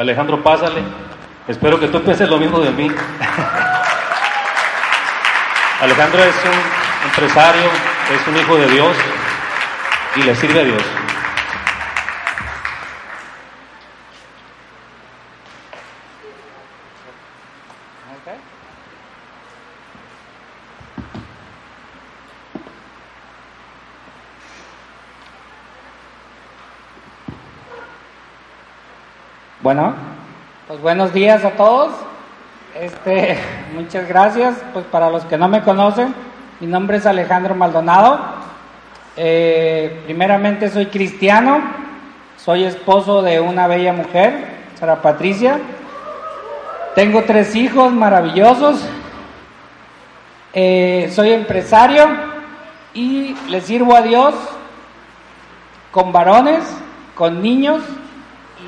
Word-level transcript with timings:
Alejandro, 0.00 0.42
pásale. 0.42 0.82
Espero 1.46 1.78
que 1.78 1.88
tú 1.88 2.02
pienses 2.02 2.26
lo 2.28 2.38
mismo 2.38 2.58
de 2.60 2.70
mí. 2.70 2.90
Alejandro 5.82 6.24
es 6.24 6.34
un 6.44 7.06
empresario, 7.08 7.68
es 8.14 8.26
un 8.26 8.36
hijo 8.36 8.56
de 8.56 8.66
Dios 8.68 8.96
y 10.16 10.22
le 10.22 10.34
sirve 10.34 10.60
a 10.60 10.64
Dios. 10.64 10.82
Bueno, 29.62 29.94
buenos 30.82 31.12
días 31.12 31.44
a 31.44 31.50
todos. 31.52 31.92
Este, 32.74 33.38
muchas 33.74 34.08
gracias. 34.08 34.56
Pues 34.72 34.84
para 34.86 35.10
los 35.10 35.24
que 35.24 35.36
no 35.36 35.48
me 35.48 35.62
conocen, 35.62 36.14
mi 36.60 36.66
nombre 36.66 36.96
es 36.98 37.06
Alejandro 37.06 37.54
Maldonado. 37.54 38.18
Eh, 39.16 40.02
primeramente 40.04 40.70
soy 40.70 40.86
cristiano, 40.86 41.60
soy 42.36 42.64
esposo 42.64 43.22
de 43.22 43.40
una 43.40 43.66
bella 43.66 43.92
mujer, 43.92 44.46
Sara 44.78 45.02
Patricia. 45.02 45.58
Tengo 46.94 47.24
tres 47.24 47.54
hijos 47.54 47.92
maravillosos. 47.92 48.82
Eh, 50.52 51.10
soy 51.14 51.32
empresario 51.32 52.08
y 52.94 53.36
le 53.48 53.60
sirvo 53.60 53.94
a 53.94 54.02
Dios 54.02 54.34
con 55.92 56.12
varones, 56.12 56.64
con 57.14 57.42
niños 57.42 57.82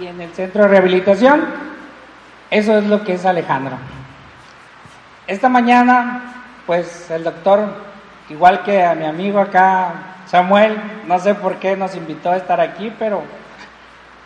y 0.00 0.06
en 0.06 0.20
el 0.20 0.32
centro 0.32 0.62
de 0.62 0.68
rehabilitación. 0.68 1.71
Eso 2.52 2.76
es 2.76 2.84
lo 2.84 3.02
que 3.02 3.14
es 3.14 3.24
Alejandro. 3.24 3.78
Esta 5.26 5.48
mañana, 5.48 6.34
pues 6.66 7.10
el 7.10 7.24
doctor, 7.24 7.60
igual 8.28 8.62
que 8.62 8.84
a 8.84 8.94
mi 8.94 9.06
amigo 9.06 9.40
acá, 9.40 10.18
Samuel, 10.26 10.76
no 11.06 11.18
sé 11.18 11.34
por 11.34 11.56
qué 11.56 11.78
nos 11.78 11.96
invitó 11.96 12.30
a 12.30 12.36
estar 12.36 12.60
aquí, 12.60 12.92
pero, 12.98 13.22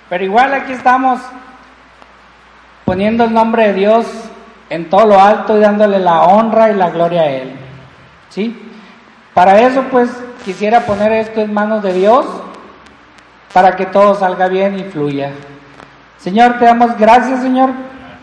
pero 0.09 0.25
igual 0.25 0.53
aquí 0.55 0.73
estamos 0.73 1.21
poniendo 2.85 3.23
el 3.23 3.33
nombre 3.33 3.69
de 3.69 3.75
Dios 3.75 4.07
en 4.71 4.91
todo 4.91 5.07
lo 5.07 5.21
alto 5.21 5.57
y 5.57 5.61
dándole 5.61 6.01
la 6.01 6.23
honra 6.23 6.73
y 6.73 6.75
la 6.75 6.91
gloria 6.91 7.23
a 7.23 7.27
Él. 7.27 7.53
¿Sí? 8.31 8.61
Para 9.35 9.61
eso, 9.61 9.85
pues, 9.85 10.11
quisiera 10.45 10.81
poner 10.81 11.13
esto 11.13 11.43
en 11.43 11.55
manos 11.55 11.81
de 11.81 11.93
Dios 11.93 12.27
para 13.53 13.77
que 13.77 13.87
todo 13.87 14.17
salga 14.17 14.49
bien 14.49 14.81
y 14.81 14.83
fluya. 14.83 15.31
Señor, 16.19 16.59
te 16.59 16.65
damos 16.65 16.99
gracias, 16.99 17.41
Señor, 17.41 17.71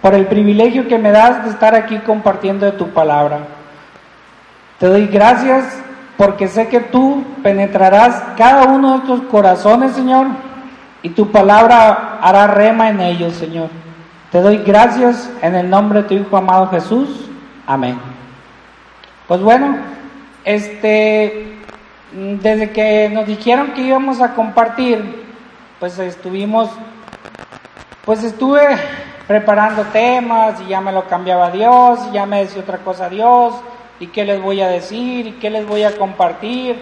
por 0.03 0.13
el 0.13 0.27
privilegio 0.27 0.89
que 0.89 0.97
me 0.97 1.11
das 1.11 1.45
de 1.45 1.51
estar 1.51 1.73
aquí 1.73 1.97
compartiendo 1.99 2.65
de 2.65 2.73
tu 2.73 2.89
palabra. 2.89 3.39
Te 4.77 4.87
doy 4.87 5.07
gracias 5.07 5.81
porque 6.17 6.49
sé 6.49 6.67
que 6.67 6.81
tú 6.81 7.23
penetrarás 7.41 8.21
cada 8.37 8.65
uno 8.65 8.91
de 8.91 8.97
estos 8.97 9.21
corazones, 9.31 9.93
Señor, 9.93 10.27
y 11.03 11.09
tu 11.11 11.31
palabra 11.31 12.19
hará 12.21 12.47
rema 12.47 12.89
en 12.89 12.99
ellos, 12.99 13.33
Señor. 13.35 13.69
Te 14.29 14.41
doy 14.41 14.57
gracias 14.57 15.31
en 15.41 15.55
el 15.55 15.69
nombre 15.69 16.01
de 16.01 16.09
tu 16.09 16.15
Hijo 16.15 16.35
amado 16.35 16.67
Jesús. 16.67 17.29
Amén. 17.65 17.97
Pues 19.25 19.39
bueno, 19.39 19.77
este, 20.43 21.59
desde 22.41 22.71
que 22.71 23.09
nos 23.09 23.25
dijeron 23.25 23.71
que 23.71 23.83
íbamos 23.83 24.19
a 24.19 24.33
compartir, 24.33 25.23
pues 25.79 25.97
estuvimos, 25.97 26.69
pues 28.03 28.21
estuve 28.25 28.77
preparando 29.27 29.83
temas 29.85 30.59
y 30.61 30.67
ya 30.67 30.81
me 30.81 30.91
lo 30.91 31.07
cambiaba 31.07 31.51
Dios 31.51 31.99
y 32.09 32.13
ya 32.13 32.25
me 32.25 32.39
decía 32.39 32.61
otra 32.61 32.79
cosa 32.79 33.09
Dios 33.09 33.53
y 33.99 34.07
qué 34.07 34.25
les 34.25 34.41
voy 34.41 34.61
a 34.61 34.67
decir 34.67 35.27
y 35.27 35.31
qué 35.33 35.49
les 35.49 35.65
voy 35.67 35.83
a 35.83 35.97
compartir. 35.97 36.81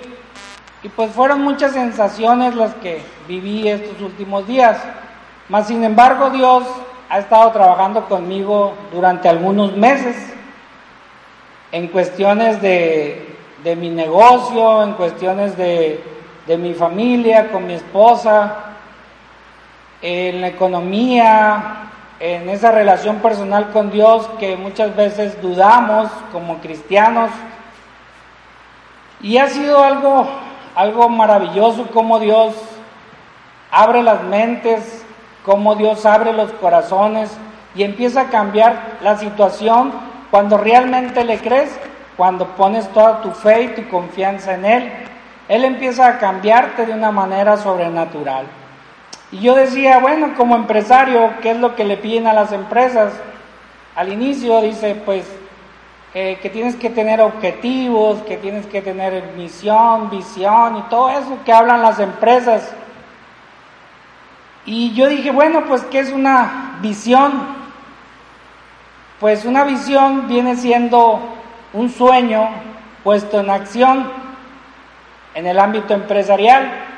Y 0.84 0.90
pues 0.90 1.12
fueron 1.12 1.42
muchas 1.42 1.74
sensaciones 1.74 2.56
las 2.56 2.74
que 2.76 3.04
viví 3.28 3.68
estos 3.68 4.02
últimos 4.02 4.48
días. 4.48 4.78
Mas 5.50 5.68
sin 5.68 5.84
embargo 5.84 6.30
Dios 6.32 6.64
ha 7.10 7.20
estado 7.20 7.52
trabajando 7.52 8.06
conmigo 8.06 8.74
durante 8.92 9.30
algunos 9.30 9.76
meses 9.76 10.16
en 11.72 11.88
cuestiones 11.90 12.62
de, 12.62 13.36
de 13.64 13.76
mi 13.76 13.90
negocio, 13.90 14.84
en 14.84 14.94
cuestiones 14.94 15.56
de, 15.58 16.04
de 16.48 16.58
mi 16.58 16.74
familia, 16.74 17.52
con 17.52 17.68
mi 17.68 17.74
esposa, 17.74 18.56
en 20.02 20.42
la 20.42 20.48
economía, 20.48 21.92
en 22.22 22.50
esa 22.52 22.72
relación 22.72 23.18
personal 23.18 23.72
con 23.72 23.90
Dios 23.90 24.30
que 24.40 24.56
muchas 24.56 24.96
veces 24.96 25.42
dudamos 25.42 26.12
como 26.32 26.60
cristianos. 26.60 27.32
Y 29.22 29.40
ha 29.40 29.48
sido 29.48 29.84
algo, 29.84 30.28
algo 30.76 31.10
maravilloso 31.10 31.88
como 31.88 32.20
Dios 32.20 32.54
abre 33.72 34.04
las 34.04 34.24
mentes, 34.24 35.04
como 35.44 35.74
Dios 35.74 36.06
abre 36.06 36.32
los 36.32 36.52
corazones 36.54 37.32
y 37.74 37.82
empieza 37.82 38.22
a 38.22 38.30
cambiar 38.30 39.00
la 39.02 39.18
situación 39.18 39.92
cuando 40.30 40.58
realmente 40.58 41.24
le 41.24 41.40
crees, 41.40 41.76
cuando 42.18 42.46
pones 42.50 42.88
toda 42.90 43.22
tu 43.22 43.32
fe 43.32 43.64
y 43.64 43.68
tu 43.70 43.90
confianza 43.90 44.54
en 44.54 44.66
Él. 44.66 44.94
Él 45.48 45.66
empieza 45.66 46.08
a 46.08 46.20
cambiarte 46.20 46.86
de 46.86 46.94
una 46.94 47.12
manera 47.12 47.58
sobrenatural. 47.58 48.46
Y 49.32 49.40
yo 49.40 49.56
decía, 49.56 50.00
bueno, 50.00 50.34
como 50.36 50.56
empresario, 50.56 51.34
¿qué 51.42 51.52
es 51.52 51.58
lo 51.58 51.76
que 51.76 51.86
le 51.86 51.98
piden 51.98 52.28
a 52.28 52.34
las 52.34 52.52
empresas? 52.52 53.14
Al 53.96 54.12
inicio 54.12 54.62
dice, 54.62 54.96
pues, 55.06 55.26
eh, 56.14 56.40
que 56.42 56.50
tienes 56.50 56.76
que 56.76 56.90
tener 56.90 57.22
objetivos, 57.22 58.22
que 58.24 58.36
tienes 58.36 58.66
que 58.66 58.82
tener 58.82 59.24
misión, 59.38 60.10
visión 60.10 60.78
y 60.78 60.82
todo 60.90 61.10
eso 61.10 61.38
que 61.46 61.54
hablan 61.54 61.82
las 61.82 62.00
empresas. 62.00 62.74
Y 64.66 64.94
yo 64.94 65.08
dije, 65.08 65.32
bueno, 65.32 65.64
pues, 65.66 65.84
¿qué 65.86 66.00
es 66.00 66.12
una 66.12 66.78
visión? 66.82 67.62
Pues 69.22 69.46
una 69.46 69.64
visión 69.64 70.28
viene 70.28 70.56
siendo 70.56 71.20
un 71.74 71.90
sueño 71.90 72.50
puesto 73.04 73.40
en 73.40 73.50
acción 73.50 74.12
en 75.34 75.48
el 75.48 75.60
ámbito 75.60 75.94
empresarial. 75.94 76.91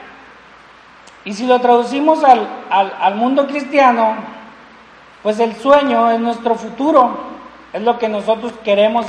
Y 1.25 1.33
si 1.33 1.45
lo 1.45 1.59
traducimos 1.59 2.23
al, 2.23 2.47
al, 2.69 3.15
mundo 3.15 3.47
cristiano, 3.47 4.15
pues 5.21 5.39
el 5.39 5.55
sueño 5.55 6.11
es 6.11 6.19
nuestro 6.19 6.55
futuro, 6.55 7.17
es 7.71 7.81
lo 7.81 7.97
que 7.97 8.09
nosotros 8.09 8.51
queremos 8.63 9.05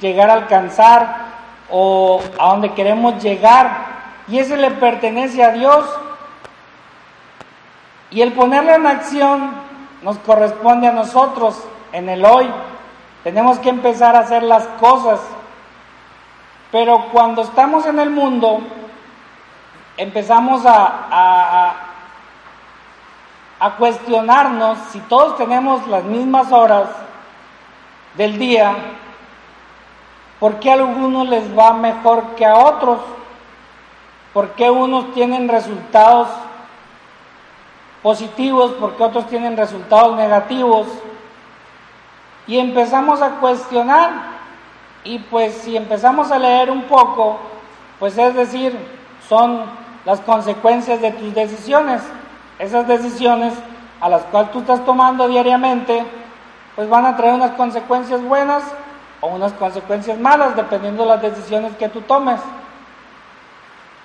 llegar 0.00 0.30
a 0.30 0.34
alcanzar 0.34 1.30
o 1.70 2.20
a 2.38 2.48
donde 2.50 2.72
queremos 2.72 3.20
llegar, 3.22 3.90
y 4.28 4.38
ese 4.38 4.56
le 4.56 4.70
pertenece 4.70 5.42
a 5.42 5.50
Dios. 5.50 5.84
Y 8.12 8.22
el 8.22 8.32
ponerlo 8.32 8.72
en 8.72 8.86
acción 8.86 9.50
nos 10.02 10.18
corresponde 10.18 10.86
a 10.86 10.92
nosotros 10.92 11.62
en 11.92 12.08
el 12.08 12.24
hoy. 12.24 12.48
Tenemos 13.24 13.58
que 13.58 13.68
empezar 13.68 14.16
a 14.16 14.20
hacer 14.20 14.42
las 14.42 14.66
cosas. 14.80 15.20
Pero 16.72 17.06
cuando 17.12 17.42
estamos 17.42 17.86
en 17.86 17.98
el 17.98 18.10
mundo, 18.10 18.60
empezamos 20.00 20.64
a, 20.64 21.76
a, 23.60 23.76
cuestionarnos 23.76 24.78
si 24.90 24.98
todos 25.00 25.36
tenemos 25.36 25.86
las 25.88 26.04
mismas 26.04 26.50
horas 26.50 26.88
del 28.14 28.38
día, 28.38 28.74
¿por 30.38 30.58
qué 30.58 30.70
a 30.70 30.74
algunos 30.74 31.28
les 31.28 31.56
va 31.56 31.74
mejor 31.74 32.34
que 32.34 32.46
a 32.46 32.56
otros? 32.56 33.00
¿Por 34.32 34.52
qué 34.52 34.70
unos 34.70 35.12
tienen 35.12 35.48
resultados 35.48 36.28
positivos, 38.02 38.72
porque 38.80 39.02
otros 39.02 39.26
tienen 39.26 39.58
resultados 39.58 40.16
negativos. 40.16 40.86
Y 42.46 42.58
empezamos 42.58 43.20
a 43.20 43.32
cuestionar. 43.32 44.40
Y 45.04 45.18
pues 45.18 45.54
si 45.54 45.76
empezamos 45.76 46.30
a 46.30 46.38
leer 46.38 46.70
un 46.70 46.84
poco, 46.84 47.38
pues 47.98 48.16
es 48.16 48.34
decir, 48.34 48.78
son 49.28 49.64
las 50.04 50.20
consecuencias 50.20 51.00
de 51.00 51.12
tus 51.12 51.34
decisiones. 51.34 52.02
Esas 52.58 52.86
decisiones 52.86 53.54
a 54.00 54.08
las 54.08 54.22
cuales 54.24 54.50
tú 54.52 54.60
estás 54.60 54.84
tomando 54.84 55.28
diariamente, 55.28 56.04
pues 56.74 56.88
van 56.88 57.06
a 57.06 57.16
traer 57.16 57.34
unas 57.34 57.52
consecuencias 57.52 58.22
buenas 58.22 58.62
o 59.20 59.28
unas 59.28 59.52
consecuencias 59.52 60.18
malas, 60.18 60.56
dependiendo 60.56 61.02
de 61.02 61.08
las 61.10 61.22
decisiones 61.22 61.76
que 61.76 61.88
tú 61.88 62.00
tomes. 62.02 62.40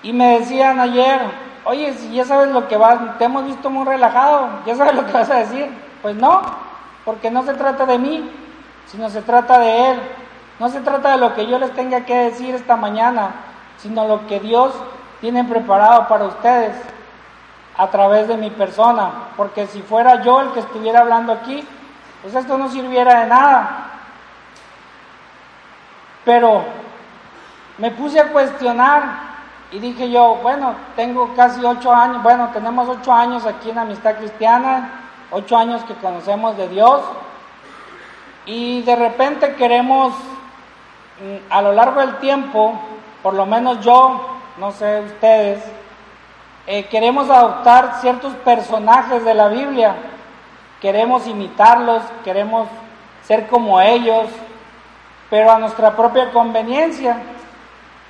Y 0.03 0.13
me 0.13 0.39
decían 0.39 0.79
ayer, 0.79 1.21
oye, 1.63 1.93
si 1.93 2.13
ya 2.13 2.25
sabes 2.25 2.49
lo 2.49 2.67
que 2.67 2.77
vas, 2.77 3.17
te 3.17 3.25
hemos 3.25 3.45
visto 3.45 3.69
muy 3.69 3.85
relajado, 3.85 4.49
ya 4.65 4.75
sabes 4.75 4.95
lo 4.95 5.05
que 5.05 5.13
vas 5.13 5.29
a 5.29 5.37
decir. 5.37 5.69
Pues 6.01 6.15
no, 6.15 6.41
porque 7.03 7.31
no 7.31 7.43
se 7.43 7.53
trata 7.53 7.85
de 7.85 7.97
mí, 7.97 8.29
sino 8.87 9.09
se 9.09 9.21
trata 9.21 9.57
de 9.59 9.91
Él. 9.91 9.99
No 10.59 10.69
se 10.69 10.79
trata 10.81 11.11
de 11.11 11.17
lo 11.17 11.33
que 11.33 11.47
yo 11.47 11.59
les 11.59 11.73
tenga 11.73 12.05
que 12.05 12.15
decir 12.15 12.55
esta 12.55 12.75
mañana, 12.75 13.31
sino 13.77 14.07
lo 14.07 14.27
que 14.27 14.39
Dios 14.39 14.73
tiene 15.25 15.43
preparado 15.43 16.07
para 16.07 16.25
ustedes 16.25 16.75
a 17.75 17.87
través 17.87 18.27
de 18.27 18.37
mi 18.37 18.51
persona. 18.51 19.29
Porque 19.35 19.65
si 19.65 19.81
fuera 19.81 20.21
yo 20.21 20.39
el 20.39 20.51
que 20.51 20.59
estuviera 20.59 20.99
hablando 20.99 21.33
aquí, 21.33 21.67
pues 22.21 22.35
esto 22.35 22.59
no 22.59 22.69
sirviera 22.69 23.21
de 23.21 23.25
nada. 23.25 23.89
Pero 26.25 26.63
me 27.79 27.89
puse 27.89 28.19
a 28.19 28.27
cuestionar 28.27 29.01
y 29.71 29.79
dije 29.79 30.11
yo, 30.11 30.35
bueno, 30.43 30.75
tengo 30.95 31.33
casi 31.35 31.65
ocho 31.65 31.91
años, 31.91 32.21
bueno, 32.21 32.51
tenemos 32.53 32.87
ocho 32.87 33.11
años 33.11 33.47
aquí 33.47 33.71
en 33.71 33.79
Amistad 33.79 34.17
Cristiana, 34.17 34.91
ocho 35.31 35.57
años 35.57 35.83
que 35.85 35.95
conocemos 35.95 36.55
de 36.55 36.67
Dios 36.67 37.01
y 38.45 38.83
de 38.83 38.95
repente 38.95 39.55
queremos, 39.55 40.13
mm, 41.19 41.51
a 41.51 41.63
lo 41.63 41.73
largo 41.73 42.01
del 42.01 42.17
tiempo, 42.17 42.79
por 43.23 43.33
lo 43.33 43.47
menos 43.47 43.79
yo, 43.83 44.34
no 44.57 44.71
sé 44.71 45.01
ustedes, 45.01 45.63
eh, 46.67 46.85
queremos 46.85 47.29
adoptar 47.29 47.99
ciertos 48.01 48.33
personajes 48.35 49.23
de 49.23 49.33
la 49.33 49.49
Biblia, 49.49 49.95
queremos 50.81 51.27
imitarlos, 51.27 52.01
queremos 52.23 52.67
ser 53.23 53.47
como 53.47 53.81
ellos, 53.81 54.27
pero 55.29 55.51
a 55.51 55.59
nuestra 55.59 55.95
propia 55.95 56.31
conveniencia, 56.31 57.17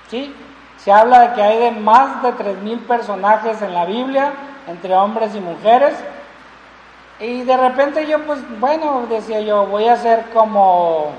¿sí? 0.09 0.33
Se 0.77 0.91
habla 0.91 1.21
de 1.21 1.33
que 1.33 1.41
hay 1.41 1.57
de 1.57 1.71
más 1.71 2.21
de 2.21 2.33
3.000 2.33 2.79
personajes 2.85 3.61
en 3.61 3.73
la 3.73 3.85
Biblia, 3.85 4.33
entre 4.67 4.95
hombres 4.95 5.33
y 5.35 5.39
mujeres, 5.39 5.95
y 7.19 7.43
de 7.43 7.57
repente 7.57 8.05
yo, 8.07 8.23
pues, 8.25 8.39
bueno, 8.59 9.05
decía 9.09 9.39
yo, 9.39 9.65
voy 9.65 9.87
a 9.87 9.95
ser 9.95 10.25
como, 10.33 11.11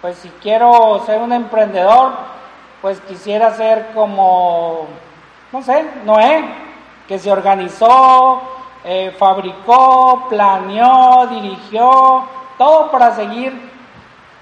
pues 0.00 0.16
si 0.18 0.28
quiero 0.42 1.02
ser 1.06 1.20
un 1.20 1.32
emprendedor, 1.32 2.33
pues 2.84 3.00
quisiera 3.00 3.50
ser 3.54 3.92
como, 3.94 4.86
no 5.50 5.62
sé, 5.62 5.86
Noé, 6.04 6.44
que 7.08 7.18
se 7.18 7.32
organizó, 7.32 8.42
eh, 8.84 9.16
fabricó, 9.18 10.26
planeó, 10.28 11.26
dirigió, 11.28 12.24
todo 12.58 12.90
para 12.90 13.14
seguir 13.14 13.58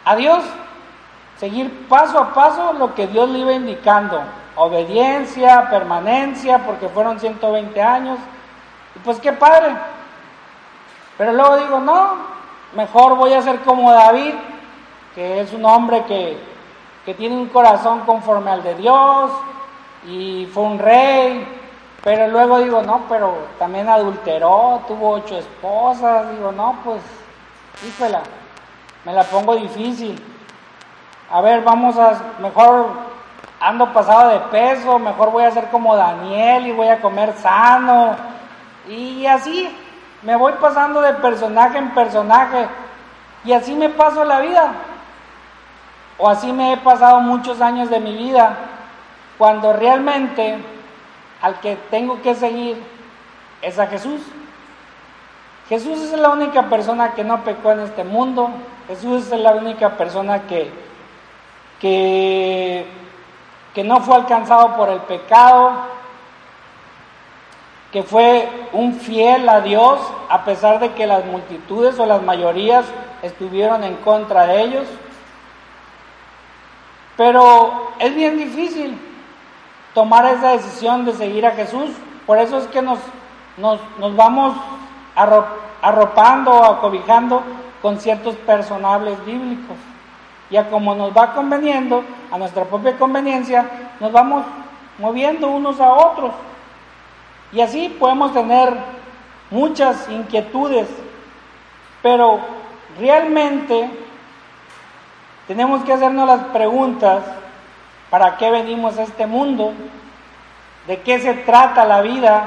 a 0.04 0.16
Dios, 0.16 0.42
seguir 1.38 1.86
paso 1.86 2.18
a 2.18 2.34
paso 2.34 2.72
lo 2.72 2.96
que 2.96 3.06
Dios 3.06 3.28
le 3.28 3.38
iba 3.38 3.52
indicando, 3.52 4.20
obediencia, 4.56 5.70
permanencia, 5.70 6.66
porque 6.66 6.88
fueron 6.88 7.20
120 7.20 7.80
años, 7.80 8.18
y 8.96 8.98
pues 9.04 9.20
qué 9.20 9.32
padre. 9.32 9.72
Pero 11.16 11.32
luego 11.32 11.58
digo, 11.58 11.78
no, 11.78 12.16
mejor 12.74 13.14
voy 13.14 13.34
a 13.34 13.42
ser 13.42 13.60
como 13.60 13.92
David, 13.92 14.34
que 15.14 15.42
es 15.42 15.52
un 15.52 15.64
hombre 15.64 16.02
que, 16.06 16.51
que 17.04 17.14
tiene 17.14 17.36
un 17.36 17.48
corazón 17.48 18.00
conforme 18.00 18.50
al 18.50 18.62
de 18.62 18.74
Dios 18.74 19.30
y 20.06 20.48
fue 20.52 20.62
un 20.62 20.78
rey. 20.78 21.58
Pero 22.04 22.28
luego 22.28 22.58
digo, 22.58 22.82
no, 22.82 23.02
pero 23.08 23.46
también 23.58 23.88
adulteró, 23.88 24.80
tuvo 24.88 25.10
ocho 25.12 25.36
esposas. 25.36 26.30
Digo, 26.32 26.50
no, 26.50 26.76
pues, 26.84 27.00
híjola, 27.86 28.22
me 29.04 29.12
la 29.12 29.22
pongo 29.24 29.54
difícil. 29.54 30.20
A 31.30 31.40
ver, 31.40 31.62
vamos 31.62 31.96
a, 31.96 32.34
mejor 32.40 32.88
ando 33.60 33.92
pasado 33.92 34.30
de 34.30 34.40
peso, 34.50 34.98
mejor 34.98 35.30
voy 35.30 35.44
a 35.44 35.50
ser 35.52 35.68
como 35.70 35.96
Daniel 35.96 36.66
y 36.66 36.72
voy 36.72 36.88
a 36.88 37.00
comer 37.00 37.32
sano. 37.34 38.16
Y 38.88 39.24
así, 39.26 39.72
me 40.22 40.34
voy 40.34 40.52
pasando 40.60 41.00
de 41.00 41.14
personaje 41.14 41.78
en 41.78 41.94
personaje 41.94 42.66
y 43.44 43.52
así 43.52 43.74
me 43.74 43.88
paso 43.88 44.24
la 44.24 44.40
vida. 44.40 44.72
O 46.18 46.28
así 46.28 46.52
me 46.52 46.72
he 46.72 46.76
pasado 46.76 47.20
muchos 47.20 47.60
años 47.60 47.90
de 47.90 48.00
mi 48.00 48.16
vida, 48.16 48.56
cuando 49.38 49.72
realmente 49.72 50.58
al 51.40 51.58
que 51.60 51.76
tengo 51.90 52.22
que 52.22 52.34
seguir 52.34 52.76
es 53.60 53.78
a 53.78 53.86
Jesús. 53.86 54.20
Jesús 55.68 56.00
es 56.00 56.12
la 56.12 56.30
única 56.30 56.68
persona 56.68 57.14
que 57.14 57.24
no 57.24 57.44
pecó 57.44 57.72
en 57.72 57.80
este 57.80 58.04
mundo. 58.04 58.50
Jesús 58.88 59.32
es 59.32 59.40
la 59.40 59.52
única 59.52 59.96
persona 59.96 60.42
que, 60.42 60.70
que, 61.80 62.86
que 63.74 63.84
no 63.84 64.00
fue 64.00 64.16
alcanzado 64.16 64.76
por 64.76 64.88
el 64.90 65.00
pecado, 65.00 65.72
que 67.90 68.02
fue 68.02 68.48
un 68.72 68.94
fiel 68.94 69.48
a 69.48 69.60
Dios 69.60 70.00
a 70.28 70.44
pesar 70.44 70.78
de 70.78 70.92
que 70.92 71.06
las 71.06 71.24
multitudes 71.24 71.98
o 71.98 72.06
las 72.06 72.22
mayorías 72.22 72.84
estuvieron 73.22 73.84
en 73.84 73.96
contra 73.96 74.46
de 74.46 74.62
ellos. 74.62 74.86
Pero 77.16 77.92
es 77.98 78.14
bien 78.14 78.38
difícil 78.38 78.98
tomar 79.94 80.24
esa 80.26 80.50
decisión 80.52 81.04
de 81.04 81.12
seguir 81.12 81.46
a 81.46 81.52
Jesús. 81.52 81.90
Por 82.26 82.38
eso 82.38 82.58
es 82.58 82.66
que 82.68 82.80
nos, 82.82 82.98
nos, 83.56 83.78
nos 83.98 84.16
vamos 84.16 84.56
arro- 85.16 85.46
arropando 85.82 86.52
o 86.52 86.64
acobijando 86.64 87.42
con 87.82 87.98
ciertos 88.00 88.34
personajes 88.36 89.22
bíblicos. 89.24 89.76
Y 90.50 90.56
a 90.56 90.68
como 90.70 90.94
nos 90.94 91.16
va 91.16 91.32
conveniendo, 91.34 92.04
a 92.30 92.38
nuestra 92.38 92.64
propia 92.64 92.96
conveniencia, 92.98 93.68
nos 94.00 94.12
vamos 94.12 94.44
moviendo 94.98 95.48
unos 95.48 95.80
a 95.80 95.92
otros. 95.92 96.32
Y 97.52 97.60
así 97.60 97.88
podemos 97.98 98.32
tener 98.32 98.74
muchas 99.50 100.08
inquietudes, 100.08 100.88
pero 102.02 102.40
realmente 102.98 103.90
tenemos 105.46 105.82
que 105.84 105.92
hacernos 105.92 106.26
las 106.26 106.44
preguntas, 106.46 107.22
¿para 108.10 108.36
qué 108.36 108.50
venimos 108.50 108.98
a 108.98 109.02
este 109.02 109.26
mundo? 109.26 109.72
¿De 110.86 111.00
qué 111.00 111.18
se 111.18 111.34
trata 111.34 111.84
la 111.84 112.02
vida? 112.02 112.44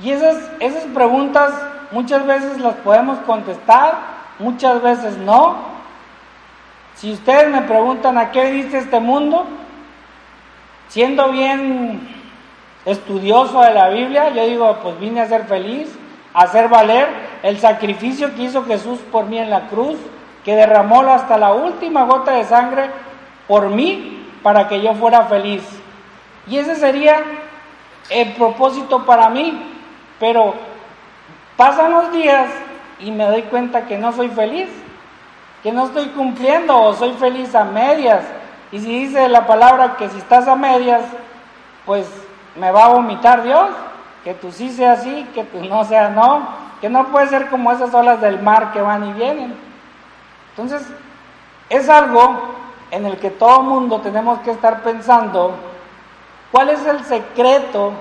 Y 0.00 0.10
esas, 0.10 0.36
esas 0.60 0.84
preguntas 0.84 1.52
muchas 1.90 2.26
veces 2.26 2.58
las 2.58 2.74
podemos 2.76 3.18
contestar, 3.20 3.98
muchas 4.38 4.82
veces 4.82 5.16
no. 5.16 5.56
Si 6.94 7.12
ustedes 7.12 7.48
me 7.50 7.62
preguntan 7.62 8.18
a 8.18 8.30
qué 8.30 8.50
viniste 8.50 8.78
este 8.78 9.00
mundo, 9.00 9.46
siendo 10.88 11.30
bien 11.30 12.16
estudioso 12.84 13.60
de 13.62 13.74
la 13.74 13.88
Biblia, 13.88 14.30
yo 14.30 14.46
digo, 14.46 14.78
pues 14.82 14.98
vine 14.98 15.20
a 15.20 15.28
ser 15.28 15.44
feliz, 15.44 15.88
a 16.34 16.42
hacer 16.42 16.68
valer 16.68 17.08
el 17.42 17.58
sacrificio 17.58 18.34
que 18.34 18.44
hizo 18.44 18.64
Jesús 18.64 18.98
por 19.12 19.26
mí 19.26 19.38
en 19.38 19.50
la 19.50 19.68
cruz, 19.68 19.98
que 20.44 20.56
derramó 20.56 21.02
hasta 21.02 21.38
la 21.38 21.52
última 21.52 22.04
gota 22.04 22.32
de 22.32 22.44
sangre 22.44 22.90
por 23.46 23.68
mí 23.70 24.26
para 24.42 24.68
que 24.68 24.80
yo 24.80 24.94
fuera 24.94 25.24
feliz. 25.24 25.62
Y 26.46 26.58
ese 26.58 26.76
sería 26.76 27.22
el 28.10 28.32
propósito 28.34 29.04
para 29.04 29.28
mí, 29.28 29.62
pero 30.18 30.54
pasan 31.56 31.92
los 31.92 32.12
días 32.12 32.48
y 33.00 33.10
me 33.10 33.24
doy 33.24 33.42
cuenta 33.42 33.86
que 33.86 33.98
no 33.98 34.12
soy 34.12 34.28
feliz, 34.28 34.68
que 35.62 35.72
no 35.72 35.86
estoy 35.86 36.06
cumpliendo 36.08 36.80
o 36.80 36.94
soy 36.94 37.12
feliz 37.14 37.54
a 37.54 37.64
medias. 37.64 38.22
Y 38.72 38.80
si 38.80 39.06
dice 39.06 39.28
la 39.28 39.46
palabra 39.46 39.96
que 39.96 40.08
si 40.08 40.18
estás 40.18 40.46
a 40.48 40.56
medias, 40.56 41.02
pues 41.84 42.06
me 42.56 42.70
va 42.70 42.86
a 42.86 42.88
vomitar 42.88 43.42
Dios, 43.42 43.68
que 44.24 44.34
tú 44.34 44.52
sí 44.52 44.70
seas 44.70 45.02
sí, 45.02 45.26
que 45.34 45.44
tú 45.44 45.64
no 45.64 45.84
seas 45.84 46.10
no, 46.12 46.48
que 46.80 46.88
no 46.88 47.06
puede 47.08 47.28
ser 47.28 47.48
como 47.48 47.72
esas 47.72 47.92
olas 47.94 48.20
del 48.20 48.40
mar 48.40 48.72
que 48.72 48.80
van 48.80 49.08
y 49.08 49.12
vienen. 49.12 49.67
Entonces, 50.58 50.88
es 51.70 51.88
algo 51.88 52.36
en 52.90 53.06
el 53.06 53.16
que 53.18 53.30
todo 53.30 53.62
mundo 53.62 54.00
tenemos 54.00 54.40
que 54.40 54.50
estar 54.50 54.82
pensando 54.82 55.54
cuál 56.50 56.70
es 56.70 56.84
el 56.84 57.04
secreto 57.04 57.92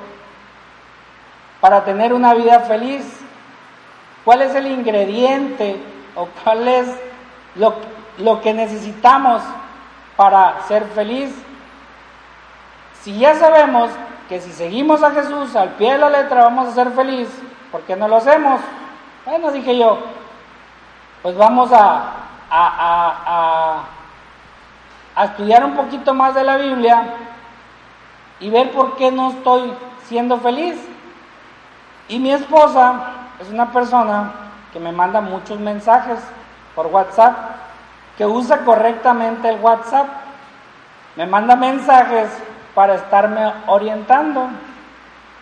para 1.61 1.83
tener 1.85 2.13
una 2.13 2.33
vida 2.33 2.61
feliz, 2.61 3.05
cuál 4.25 4.41
es 4.41 4.55
el 4.55 4.65
ingrediente 4.65 5.79
o 6.15 6.27
cuál 6.43 6.67
es 6.67 6.87
lo, 7.53 8.41
que 8.41 8.55
necesitamos 8.55 9.43
para 10.15 10.63
ser 10.67 10.83
feliz. 10.95 11.29
Si 13.03 13.19
ya 13.19 13.35
sabemos 13.35 13.91
que 14.27 14.41
si 14.41 14.51
seguimos 14.51 15.03
a 15.03 15.11
Jesús 15.11 15.55
al 15.55 15.73
pie 15.75 15.91
de 15.91 15.99
la 15.99 16.09
letra 16.09 16.45
vamos 16.45 16.69
a 16.69 16.73
ser 16.73 16.89
feliz, 16.89 17.29
¿por 17.71 17.81
qué 17.81 17.95
no 17.95 18.07
lo 18.07 18.15
hacemos? 18.15 18.61
Bueno, 19.25 19.51
dije 19.51 19.77
yo, 19.77 19.99
pues 21.21 21.37
vamos 21.37 21.71
a, 21.71 22.26
a, 22.49 23.83
a, 25.15 25.21
a, 25.21 25.25
estudiar 25.25 25.63
un 25.65 25.75
poquito 25.75 26.13
más 26.13 26.35
de 26.35 26.43
la 26.43 26.57
Biblia 26.57 27.03
y 28.39 28.49
ver 28.49 28.71
por 28.71 28.95
qué 28.95 29.11
no 29.11 29.31
estoy 29.31 29.73
siendo 30.05 30.37
feliz. 30.37 30.75
Y 32.07 32.19
mi 32.19 32.31
esposa 32.31 33.01
es 33.39 33.49
una 33.49 33.71
persona 33.71 34.31
que 34.71 34.79
me 34.79 34.91
manda 34.91 35.21
muchos 35.21 35.59
mensajes 35.59 36.19
por 36.75 36.87
WhatsApp, 36.87 37.35
que 38.17 38.25
usa 38.25 38.59
correctamente 38.59 39.49
el 39.49 39.59
WhatsApp. 39.59 40.07
Me 41.15 41.25
manda 41.25 41.55
mensajes 41.55 42.29
para 42.73 42.95
estarme 42.95 43.51
orientando, 43.65 44.49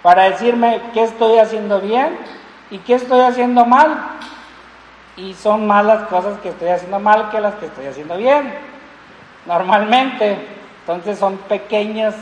para 0.01 0.23
decirme 0.23 0.81
qué 0.93 1.03
estoy 1.03 1.37
haciendo 1.37 1.81
bien 1.81 2.17
y 2.71 2.79
qué 2.79 2.95
estoy 2.95 3.19
haciendo 3.19 3.65
mal. 3.65 3.97
Y 5.17 5.33
son 5.33 5.65
más 5.65 5.85
las 5.85 6.07
cosas 6.07 6.39
que 6.39 6.49
estoy 6.49 6.69
haciendo 6.69 6.99
mal 6.99 7.29
que 7.29 7.39
las 7.39 7.55
que 7.55 7.67
estoy 7.67 7.87
haciendo 7.87 8.17
bien, 8.17 8.53
normalmente. 9.45 10.37
Entonces 10.81 11.17
son 11.17 11.37
pequeñas 11.37 12.15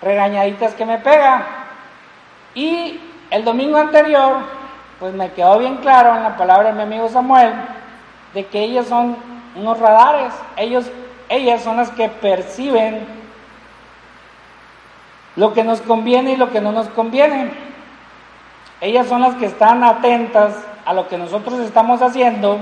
regañaditas 0.00 0.74
que 0.74 0.86
me 0.86 0.98
pega. 0.98 1.46
Y 2.54 3.00
el 3.30 3.44
domingo 3.44 3.76
anterior, 3.76 4.36
pues 5.00 5.14
me 5.14 5.32
quedó 5.32 5.58
bien 5.58 5.76
claro 5.78 6.16
en 6.16 6.22
la 6.22 6.36
palabra 6.36 6.68
de 6.68 6.74
mi 6.74 6.82
amigo 6.82 7.08
Samuel, 7.08 7.52
de 8.34 8.46
que 8.46 8.60
ellas 8.60 8.86
son 8.86 9.16
unos 9.54 9.78
radares, 9.78 10.32
ellos, 10.56 10.90
ellas 11.28 11.62
son 11.62 11.76
las 11.76 11.90
que 11.90 12.08
perciben 12.08 13.06
lo 15.36 15.52
que 15.54 15.64
nos 15.64 15.80
conviene 15.80 16.32
y 16.32 16.36
lo 16.36 16.50
que 16.50 16.60
no 16.60 16.72
nos 16.72 16.88
conviene. 16.88 17.50
Ellas 18.80 19.06
son 19.06 19.22
las 19.22 19.34
que 19.36 19.46
están 19.46 19.82
atentas 19.84 20.54
a 20.84 20.92
lo 20.92 21.08
que 21.08 21.18
nosotros 21.18 21.60
estamos 21.60 22.02
haciendo 22.02 22.58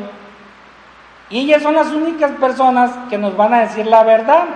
y 1.30 1.38
ellas 1.38 1.62
son 1.62 1.76
las 1.76 1.92
únicas 1.92 2.32
personas 2.32 2.90
que 3.08 3.16
nos 3.16 3.36
van 3.36 3.54
a 3.54 3.60
decir 3.60 3.86
la 3.86 4.02
verdad. 4.02 4.46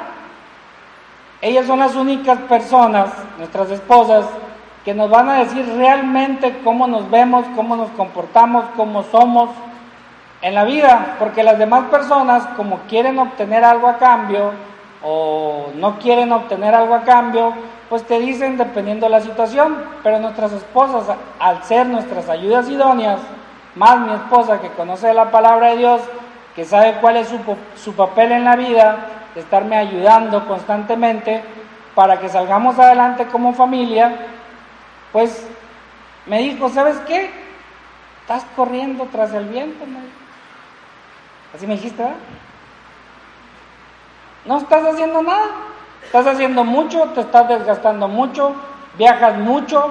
Ellas 1.41 1.67
son 1.67 1.79
las 1.79 1.95
únicas 1.95 2.39
personas, 2.41 3.11
nuestras 3.39 3.71
esposas, 3.71 4.27
que 4.85 4.93
nos 4.93 5.09
van 5.09 5.29
a 5.29 5.39
decir 5.39 5.65
realmente 5.77 6.59
cómo 6.65 6.89
nos 6.89 7.09
vemos, 7.09 7.47
cómo 7.55 7.77
nos 7.77 7.91
comportamos, 7.91 8.65
cómo 8.77 9.05
somos 9.05 9.51
en 10.43 10.55
la 10.55 10.65
vida, 10.65 11.15
porque 11.19 11.45
las 11.45 11.59
demás 11.59 11.85
personas 11.85 12.45
como 12.57 12.81
quieren 12.89 13.19
obtener 13.19 13.65
algo 13.65 13.87
a 13.87 13.97
cambio 13.99 14.51
o 15.03 15.69
no 15.77 15.99
quieren 16.01 16.33
obtener 16.33 16.75
algo 16.75 16.95
a 16.95 17.03
cambio, 17.03 17.55
pues 17.89 18.03
te 18.05 18.19
dicen 18.19 18.59
dependiendo 18.59 19.07
de 19.07 19.11
la 19.11 19.21
situación, 19.21 19.77
pero 20.03 20.19
nuestras 20.19 20.53
esposas, 20.53 21.17
al 21.39 21.63
ser 21.63 21.87
nuestras 21.87 22.29
ayudas 22.29 22.69
idóneas, 22.69 23.21
más 23.75 23.99
mi 24.01 24.13
esposa 24.13 24.61
que 24.61 24.71
conoce 24.71 25.13
la 25.15 25.31
palabra 25.31 25.71
de 25.71 25.77
Dios, 25.79 26.01
que 26.55 26.65
sabe 26.65 26.99
cuál 27.01 27.17
es 27.17 27.29
su, 27.29 27.39
su 27.77 27.95
papel 27.95 28.33
en 28.33 28.45
la 28.45 28.57
vida, 28.57 29.09
de 29.35 29.41
estarme 29.41 29.77
ayudando 29.77 30.47
constantemente 30.47 31.43
para 31.95 32.21
que 32.21 32.29
salgamos 32.29 32.79
adelante 32.79 33.27
como 33.27 33.53
familia, 33.53 34.15
pues 35.13 35.47
me 36.27 36.39
dijo, 36.39 36.69
¿sabes 36.69 36.99
qué? 37.07 37.31
Estás 38.21 38.45
corriendo 38.57 39.09
tras 39.11 39.33
el 39.35 39.45
viento. 39.47 39.85
me 39.87 40.01
dijo. 40.01 40.13
Así 41.55 41.67
me 41.67 41.75
dijiste, 41.75 42.03
¿verdad? 42.03 42.17
No 44.45 44.59
estás 44.59 44.85
haciendo 44.85 45.23
nada. 45.23 45.47
Estás 46.05 46.27
haciendo 46.27 46.65
mucho, 46.65 47.05
te 47.15 47.23
estás 47.23 47.49
desgastando 47.49 48.09
mucho, 48.09 48.55
viajas 48.97 49.37
mucho, 49.39 49.91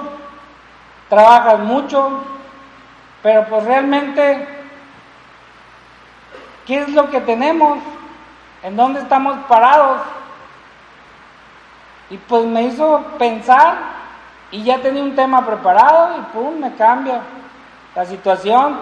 trabajas 1.08 1.58
mucho, 1.58 2.22
pero 3.24 3.46
pues 3.46 3.64
realmente, 3.64 4.46
¿qué 6.66 6.80
es 6.82 6.90
lo 6.90 7.08
que 7.08 7.22
tenemos? 7.22 7.78
¿En 8.62 8.76
dónde 8.76 9.00
estamos 9.00 9.38
parados? 9.48 10.02
Y 12.10 12.18
pues 12.18 12.44
me 12.44 12.64
hizo 12.64 13.02
pensar 13.18 13.78
y 14.50 14.62
ya 14.62 14.82
tenía 14.82 15.02
un 15.02 15.16
tema 15.16 15.46
preparado 15.46 16.18
y 16.18 16.20
pum, 16.34 16.60
me 16.60 16.74
cambia 16.74 17.22
la 17.94 18.04
situación. 18.04 18.78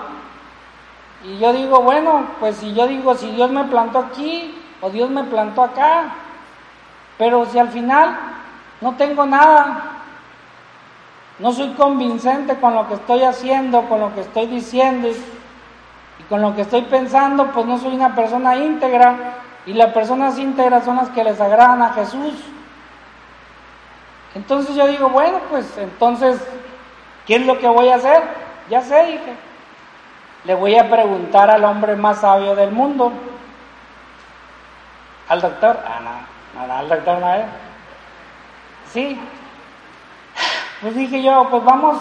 Y 1.22 1.38
yo 1.38 1.52
digo, 1.52 1.80
bueno, 1.80 2.24
pues 2.40 2.56
si 2.56 2.74
yo 2.74 2.88
digo, 2.88 3.14
si 3.14 3.30
Dios 3.30 3.48
me 3.52 3.62
plantó 3.66 4.00
aquí 4.00 4.60
o 4.80 4.90
Dios 4.90 5.08
me 5.08 5.22
plantó 5.22 5.62
acá, 5.62 6.06
pero 7.16 7.46
si 7.46 7.60
al 7.60 7.68
final 7.68 8.18
no 8.80 8.96
tengo 8.96 9.24
nada, 9.24 10.01
no 11.38 11.52
soy 11.52 11.70
convincente 11.74 12.56
con 12.56 12.74
lo 12.74 12.88
que 12.88 12.94
estoy 12.94 13.22
haciendo, 13.22 13.82
con 13.88 14.00
lo 14.00 14.14
que 14.14 14.20
estoy 14.20 14.46
diciendo 14.46 15.08
y 15.08 16.22
con 16.28 16.42
lo 16.42 16.54
que 16.54 16.62
estoy 16.62 16.82
pensando, 16.82 17.50
pues 17.52 17.66
no 17.66 17.78
soy 17.78 17.94
una 17.94 18.14
persona 18.14 18.56
íntegra 18.56 19.34
y 19.66 19.72
las 19.72 19.92
personas 19.92 20.38
íntegras 20.38 20.84
son 20.84 20.96
las 20.96 21.08
que 21.10 21.24
les 21.24 21.40
agradan 21.40 21.82
a 21.82 21.94
Jesús. 21.94 22.34
Entonces 24.34 24.74
yo 24.74 24.86
digo, 24.86 25.08
bueno, 25.08 25.40
pues 25.50 25.76
entonces, 25.78 26.40
¿qué 27.26 27.36
es 27.36 27.46
lo 27.46 27.58
que 27.58 27.68
voy 27.68 27.88
a 27.88 27.96
hacer? 27.96 28.22
Ya 28.70 28.80
sé, 28.80 29.04
dije. 29.04 29.34
Le 30.44 30.54
voy 30.54 30.76
a 30.76 30.90
preguntar 30.90 31.50
al 31.50 31.64
hombre 31.64 31.94
más 31.96 32.20
sabio 32.20 32.56
del 32.56 32.72
mundo. 32.72 33.12
¿Al 35.28 35.40
doctor? 35.40 35.78
Ah, 35.86 36.00
no, 36.02 36.66
no, 36.66 36.74
al 36.74 36.88
doctor 36.88 37.18
no 37.18 37.34
es. 37.34 37.44
Sí. 38.92 39.20
Pues 40.82 40.96
dije 40.96 41.22
yo, 41.22 41.46
pues 41.48 41.62
vamos 41.62 41.96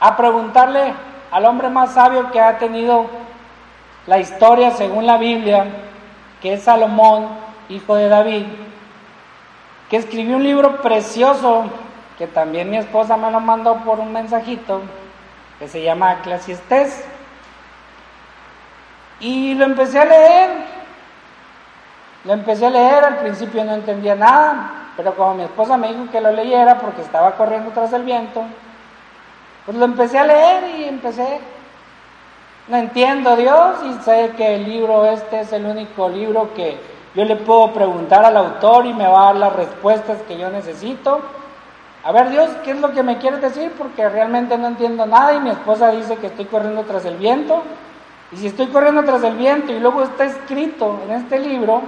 a 0.00 0.16
preguntarle 0.16 0.94
al 1.30 1.44
hombre 1.44 1.68
más 1.68 1.92
sabio 1.92 2.30
que 2.30 2.40
ha 2.40 2.58
tenido 2.58 3.04
la 4.06 4.18
historia 4.18 4.70
según 4.70 5.06
la 5.06 5.18
Biblia, 5.18 5.66
que 6.40 6.54
es 6.54 6.62
Salomón, 6.62 7.28
hijo 7.68 7.94
de 7.94 8.08
David, 8.08 8.46
que 9.90 9.98
escribió 9.98 10.36
un 10.36 10.44
libro 10.44 10.80
precioso, 10.80 11.64
que 12.16 12.26
también 12.26 12.70
mi 12.70 12.78
esposa 12.78 13.18
me 13.18 13.30
lo 13.30 13.40
mandó 13.40 13.76
por 13.76 14.00
un 14.00 14.14
mensajito, 14.14 14.80
que 15.58 15.68
se 15.68 15.82
llama 15.82 16.14
Eclesiastés. 16.14 17.04
Y 19.20 19.54
lo 19.56 19.66
empecé 19.66 20.00
a 20.00 20.06
leer. 20.06 20.50
Lo 22.24 22.32
empecé 22.32 22.64
a 22.64 22.70
leer, 22.70 23.04
al 23.04 23.18
principio 23.18 23.62
no 23.62 23.74
entendía 23.74 24.14
nada, 24.14 24.83
pero 24.96 25.14
como 25.14 25.34
mi 25.34 25.42
esposa 25.42 25.76
me 25.76 25.92
dijo 25.92 26.10
que 26.10 26.20
lo 26.20 26.30
leyera 26.30 26.78
porque 26.78 27.02
estaba 27.02 27.32
corriendo 27.32 27.70
tras 27.72 27.92
el 27.92 28.02
viento, 28.02 28.42
pues 29.64 29.76
lo 29.76 29.84
empecé 29.84 30.18
a 30.18 30.24
leer 30.24 30.78
y 30.78 30.84
empecé. 30.84 31.40
No 32.68 32.76
entiendo 32.76 33.36
Dios 33.36 33.76
y 33.84 34.02
sé 34.02 34.32
que 34.36 34.54
el 34.54 34.64
libro 34.64 35.04
este 35.06 35.40
es 35.40 35.52
el 35.52 35.66
único 35.66 36.08
libro 36.08 36.54
que 36.54 36.78
yo 37.14 37.24
le 37.24 37.36
puedo 37.36 37.72
preguntar 37.72 38.24
al 38.24 38.36
autor 38.36 38.86
y 38.86 38.94
me 38.94 39.06
va 39.06 39.22
a 39.22 39.24
dar 39.26 39.36
las 39.36 39.52
respuestas 39.52 40.22
que 40.22 40.38
yo 40.38 40.50
necesito. 40.50 41.20
A 42.02 42.12
ver 42.12 42.30
Dios, 42.30 42.50
¿qué 42.64 42.72
es 42.72 42.80
lo 42.80 42.92
que 42.92 43.02
me 43.02 43.18
quieres 43.18 43.40
decir? 43.40 43.72
Porque 43.76 44.08
realmente 44.08 44.58
no 44.58 44.66
entiendo 44.66 45.06
nada 45.06 45.34
y 45.34 45.40
mi 45.40 45.50
esposa 45.50 45.90
dice 45.90 46.16
que 46.16 46.26
estoy 46.26 46.46
corriendo 46.46 46.82
tras 46.82 47.04
el 47.04 47.16
viento. 47.16 47.62
Y 48.32 48.36
si 48.36 48.46
estoy 48.48 48.66
corriendo 48.66 49.02
tras 49.04 49.22
el 49.22 49.36
viento 49.36 49.72
y 49.72 49.78
luego 49.78 50.02
está 50.02 50.24
escrito 50.24 51.00
en 51.06 51.14
este 51.14 51.38
libro, 51.38 51.82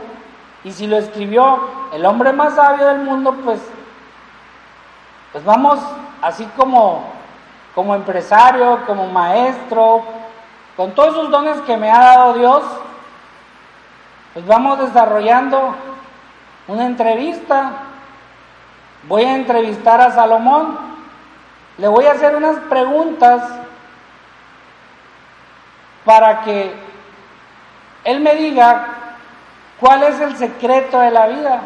y 0.67 0.73
si 0.73 0.89
lo 0.89 0.97
escribió 0.97 1.61
el 1.93 2.05
hombre 2.05 2.33
más 2.33 2.57
sabio 2.57 2.89
del 2.89 2.99
mundo, 2.99 3.33
pues, 3.45 3.61
pues 5.31 5.45
vamos 5.45 5.79
así 6.21 6.45
como, 6.57 7.05
como 7.73 7.95
empresario, 7.95 8.85
como 8.85 9.07
maestro, 9.07 10.03
con 10.77 10.91
todos 10.91 11.11
esos 11.11 11.31
dones 11.31 11.61
que 11.61 11.77
me 11.77 11.89
ha 11.89 12.01
dado 12.01 12.33
Dios, 12.33 12.65
pues 14.33 14.45
vamos 14.45 14.81
desarrollando 14.81 15.73
una 16.67 16.87
entrevista. 16.87 17.71
Voy 19.07 19.23
a 19.23 19.37
entrevistar 19.37 20.01
a 20.01 20.11
Salomón. 20.11 20.79
Le 21.79 21.87
voy 21.87 22.07
a 22.07 22.13
hacer 22.13 22.35
unas 22.35 22.57
preguntas 22.69 23.41
para 26.05 26.41
que 26.41 26.75
él 28.03 28.19
me 28.19 28.35
diga 28.35 28.96
cuál 29.81 30.03
es 30.03 30.21
el 30.21 30.37
secreto 30.37 30.99
de 30.99 31.11
la 31.11 31.27
vida. 31.27 31.61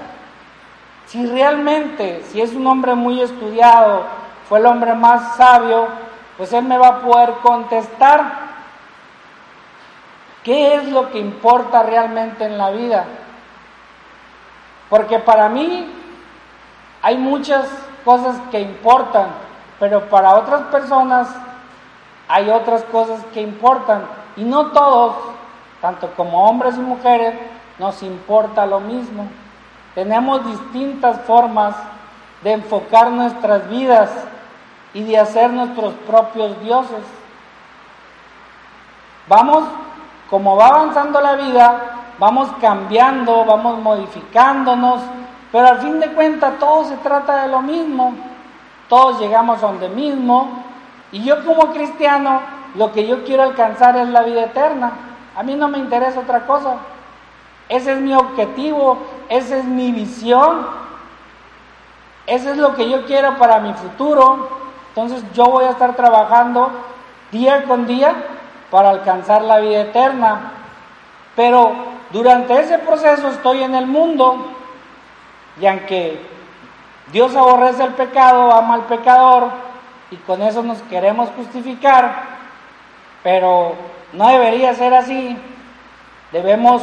Si 1.06 1.26
realmente, 1.26 2.22
si 2.28 2.40
es 2.40 2.54
un 2.54 2.66
hombre 2.66 2.94
muy 2.94 3.20
estudiado, 3.20 4.04
fue 4.48 4.58
el 4.58 4.66
hombre 4.66 4.94
más 4.94 5.36
sabio, 5.36 5.88
pues 6.36 6.52
él 6.52 6.64
me 6.64 6.78
va 6.78 6.88
a 6.88 7.00
poder 7.00 7.34
contestar 7.42 8.32
qué 10.42 10.76
es 10.76 10.88
lo 10.88 11.10
que 11.10 11.18
importa 11.18 11.82
realmente 11.82 12.44
en 12.44 12.58
la 12.58 12.70
vida. 12.70 13.04
Porque 14.88 15.18
para 15.18 15.48
mí 15.48 15.88
hay 17.02 17.16
muchas 17.16 17.68
cosas 18.04 18.36
que 18.50 18.60
importan, 18.60 19.28
pero 19.78 20.08
para 20.08 20.34
otras 20.34 20.62
personas 20.62 21.28
hay 22.28 22.48
otras 22.50 22.82
cosas 22.84 23.20
que 23.32 23.40
importan. 23.40 24.02
Y 24.36 24.44
no 24.44 24.66
todos, 24.66 25.16
tanto 25.80 26.10
como 26.16 26.44
hombres 26.48 26.76
y 26.76 26.80
mujeres, 26.80 27.34
nos 27.80 28.02
importa 28.02 28.66
lo 28.66 28.78
mismo. 28.78 29.26
Tenemos 29.94 30.46
distintas 30.46 31.22
formas 31.22 31.74
de 32.42 32.52
enfocar 32.52 33.10
nuestras 33.10 33.68
vidas 33.70 34.10
y 34.92 35.02
de 35.02 35.18
hacer 35.18 35.50
nuestros 35.50 35.94
propios 36.06 36.60
dioses. 36.60 37.02
Vamos, 39.26 39.64
como 40.28 40.56
va 40.56 40.68
avanzando 40.68 41.22
la 41.22 41.36
vida, 41.36 41.80
vamos 42.18 42.50
cambiando, 42.60 43.46
vamos 43.46 43.78
modificándonos, 43.78 45.00
pero 45.50 45.68
al 45.68 45.78
fin 45.78 46.00
de 46.00 46.12
cuentas 46.12 46.58
todo 46.58 46.84
se 46.84 46.96
trata 46.98 47.42
de 47.42 47.48
lo 47.48 47.62
mismo, 47.62 48.14
todos 48.90 49.18
llegamos 49.20 49.62
a 49.62 49.68
donde 49.68 49.88
mismo, 49.88 50.64
y 51.12 51.22
yo 51.24 51.44
como 51.46 51.72
cristiano 51.72 52.40
lo 52.74 52.92
que 52.92 53.06
yo 53.06 53.24
quiero 53.24 53.44
alcanzar 53.44 53.96
es 53.96 54.08
la 54.08 54.22
vida 54.22 54.44
eterna, 54.44 54.92
a 55.34 55.42
mí 55.42 55.54
no 55.54 55.68
me 55.68 55.78
interesa 55.78 56.20
otra 56.20 56.40
cosa, 56.46 56.76
ese 57.70 57.92
es 57.92 58.00
mi 58.00 58.12
objetivo, 58.12 58.98
esa 59.28 59.58
es 59.58 59.64
mi 59.64 59.92
visión, 59.92 60.66
eso 62.26 62.50
es 62.50 62.56
lo 62.56 62.74
que 62.74 62.90
yo 62.90 63.06
quiero 63.06 63.38
para 63.38 63.60
mi 63.60 63.72
futuro, 63.74 64.48
entonces 64.88 65.24
yo 65.32 65.44
voy 65.44 65.64
a 65.64 65.70
estar 65.70 65.94
trabajando 65.94 66.70
día 67.30 67.62
con 67.64 67.86
día 67.86 68.12
para 68.72 68.90
alcanzar 68.90 69.42
la 69.42 69.60
vida 69.60 69.82
eterna. 69.82 70.52
Pero 71.36 71.72
durante 72.10 72.58
ese 72.58 72.78
proceso 72.78 73.28
estoy 73.28 73.62
en 73.62 73.76
el 73.76 73.86
mundo 73.86 74.46
y 75.60 75.66
aunque 75.66 76.20
Dios 77.12 77.36
aborrece 77.36 77.84
el 77.84 77.94
pecado, 77.94 78.52
ama 78.52 78.74
al 78.74 78.84
pecador 78.86 79.48
y 80.10 80.16
con 80.16 80.42
eso 80.42 80.64
nos 80.64 80.82
queremos 80.82 81.28
justificar, 81.36 82.24
pero 83.22 83.74
no 84.12 84.28
debería 84.28 84.74
ser 84.74 84.92
así. 84.92 85.36
Debemos 86.32 86.82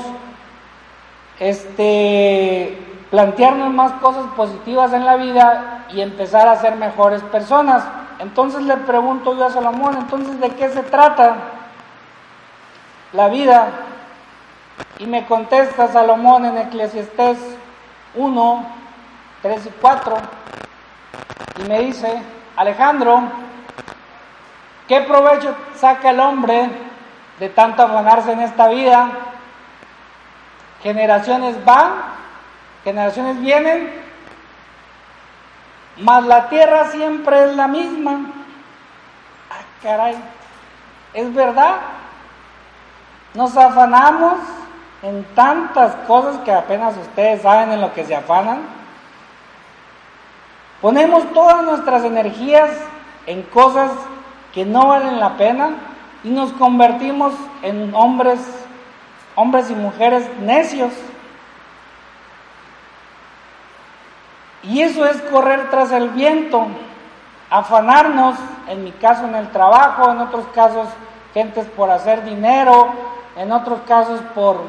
este 1.39 2.77
plantearnos 3.09 3.73
más 3.73 3.93
cosas 3.93 4.25
positivas 4.35 4.91
en 4.93 5.05
la 5.05 5.15
vida 5.15 5.85
y 5.89 6.01
empezar 6.01 6.47
a 6.47 6.57
ser 6.57 6.75
mejores 6.75 7.21
personas. 7.23 7.83
Entonces 8.19 8.63
le 8.63 8.75
pregunto 8.77 9.35
yo 9.37 9.45
a 9.45 9.51
Salomón, 9.51 9.95
entonces 9.97 10.39
¿de 10.39 10.49
qué 10.49 10.69
se 10.69 10.83
trata 10.83 11.35
la 13.13 13.27
vida? 13.29 13.67
Y 14.99 15.05
me 15.05 15.25
contesta 15.25 15.87
Salomón 15.87 16.45
en 16.45 16.57
Eclesiastés 16.57 17.37
1, 18.15 18.65
3 19.41 19.65
y 19.65 19.69
4, 19.81 20.17
y 21.59 21.69
me 21.69 21.79
dice, 21.81 22.21
Alejandro, 22.55 23.21
¿qué 24.87 25.01
provecho 25.01 25.55
saca 25.75 26.09
el 26.09 26.19
hombre 26.19 26.69
de 27.39 27.49
tanto 27.49 27.83
afanarse 27.83 28.31
en 28.31 28.41
esta 28.41 28.67
vida? 28.67 29.09
Generaciones 30.83 31.63
van, 31.65 31.93
generaciones 32.83 33.39
vienen, 33.41 33.91
mas 35.97 36.23
la 36.25 36.49
tierra 36.49 36.89
siempre 36.91 37.45
es 37.45 37.55
la 37.55 37.67
misma. 37.67 38.19
Caray, 39.81 40.15
es 41.13 41.33
verdad. 41.33 41.77
Nos 43.33 43.55
afanamos 43.55 44.39
en 45.03 45.23
tantas 45.35 45.95
cosas 46.07 46.37
que 46.39 46.51
apenas 46.51 46.97
ustedes 46.97 47.41
saben 47.41 47.71
en 47.71 47.81
lo 47.81 47.93
que 47.93 48.05
se 48.05 48.15
afanan. 48.15 48.61
Ponemos 50.81 51.31
todas 51.33 51.63
nuestras 51.63 52.03
energías 52.03 52.69
en 53.25 53.43
cosas 53.43 53.91
que 54.53 54.65
no 54.65 54.87
valen 54.87 55.19
la 55.19 55.37
pena 55.37 55.71
y 56.23 56.29
nos 56.29 56.51
convertimos 56.53 57.33
en 57.61 57.93
hombres, 57.93 58.39
hombres 59.37 59.69
y 59.69 59.75
mujeres 59.75 60.27
necios. 60.41 60.91
Y 64.63 64.81
eso 64.81 65.05
es 65.05 65.21
correr 65.31 65.69
tras 65.69 65.91
el 65.91 66.09
viento, 66.09 66.65
afanarnos, 67.49 68.35
en 68.67 68.83
mi 68.83 68.91
caso 68.91 69.25
en 69.25 69.35
el 69.35 69.49
trabajo, 69.51 70.11
en 70.11 70.19
otros 70.19 70.45
casos 70.53 70.87
gentes 71.35 71.67
por 71.67 71.91
hacer 71.91 72.25
dinero, 72.25 72.89
en 73.37 73.51
otros 73.51 73.79
casos 73.87 74.19
por, 74.33 74.59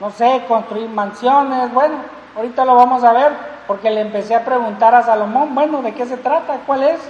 no 0.00 0.10
sé, 0.10 0.42
construir 0.48 0.88
mansiones. 0.88 1.72
Bueno, 1.72 1.96
ahorita 2.34 2.64
lo 2.64 2.74
vamos 2.74 3.04
a 3.04 3.12
ver 3.12 3.32
porque 3.66 3.90
le 3.90 4.00
empecé 4.00 4.34
a 4.34 4.46
preguntar 4.46 4.94
a 4.94 5.02
Salomón, 5.02 5.54
bueno, 5.54 5.82
¿de 5.82 5.92
qué 5.92 6.06
se 6.06 6.16
trata? 6.16 6.60
¿Cuál 6.66 6.84
es? 6.84 7.00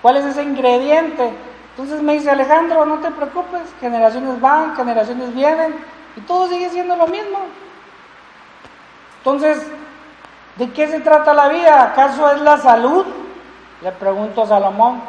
¿Cuál 0.00 0.16
es 0.16 0.24
ese 0.24 0.42
ingrediente? 0.42 1.32
Entonces 1.76 2.02
me 2.02 2.14
dice 2.14 2.30
Alejandro, 2.30 2.86
no 2.86 2.98
te 3.00 3.10
preocupes, 3.10 3.62
generaciones 3.80 4.40
van, 4.40 4.74
generaciones 4.74 5.34
vienen 5.34 5.76
y 6.16 6.20
todo 6.22 6.48
sigue 6.48 6.70
siendo 6.70 6.96
lo 6.96 7.06
mismo. 7.06 7.38
Entonces, 9.18 9.66
¿De 10.56 10.70
qué 10.70 10.88
se 10.88 11.00
trata 11.00 11.34
la 11.34 11.48
vida? 11.48 11.84
¿Acaso 11.84 12.30
es 12.30 12.40
la 12.40 12.56
salud? 12.56 13.04
Le 13.82 13.92
pregunto 13.92 14.42
a 14.42 14.46
Salomón. 14.46 15.02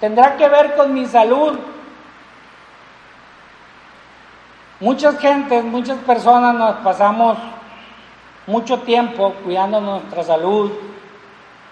¿Tendrá 0.00 0.36
que 0.36 0.48
ver 0.48 0.74
con 0.74 0.92
mi 0.92 1.06
salud? 1.06 1.56
Muchas 4.80 5.18
gentes, 5.20 5.64
muchas 5.64 5.98
personas 5.98 6.54
nos 6.56 6.74
pasamos 6.76 7.38
mucho 8.48 8.80
tiempo 8.80 9.32
cuidando 9.44 9.80
nuestra 9.80 10.24
salud, 10.24 10.72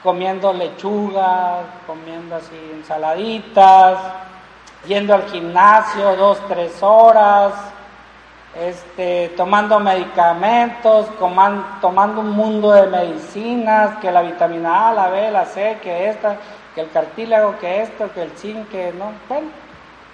comiendo 0.02 0.52
lechugas, 0.52 1.64
comiendo 1.86 2.36
así 2.36 2.56
ensaladitas, 2.74 3.98
yendo 4.86 5.14
al 5.14 5.28
gimnasio 5.30 6.16
dos, 6.16 6.38
tres 6.48 6.82
horas, 6.82 7.52
este, 8.54 9.32
tomando 9.36 9.80
medicamentos, 9.80 11.06
tomando 11.18 12.20
un 12.20 12.30
mundo 12.30 12.72
de 12.72 12.86
medicinas, 12.86 13.98
que 13.98 14.10
la 14.10 14.22
vitamina 14.22 14.88
A, 14.88 14.92
la 14.92 15.08
B, 15.08 15.30
la 15.30 15.46
C, 15.46 15.78
que 15.82 16.10
esta, 16.10 16.36
que 16.74 16.82
el 16.82 16.90
cartílago, 16.90 17.58
que 17.58 17.82
esto, 17.82 18.12
que 18.12 18.22
el 18.22 18.30
zinc, 18.32 18.68
que 18.68 18.92
no, 18.92 19.12
bueno, 19.28 19.48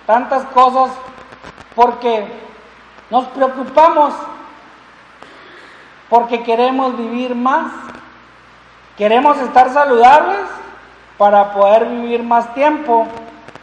tantas 0.07 0.45
cosas, 0.47 0.93
porque 1.75 2.27
nos 3.11 3.25
preocupamos, 3.29 4.15
porque 6.09 6.43
queremos 6.43 6.97
vivir 6.97 7.35
más, 7.35 7.73
queremos 8.99 9.39
estar 9.39 9.73
saludables 9.73 10.41
para 11.17 11.53
poder 11.53 11.87
vivir 11.87 12.23
más 12.25 12.53
tiempo. 12.53 13.07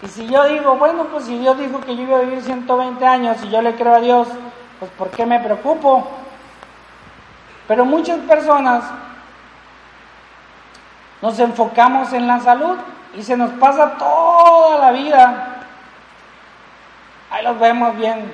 Y 0.02 0.08
si 0.08 0.28
yo 0.28 0.46
digo, 0.46 0.78
bueno, 0.78 1.06
pues 1.12 1.26
si 1.26 1.38
Dios 1.38 1.58
dijo 1.60 1.82
que 1.82 1.96
yo 1.96 2.04
iba 2.04 2.18
a 2.18 2.22
vivir 2.22 2.42
120 2.42 3.06
años 3.06 3.38
y 3.44 3.50
yo 3.50 3.62
le 3.62 3.76
creo 3.76 3.96
a 3.96 4.00
Dios, 4.00 4.30
pues 4.80 4.90
¿por 4.92 5.10
qué 5.10 5.26
me 5.26 5.40
preocupo? 5.40 6.08
Pero 7.68 7.84
muchas 7.84 8.20
personas 8.20 8.84
nos 11.22 11.38
enfocamos 11.40 12.14
en 12.14 12.28
la 12.28 12.40
salud 12.40 12.78
y 13.18 13.24
se 13.24 13.36
nos 13.36 13.52
pasa 13.52 13.98
toda 13.98 14.80
la 14.80 14.92
vida. 14.92 15.64
Ahí 17.32 17.44
los 17.44 17.60
vemos 17.60 17.98
bien, 17.98 18.32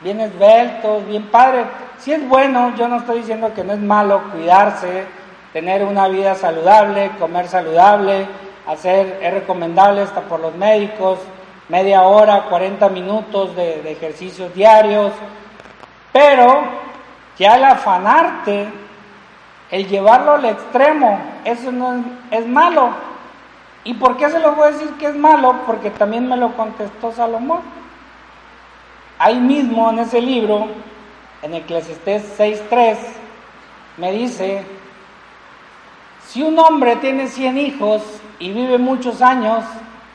bien 0.00 0.20
esbeltos, 0.20 1.06
bien 1.06 1.26
padres. 1.28 1.66
Si 1.98 2.12
es 2.12 2.28
bueno, 2.28 2.74
yo 2.74 2.88
no 2.88 2.96
estoy 2.96 3.20
diciendo 3.20 3.54
que 3.54 3.64
no 3.64 3.72
es 3.72 3.80
malo 3.80 4.22
cuidarse, 4.32 5.06
tener 5.54 5.84
una 5.84 6.08
vida 6.08 6.34
saludable, 6.34 7.12
comer 7.20 7.46
saludable, 7.46 8.26
hacer, 8.66 9.20
es 9.22 9.32
recomendable 9.32 10.02
hasta 10.02 10.22
por 10.22 10.40
los 10.40 10.52
médicos, 10.56 11.20
media 11.68 12.02
hora, 12.02 12.46
40 12.50 12.88
minutos 12.88 13.54
de, 13.54 13.88
ejercicios 13.92 14.52
diarios, 14.52 15.12
pero 16.12 16.64
ya 17.38 17.54
el 17.54 17.64
afanarte, 17.64 18.66
el 19.70 19.86
llevarlo 19.86 20.32
al 20.32 20.44
extremo, 20.44 21.20
eso 21.44 21.70
no 21.70 21.94
es, 21.94 22.00
es 22.32 22.46
malo. 22.48 22.88
¿Y 23.84 23.94
por 23.94 24.16
qué 24.16 24.28
se 24.30 24.40
lo 24.40 24.56
voy 24.56 24.68
a 24.68 24.72
decir 24.72 24.90
que 24.98 25.06
es 25.06 25.14
malo? 25.14 25.60
Porque 25.66 25.90
también 25.90 26.28
me 26.28 26.36
lo 26.36 26.56
contestó 26.56 27.12
Salomón. 27.12 27.60
Ahí 29.20 29.38
mismo 29.38 29.88
en 29.90 30.00
ese 30.00 30.20
libro, 30.20 30.66
en 31.42 31.54
Eclesiastés 31.54 32.40
6.3, 32.40 32.96
me 33.98 34.10
dice, 34.10 34.64
si 36.34 36.42
un 36.42 36.58
hombre 36.58 36.96
tiene 36.96 37.28
100 37.28 37.58
hijos 37.58 38.02
y 38.40 38.50
vive 38.50 38.76
muchos 38.76 39.22
años, 39.22 39.62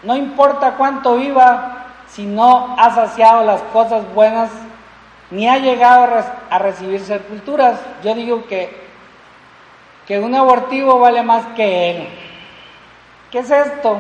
no 0.03 0.17
importa 0.17 0.75
cuánto 0.75 1.15
viva, 1.15 1.85
si 2.09 2.25
no 2.25 2.75
ha 2.77 2.93
saciado 2.93 3.45
las 3.45 3.61
cosas 3.71 4.03
buenas, 4.13 4.49
ni 5.31 5.47
ha 5.47 5.59
llegado 5.59 6.03
a, 6.03 6.07
re- 6.07 6.23
a 6.49 6.59
recibir 6.59 6.99
sepulturas. 6.99 7.79
Yo 8.03 8.13
digo 8.15 8.45
que, 8.47 8.69
que 10.05 10.19
un 10.19 10.35
abortivo 10.35 10.99
vale 10.99 11.23
más 11.23 11.45
que 11.55 11.91
él. 11.91 12.09
¿Qué 13.31 13.39
es 13.39 13.49
esto? 13.49 13.99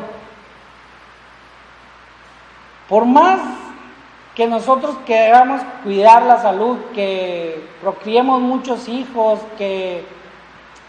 Por 2.89 3.05
más 3.05 3.39
que 4.35 4.45
nosotros 4.45 4.97
queramos 5.05 5.61
cuidar 5.85 6.23
la 6.23 6.41
salud, 6.41 6.79
que 6.93 7.65
procriemos 7.79 8.41
muchos 8.41 8.89
hijos, 8.89 9.39
que, 9.57 10.05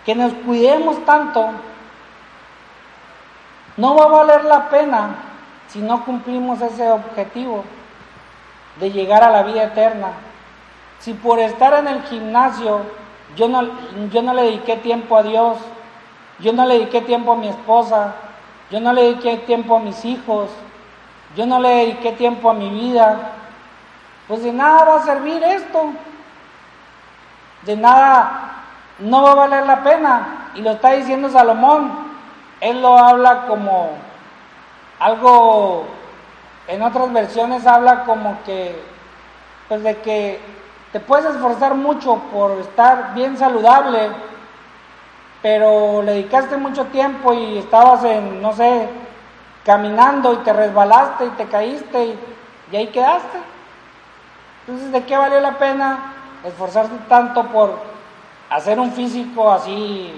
que 0.04 0.14
nos 0.14 0.32
cuidemos 0.32 1.04
tanto, 1.04 1.50
no 3.76 3.94
va 3.94 4.04
a 4.04 4.08
valer 4.08 4.44
la 4.44 4.68
pena 4.68 5.16
si 5.68 5.80
no 5.80 6.04
cumplimos 6.04 6.60
ese 6.60 6.90
objetivo 6.90 7.64
de 8.78 8.90
llegar 8.90 9.22
a 9.22 9.30
la 9.30 9.42
vida 9.42 9.64
eterna. 9.64 10.08
Si 10.98 11.14
por 11.14 11.38
estar 11.38 11.74
en 11.74 11.88
el 11.88 12.02
gimnasio 12.02 12.80
yo 13.36 13.48
no, 13.48 13.62
yo 14.10 14.22
no 14.22 14.34
le 14.34 14.42
dediqué 14.42 14.76
tiempo 14.76 15.16
a 15.16 15.22
Dios, 15.22 15.58
yo 16.40 16.52
no 16.52 16.66
le 16.66 16.74
dediqué 16.74 17.02
tiempo 17.02 17.32
a 17.32 17.36
mi 17.36 17.48
esposa, 17.48 18.14
yo 18.70 18.80
no 18.80 18.92
le 18.92 19.02
dediqué 19.02 19.36
tiempo 19.38 19.76
a 19.76 19.80
mis 19.80 20.04
hijos, 20.04 20.50
yo 21.36 21.46
no 21.46 21.60
le 21.60 21.68
dediqué 21.68 22.12
tiempo 22.12 22.50
a 22.50 22.54
mi 22.54 22.68
vida, 22.70 23.32
pues 24.26 24.42
de 24.42 24.52
nada 24.52 24.84
va 24.84 24.96
a 24.96 25.04
servir 25.04 25.42
esto, 25.42 25.92
de 27.62 27.76
nada 27.76 28.59
no 29.00 29.22
va 29.22 29.32
a 29.32 29.34
valer 29.34 29.66
la 29.66 29.82
pena. 29.82 30.50
Y 30.54 30.62
lo 30.62 30.72
está 30.72 30.92
diciendo 30.92 31.28
Salomón, 31.28 31.92
él 32.60 32.82
lo 32.82 32.98
habla 32.98 33.46
como 33.46 33.90
algo, 34.98 35.86
en 36.68 36.82
otras 36.82 37.12
versiones 37.12 37.66
habla 37.66 38.04
como 38.04 38.42
que, 38.44 38.80
pues 39.68 39.82
de 39.82 39.98
que 39.98 40.40
te 40.92 41.00
puedes 41.00 41.34
esforzar 41.34 41.74
mucho 41.74 42.16
por 42.32 42.52
estar 42.58 43.14
bien 43.14 43.38
saludable, 43.38 44.10
pero 45.40 46.02
le 46.02 46.12
dedicaste 46.12 46.56
mucho 46.56 46.86
tiempo 46.86 47.32
y 47.32 47.58
estabas 47.58 48.04
en, 48.04 48.42
no 48.42 48.52
sé, 48.52 48.88
caminando 49.64 50.34
y 50.34 50.36
te 50.38 50.52
resbalaste 50.52 51.26
y 51.26 51.30
te 51.30 51.46
caíste 51.46 52.18
y, 52.72 52.76
ahí 52.76 52.88
quedaste. 52.88 53.38
Entonces, 54.66 54.92
¿de 54.92 55.04
qué 55.04 55.16
valió 55.16 55.40
la 55.40 55.58
pena 55.58 56.14
esforzarte 56.44 56.96
tanto 57.08 57.44
por 57.44 57.89
hacer 58.50 58.78
un 58.80 58.92
físico 58.92 59.50
así 59.50 60.12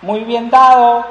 muy 0.00 0.20
bien 0.20 0.48
dado, 0.48 1.04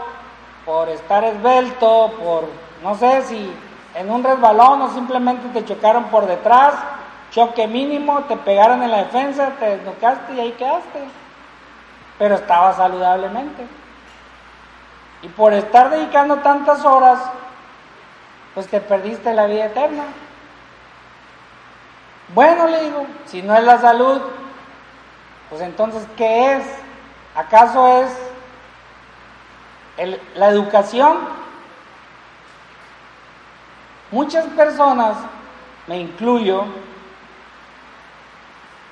por 0.66 0.90
estar 0.90 1.24
esbelto, 1.24 2.14
por, 2.18 2.46
no 2.82 2.96
sé 2.96 3.22
si 3.24 3.54
en 3.94 4.10
un 4.10 4.24
resbalón 4.24 4.82
o 4.82 4.94
simplemente 4.94 5.48
te 5.50 5.66
chocaron 5.66 6.06
por 6.06 6.26
detrás, 6.26 6.74
choque 7.32 7.68
mínimo, 7.68 8.24
te 8.24 8.38
pegaron 8.38 8.82
en 8.82 8.92
la 8.92 9.04
defensa, 9.04 9.52
te 9.60 9.78
desnucaste 9.78 10.34
y 10.34 10.40
ahí 10.40 10.52
quedaste. 10.54 11.00
Pero 12.18 12.36
estaba 12.36 12.74
saludablemente. 12.74 13.68
Y 15.22 15.28
por 15.28 15.54
estar 15.54 15.90
dedicando 15.90 16.38
tantas 16.38 16.84
horas, 16.86 17.20
pues 18.54 18.68
te 18.68 18.80
perdiste 18.80 19.34
la 19.34 19.48
vida 19.48 19.66
eterna. 19.66 20.04
Bueno, 22.34 22.68
le 22.68 22.84
digo, 22.84 23.06
si 23.26 23.42
no 23.42 23.56
es 23.56 23.64
la 23.64 23.80
salud, 23.80 24.22
pues 25.56 25.68
entonces, 25.70 26.06
¿qué 26.18 26.58
es? 26.58 26.66
¿Acaso 27.34 27.88
es 27.88 28.10
la 30.36 30.50
educación? 30.50 31.18
Muchas 34.12 34.44
personas, 34.48 35.16
me 35.88 35.98
incluyo, 35.98 36.66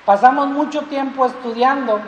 pasamos 0.06 0.46
mucho 0.46 0.80
tiempo 0.84 1.26
estudiando. 1.26 2.00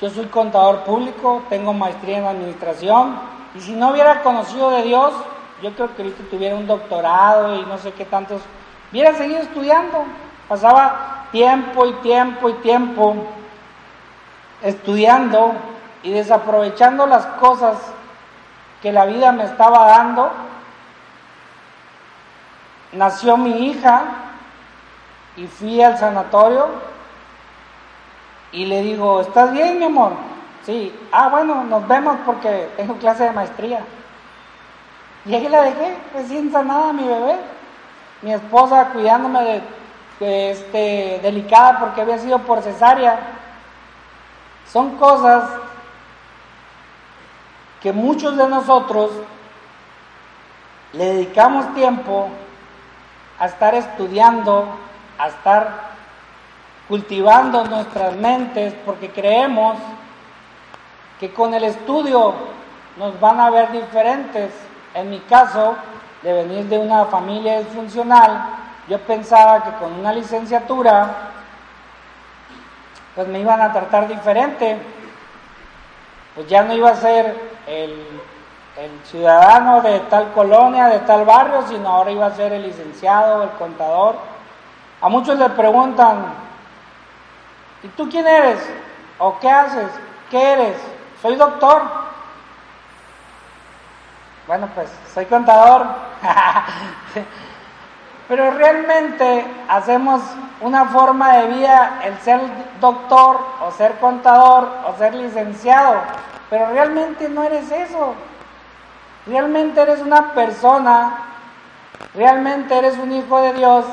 Yo 0.00 0.10
soy 0.10 0.26
contador 0.26 0.82
público, 0.82 1.44
tengo 1.48 1.72
maestría 1.72 2.18
en 2.18 2.26
administración, 2.26 3.16
y 3.54 3.60
si 3.60 3.74
no 3.74 3.90
hubiera 3.90 4.24
conocido 4.24 4.70
de 4.70 4.82
Dios, 4.82 5.12
yo 5.62 5.72
creo 5.74 5.94
que 5.94 6.02
ahorita 6.02 6.24
tuviera 6.28 6.56
un 6.56 6.66
doctorado 6.66 7.54
y 7.54 7.64
no 7.64 7.78
sé 7.78 7.92
qué 7.92 8.04
tantos, 8.04 8.42
hubiera 8.90 9.14
seguido 9.14 9.38
estudiando. 9.38 10.04
Pasaba 10.48 11.21
tiempo 11.32 11.86
y 11.86 11.92
tiempo 11.94 12.48
y 12.50 12.52
tiempo 12.54 13.16
estudiando 14.62 15.54
y 16.02 16.12
desaprovechando 16.12 17.06
las 17.06 17.26
cosas 17.26 17.78
que 18.80 18.92
la 18.92 19.06
vida 19.06 19.32
me 19.32 19.44
estaba 19.44 19.86
dando. 19.86 20.30
Nació 22.92 23.36
mi 23.36 23.70
hija 23.70 24.02
y 25.36 25.46
fui 25.46 25.82
al 25.82 25.98
sanatorio 25.98 26.68
y 28.52 28.66
le 28.66 28.82
digo, 28.82 29.22
¿estás 29.22 29.52
bien, 29.52 29.78
mi 29.78 29.86
amor? 29.86 30.12
Sí, 30.66 30.94
ah, 31.10 31.28
bueno, 31.28 31.64
nos 31.64 31.88
vemos 31.88 32.18
porque 32.26 32.70
tengo 32.76 32.96
clase 32.96 33.24
de 33.24 33.32
maestría. 33.32 33.80
Y 35.24 35.34
ahí 35.34 35.48
la 35.48 35.62
dejé, 35.62 35.96
recién 36.14 36.52
sanada 36.52 36.92
mi 36.92 37.04
bebé. 37.04 37.36
Mi 38.20 38.32
esposa 38.32 38.90
cuidándome 38.92 39.42
de, 39.42 39.62
este, 40.22 41.20
delicada 41.22 41.78
porque 41.80 42.00
había 42.00 42.18
sido 42.18 42.38
por 42.40 42.62
cesárea. 42.62 43.18
Son 44.70 44.96
cosas 44.96 45.44
que 47.82 47.92
muchos 47.92 48.36
de 48.36 48.48
nosotros 48.48 49.10
le 50.92 51.04
dedicamos 51.04 51.74
tiempo 51.74 52.28
a 53.38 53.46
estar 53.46 53.74
estudiando, 53.74 54.68
a 55.18 55.28
estar 55.28 55.92
cultivando 56.88 57.64
nuestras 57.64 58.14
mentes 58.16 58.74
porque 58.84 59.10
creemos 59.10 59.78
que 61.18 61.32
con 61.32 61.54
el 61.54 61.64
estudio 61.64 62.34
nos 62.96 63.18
van 63.20 63.40
a 63.40 63.50
ver 63.50 63.72
diferentes. 63.72 64.52
En 64.94 65.08
mi 65.08 65.20
caso, 65.20 65.76
de 66.22 66.32
venir 66.32 66.64
de 66.66 66.78
una 66.78 67.06
familia 67.06 67.60
disfuncional, 67.60 68.46
yo 68.88 68.98
pensaba 69.00 69.62
que 69.62 69.72
con 69.72 69.92
una 69.92 70.12
licenciatura 70.12 71.32
pues 73.14 73.28
me 73.28 73.40
iban 73.40 73.60
a 73.60 73.72
tratar 73.72 74.08
diferente. 74.08 74.80
Pues 76.34 76.46
ya 76.48 76.62
no 76.62 76.72
iba 76.72 76.90
a 76.90 76.96
ser 76.96 77.36
el, 77.66 78.20
el 78.76 79.00
ciudadano 79.04 79.82
de 79.82 80.00
tal 80.00 80.32
colonia, 80.32 80.86
de 80.86 81.00
tal 81.00 81.24
barrio, 81.24 81.66
sino 81.68 81.88
ahora 81.88 82.10
iba 82.10 82.26
a 82.26 82.34
ser 82.34 82.52
el 82.54 82.62
licenciado, 82.62 83.42
el 83.42 83.50
contador. 83.50 84.16
A 85.00 85.08
muchos 85.08 85.38
le 85.38 85.50
preguntan, 85.50 86.24
¿y 87.82 87.88
tú 87.88 88.08
quién 88.08 88.26
eres? 88.26 88.60
¿O 89.18 89.38
qué 89.38 89.50
haces? 89.50 89.90
¿Qué 90.30 90.52
eres? 90.52 90.76
Soy 91.20 91.36
doctor. 91.36 91.82
Bueno, 94.46 94.68
pues 94.74 94.90
soy 95.12 95.26
contador. 95.26 95.86
Pero 98.32 98.50
realmente 98.50 99.44
hacemos 99.68 100.22
una 100.62 100.86
forma 100.86 101.36
de 101.36 101.48
vida 101.48 102.00
el 102.02 102.16
ser 102.20 102.40
doctor 102.80 103.38
o 103.62 103.70
ser 103.72 103.98
contador 103.98 104.70
o 104.86 104.96
ser 104.96 105.14
licenciado. 105.14 105.96
Pero 106.48 106.70
realmente 106.70 107.28
no 107.28 107.42
eres 107.42 107.70
eso. 107.70 108.14
Realmente 109.26 109.82
eres 109.82 110.00
una 110.00 110.32
persona, 110.32 111.26
realmente 112.14 112.74
eres 112.74 112.96
un 112.96 113.12
hijo 113.12 113.38
de 113.42 113.52
Dios 113.52 113.84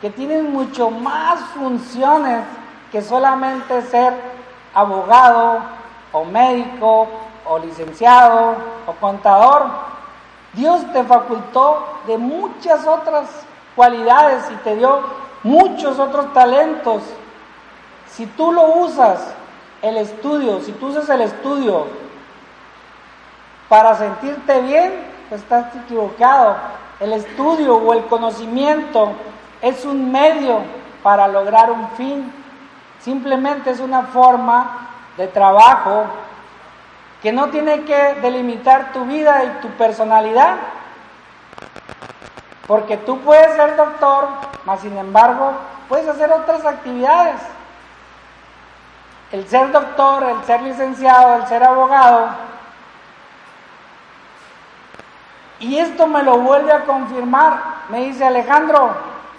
que 0.00 0.08
tiene 0.08 0.40
mucho 0.40 0.88
más 0.90 1.40
funciones 1.54 2.44
que 2.90 3.02
solamente 3.02 3.82
ser 3.82 4.14
abogado 4.72 5.58
o 6.12 6.24
médico 6.24 7.08
o 7.44 7.58
licenciado 7.58 8.56
o 8.86 8.92
contador. 8.92 9.66
Dios 10.54 10.80
te 10.94 11.04
facultó 11.04 12.00
de 12.06 12.16
muchas 12.16 12.86
otras 12.86 13.28
cualidades 13.76 14.44
y 14.50 14.54
te 14.56 14.76
dio 14.76 15.00
muchos 15.42 15.98
otros 15.98 16.32
talentos. 16.32 17.02
Si 18.08 18.26
tú 18.26 18.52
lo 18.52 18.76
usas, 18.76 19.34
el 19.82 19.96
estudio, 19.96 20.60
si 20.60 20.72
tú 20.72 20.88
usas 20.88 21.08
el 21.08 21.22
estudio 21.22 21.86
para 23.68 23.94
sentirte 23.96 24.60
bien, 24.60 24.92
estás 25.30 25.74
equivocado. 25.74 26.56
El 27.00 27.12
estudio 27.12 27.76
o 27.76 27.92
el 27.94 28.04
conocimiento 28.04 29.12
es 29.60 29.84
un 29.84 30.12
medio 30.12 30.60
para 31.02 31.26
lograr 31.26 31.70
un 31.72 31.88
fin. 31.90 32.32
Simplemente 33.00 33.70
es 33.70 33.80
una 33.80 34.02
forma 34.02 34.88
de 35.16 35.26
trabajo 35.26 36.04
que 37.22 37.32
no 37.32 37.48
tiene 37.48 37.82
que 37.82 38.14
delimitar 38.20 38.92
tu 38.92 39.04
vida 39.04 39.42
y 39.44 39.62
tu 39.62 39.68
personalidad. 39.70 40.56
Porque 42.72 42.96
tú 42.96 43.20
puedes 43.20 43.54
ser 43.54 43.76
doctor, 43.76 44.28
mas 44.64 44.80
sin 44.80 44.96
embargo 44.96 45.52
puedes 45.90 46.08
hacer 46.08 46.32
otras 46.32 46.64
actividades. 46.64 47.38
El 49.30 49.46
ser 49.46 49.70
doctor, 49.70 50.22
el 50.22 50.42
ser 50.44 50.62
licenciado, 50.62 51.36
el 51.36 51.46
ser 51.48 51.62
abogado. 51.64 52.30
Y 55.60 55.76
esto 55.76 56.06
me 56.06 56.22
lo 56.22 56.38
vuelve 56.38 56.72
a 56.72 56.86
confirmar. 56.86 57.60
Me 57.90 58.04
dice 58.04 58.24
Alejandro, 58.24 58.96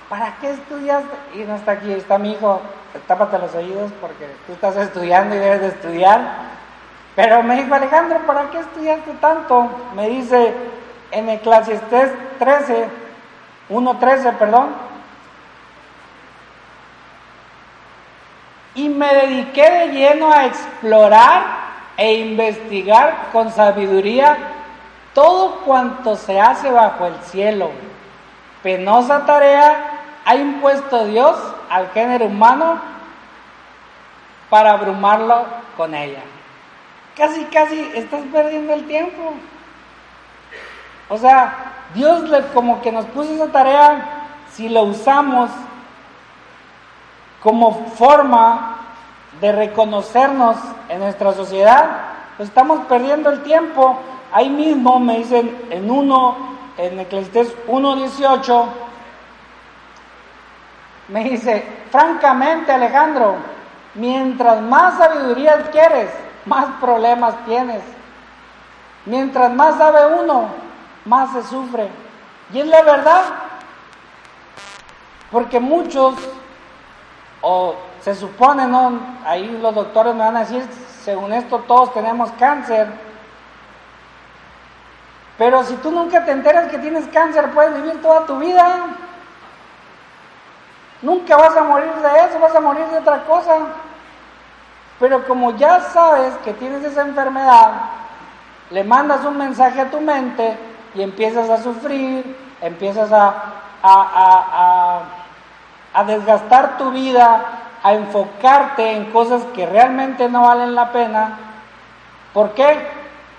¿para 0.10 0.36
qué 0.40 0.52
estudiaste? 0.52 1.18
Y 1.34 1.40
no 1.40 1.56
está 1.56 1.72
aquí, 1.72 1.92
está 1.92 2.20
mi 2.20 2.34
hijo. 2.34 2.62
Tápate 3.08 3.40
los 3.40 3.56
oídos 3.56 3.92
porque 4.00 4.28
tú 4.46 4.54
estás 4.54 4.78
estudiando 4.78 5.34
y 5.34 5.40
debes 5.40 5.62
de 5.62 5.68
estudiar. 5.70 6.22
Pero 7.16 7.42
me 7.42 7.56
dijo 7.56 7.74
Alejandro, 7.74 8.20
¿para 8.28 8.52
qué 8.52 8.60
estudiaste 8.60 9.12
tanto? 9.14 9.72
Me 9.96 10.08
dice 10.08 10.54
en 11.10 11.30
Eclesiastés 11.30 12.12
13, 12.38 13.02
1.13, 13.74 14.38
perdón. 14.38 14.70
Y 18.76 18.90
me 18.90 19.14
dediqué 19.14 19.70
de 19.70 19.88
lleno 19.88 20.32
a 20.32 20.46
explorar 20.46 21.64
e 21.98 22.14
investigar 22.16 23.30
con 23.32 23.52
sabiduría 23.52 24.38
todo 25.14 25.58
cuanto 25.66 26.16
se 26.16 26.40
hace 26.40 26.72
bajo 26.72 27.06
el 27.06 27.16
cielo. 27.24 27.72
Penosa 28.64 29.26
tarea 29.26 30.00
ha 30.26 30.36
impuesto 30.36 31.06
Dios 31.06 31.38
al 31.70 31.90
género 31.90 32.26
humano 32.26 32.82
para 34.50 34.72
abrumarlo 34.72 35.46
con 35.78 35.94
ella. 35.94 36.22
casi, 37.16 37.44
casi 37.46 37.92
estás 37.96 38.22
perdiendo 38.32 38.74
el 38.74 38.88
tiempo. 38.88 39.34
O 41.10 41.18
sea, 41.18 41.74
Dios 41.94 42.24
como 42.54 42.82
que 42.82 42.92
nos 42.92 43.06
puso 43.06 43.34
esa 43.34 43.48
tarea, 43.48 44.28
si 44.52 44.70
lo 44.70 44.84
usamos 44.84 45.50
como 47.42 47.86
forma 47.96 48.78
de 49.42 49.52
reconocernos 49.52 50.58
en 50.90 51.00
nuestra 51.00 51.34
sociedad, 51.34 51.86
pues 52.38 52.50
estamos 52.50 52.86
perdiendo 52.86 53.30
el 53.30 53.44
tiempo. 53.44 54.00
Ahí 54.32 54.50
mismo 54.50 55.00
me 55.00 55.18
dicen 55.20 55.68
en 55.70 55.92
uno, 55.92 56.36
en 56.78 57.00
Eclesiastés 57.00 57.54
1.18, 57.68 58.66
me 61.10 61.26
dice, 61.26 61.64
francamente 61.92 62.72
Alejandro, 62.72 63.36
mientras 63.96 64.62
más 64.62 64.98
sabiduría 64.98 65.54
adquieres, 65.54 66.10
más 66.46 66.66
problemas 66.80 67.36
tienes. 67.46 67.84
Mientras 69.06 69.52
más 69.54 69.78
sabe 69.78 70.22
uno, 70.22 70.63
más 71.06 71.32
se 71.34 71.44
sufre. 71.44 71.90
Y 72.54 72.60
es 72.60 72.68
la 72.68 72.82
verdad. 72.82 73.24
Porque 75.32 75.60
muchos, 75.60 76.16
o 77.42 77.76
se 78.02 78.16
supone, 78.16 78.68
¿no? 78.68 79.00
Ahí 79.26 79.58
los 79.62 79.74
doctores 79.74 80.14
me 80.14 80.20
van 80.20 80.38
a 80.38 80.42
decir, 80.42 80.64
según 81.04 81.34
esto 81.34 81.60
todos 81.60 81.94
tenemos 81.94 82.32
cáncer. 82.34 82.88
Pero 85.38 85.64
si 85.64 85.76
tú 85.78 85.92
nunca 85.92 86.24
te 86.24 86.32
enteras 86.32 86.70
que 86.70 86.78
tienes 86.78 87.08
cáncer, 87.08 87.50
puedes 87.52 87.74
vivir 87.76 88.02
toda 88.02 88.26
tu 88.26 88.38
vida. 88.38 88.86
Nunca 91.02 91.36
vas 91.36 91.58
a 91.58 91.64
morir 91.64 91.92
de 91.94 92.26
eso, 92.26 92.40
vas 92.40 92.56
a 92.56 92.60
morir 92.60 92.86
de 92.86 93.00
otra 93.00 93.24
cosa. 93.24 93.58
Pero 95.00 95.26
como 95.28 95.52
ya 95.58 95.80
sabes 95.80 96.34
que 96.46 96.54
tienes 96.54 96.84
esa 96.84 97.02
enfermedad, 97.02 97.72
le 98.70 98.84
mandas 98.84 99.26
un 99.26 99.38
mensaje 99.38 99.82
a 99.82 99.90
tu 99.90 100.00
mente 100.00 100.58
y 100.96 101.02
empiezas 101.02 101.50
a 101.50 101.62
sufrir, 101.62 102.38
empiezas 102.62 103.12
a, 103.12 103.28
a, 103.82 105.02
a, 105.94 106.00
a, 106.00 106.04
desgastar 106.04 106.78
tu 106.78 106.92
vida, 106.92 107.46
a 107.82 107.94
enfocarte 107.94 108.92
en 108.92 109.12
cosas 109.12 109.44
que 109.56 109.66
realmente 109.66 110.30
no 110.30 110.44
valen 110.44 110.76
la 110.76 110.92
pena. 110.92 111.40
¿Por 112.34 112.52
qué? 112.54 112.88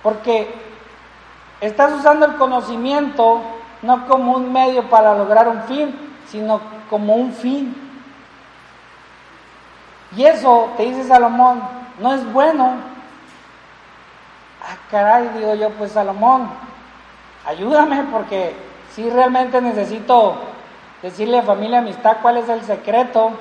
Porque 0.03 0.55
estás 1.61 1.93
usando 1.93 2.27
el 2.27 2.37
conocimiento 2.37 3.41
no 3.83 4.07
como 4.07 4.33
un 4.33 4.53
medio 4.53 4.89
para 4.89 5.15
lograr 5.15 5.49
un 5.49 5.63
fin, 5.65 5.95
sino 6.27 6.61
como 6.89 7.15
un 7.15 7.33
fin. 7.33 7.75
Y 10.17 10.25
eso, 10.25 10.71
te 10.77 10.85
dice 10.85 11.05
Salomón, 11.05 11.63
no 11.99 12.15
es 12.15 12.33
bueno. 12.33 12.73
Ah, 14.63 14.77
caray, 14.91 15.29
digo 15.37 15.55
yo, 15.55 15.71
pues 15.71 15.93
Salomón, 15.93 16.49
ayúdame 17.45 18.05
porque 18.13 18.55
si 18.95 19.09
realmente 19.11 19.61
necesito 19.61 20.37
decirle 21.03 21.39
a 21.39 21.43
familia 21.43 21.79
amistad 21.79 22.19
cuál 22.23 22.39
es 22.39 22.49
el 22.49 22.63
secreto. 22.63 23.33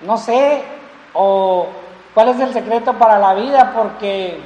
No 0.00 0.16
sé, 0.16 0.64
o 1.12 1.68
cuál 2.14 2.28
es 2.30 2.40
el 2.40 2.52
secreto 2.52 2.94
para 2.94 3.18
la 3.18 3.34
vida, 3.34 3.72
porque 3.76 4.42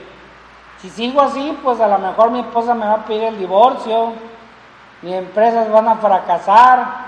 si 0.80 0.90
sigo 0.90 1.20
así, 1.22 1.58
pues 1.62 1.80
a 1.80 1.88
lo 1.88 1.98
mejor 1.98 2.30
mi 2.30 2.40
esposa 2.40 2.74
me 2.74 2.86
va 2.86 2.94
a 2.94 3.04
pedir 3.04 3.24
el 3.24 3.38
divorcio, 3.38 4.12
mis 5.02 5.14
empresas 5.14 5.70
van 5.70 5.88
a 5.88 5.96
fracasar, 5.96 7.06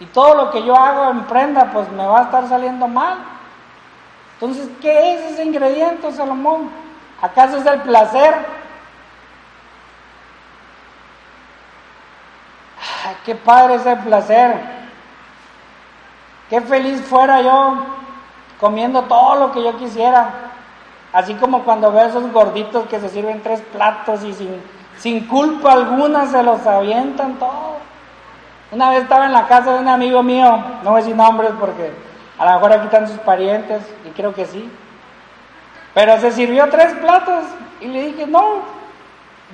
y 0.00 0.06
todo 0.06 0.34
lo 0.34 0.50
que 0.50 0.64
yo 0.64 0.74
hago, 0.74 1.10
emprenda, 1.10 1.70
pues 1.72 1.90
me 1.92 2.06
va 2.06 2.20
a 2.20 2.22
estar 2.24 2.48
saliendo 2.48 2.88
mal. 2.88 3.18
Entonces, 4.34 4.70
¿qué 4.80 5.14
es 5.14 5.32
ese 5.32 5.44
ingrediente, 5.44 6.10
Salomón? 6.10 6.70
¿Acaso 7.20 7.58
es 7.58 7.66
el 7.66 7.82
placer? 7.82 8.34
Ah, 13.04 13.09
qué 13.24 13.34
padre 13.34 13.76
es 13.76 13.86
el 13.86 13.98
placer. 13.98 14.80
Qué 16.48 16.60
feliz 16.60 17.00
fuera 17.02 17.40
yo 17.40 17.86
comiendo 18.58 19.02
todo 19.02 19.36
lo 19.36 19.52
que 19.52 19.62
yo 19.62 19.76
quisiera. 19.76 20.30
Así 21.12 21.34
como 21.34 21.64
cuando 21.64 21.90
veo 21.90 22.06
esos 22.06 22.30
gorditos 22.32 22.86
que 22.88 23.00
se 23.00 23.08
sirven 23.08 23.42
tres 23.42 23.60
platos 23.72 24.22
y 24.24 24.32
sin, 24.32 24.62
sin 24.98 25.26
culpa 25.26 25.72
alguna 25.72 26.26
se 26.26 26.42
los 26.42 26.66
avientan 26.66 27.34
todo. 27.38 27.78
Una 28.72 28.90
vez 28.90 29.02
estaba 29.02 29.26
en 29.26 29.32
la 29.32 29.46
casa 29.48 29.74
de 29.74 29.80
un 29.80 29.88
amigo 29.88 30.22
mío, 30.22 30.62
no 30.84 30.90
voy 30.90 31.00
a 31.00 31.02
decir 31.02 31.16
nombres 31.16 31.50
porque 31.58 31.92
a 32.38 32.44
lo 32.44 32.52
mejor 32.52 32.72
aquí 32.72 32.84
están 32.84 33.08
sus 33.08 33.18
parientes, 33.18 33.82
y 34.06 34.10
creo 34.10 34.32
que 34.32 34.46
sí. 34.46 34.70
Pero 35.92 36.18
se 36.20 36.30
sirvió 36.30 36.68
tres 36.70 36.94
platos 36.94 37.44
y 37.80 37.86
le 37.88 38.02
dije, 38.06 38.26
no, 38.26 38.62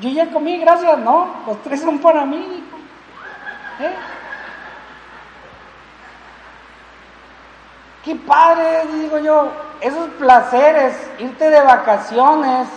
yo 0.00 0.10
ya 0.10 0.30
comí, 0.30 0.58
gracias, 0.58 0.98
no, 0.98 1.28
los 1.46 1.62
tres 1.62 1.80
son 1.80 1.98
para 1.98 2.24
mí. 2.24 2.62
Hijo". 3.78 3.88
¿Eh? 3.88 3.94
Qué 8.04 8.14
padre, 8.14 8.86
digo 9.00 9.18
yo, 9.18 9.50
esos 9.80 10.08
placeres, 10.10 10.94
irte 11.18 11.50
de 11.50 11.60
vacaciones, 11.60 12.68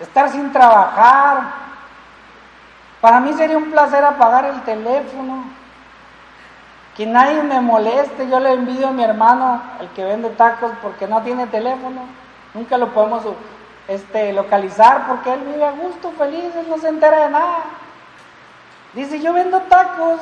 estar 0.00 0.28
sin 0.30 0.52
trabajar, 0.52 1.64
para 3.00 3.20
mí 3.20 3.32
sería 3.34 3.58
un 3.58 3.70
placer 3.70 4.04
apagar 4.04 4.46
el 4.46 4.62
teléfono, 4.62 5.44
que 6.96 7.04
nadie 7.06 7.42
me 7.42 7.60
moleste. 7.60 8.28
Yo 8.28 8.40
le 8.40 8.52
envidio 8.52 8.88
a 8.88 8.92
mi 8.92 9.04
hermano, 9.04 9.60
el 9.80 9.88
que 9.90 10.04
vende 10.04 10.30
tacos, 10.30 10.72
porque 10.82 11.06
no 11.06 11.20
tiene 11.22 11.46
teléfono. 11.48 12.02
Nunca 12.54 12.78
lo 12.78 12.94
podemos 12.94 13.22
este, 13.88 14.32
localizar 14.32 15.06
porque 15.06 15.34
él 15.34 15.40
vive 15.40 15.66
a 15.66 15.72
gusto, 15.72 16.12
feliz, 16.12 16.54
él 16.56 16.66
no 16.68 16.78
se 16.78 16.88
entera 16.88 17.24
de 17.24 17.30
nada. 17.30 17.58
Dice, 18.94 19.20
yo 19.20 19.32
vendo 19.32 19.60
tacos, 19.62 20.20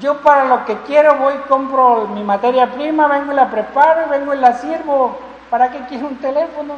yo 0.00 0.20
para 0.20 0.44
lo 0.44 0.64
que 0.64 0.76
quiero 0.82 1.16
voy, 1.16 1.34
compro 1.48 2.08
mi 2.08 2.22
materia 2.22 2.70
prima, 2.72 3.06
vengo 3.06 3.32
y 3.32 3.36
la 3.36 3.50
preparo 3.50 4.08
vengo 4.08 4.34
y 4.34 4.38
la 4.38 4.54
sirvo. 4.54 5.18
¿Para 5.50 5.70
qué 5.70 5.80
quiero 5.88 6.08
un 6.08 6.16
teléfono? 6.16 6.74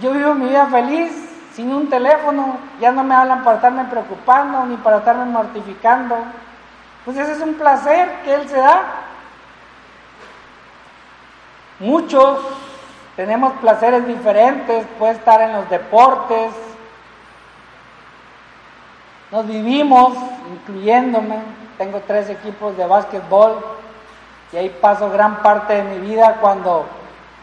Yo 0.00 0.12
vivo 0.12 0.34
mi 0.34 0.48
vida 0.48 0.66
feliz, 0.66 1.12
sin 1.54 1.72
un 1.72 1.88
teléfono, 1.88 2.58
ya 2.80 2.92
no 2.92 3.04
me 3.04 3.14
hablan 3.14 3.44
para 3.44 3.56
estarme 3.56 3.84
preocupando 3.84 4.66
ni 4.66 4.76
para 4.76 4.98
estarme 4.98 5.24
mortificando. 5.26 6.16
Pues 7.04 7.16
ese 7.16 7.32
es 7.32 7.40
un 7.40 7.54
placer 7.54 8.10
que 8.24 8.34
Él 8.34 8.48
se 8.48 8.58
da. 8.58 8.82
Muchos 11.78 12.40
tenemos 13.16 13.52
placeres 13.54 14.06
diferentes, 14.06 14.86
puede 14.98 15.12
estar 15.12 15.40
en 15.40 15.54
los 15.54 15.70
deportes, 15.70 16.52
nos 19.30 19.46
vivimos, 19.46 20.16
incluyéndome, 20.52 21.36
tengo 21.78 22.00
tres 22.06 22.30
equipos 22.30 22.76
de 22.76 22.86
básquetbol 22.86 23.58
y 24.52 24.56
ahí 24.56 24.68
paso 24.80 25.10
gran 25.10 25.42
parte 25.42 25.74
de 25.74 25.82
mi 25.82 25.98
vida 25.98 26.36
cuando 26.40 26.86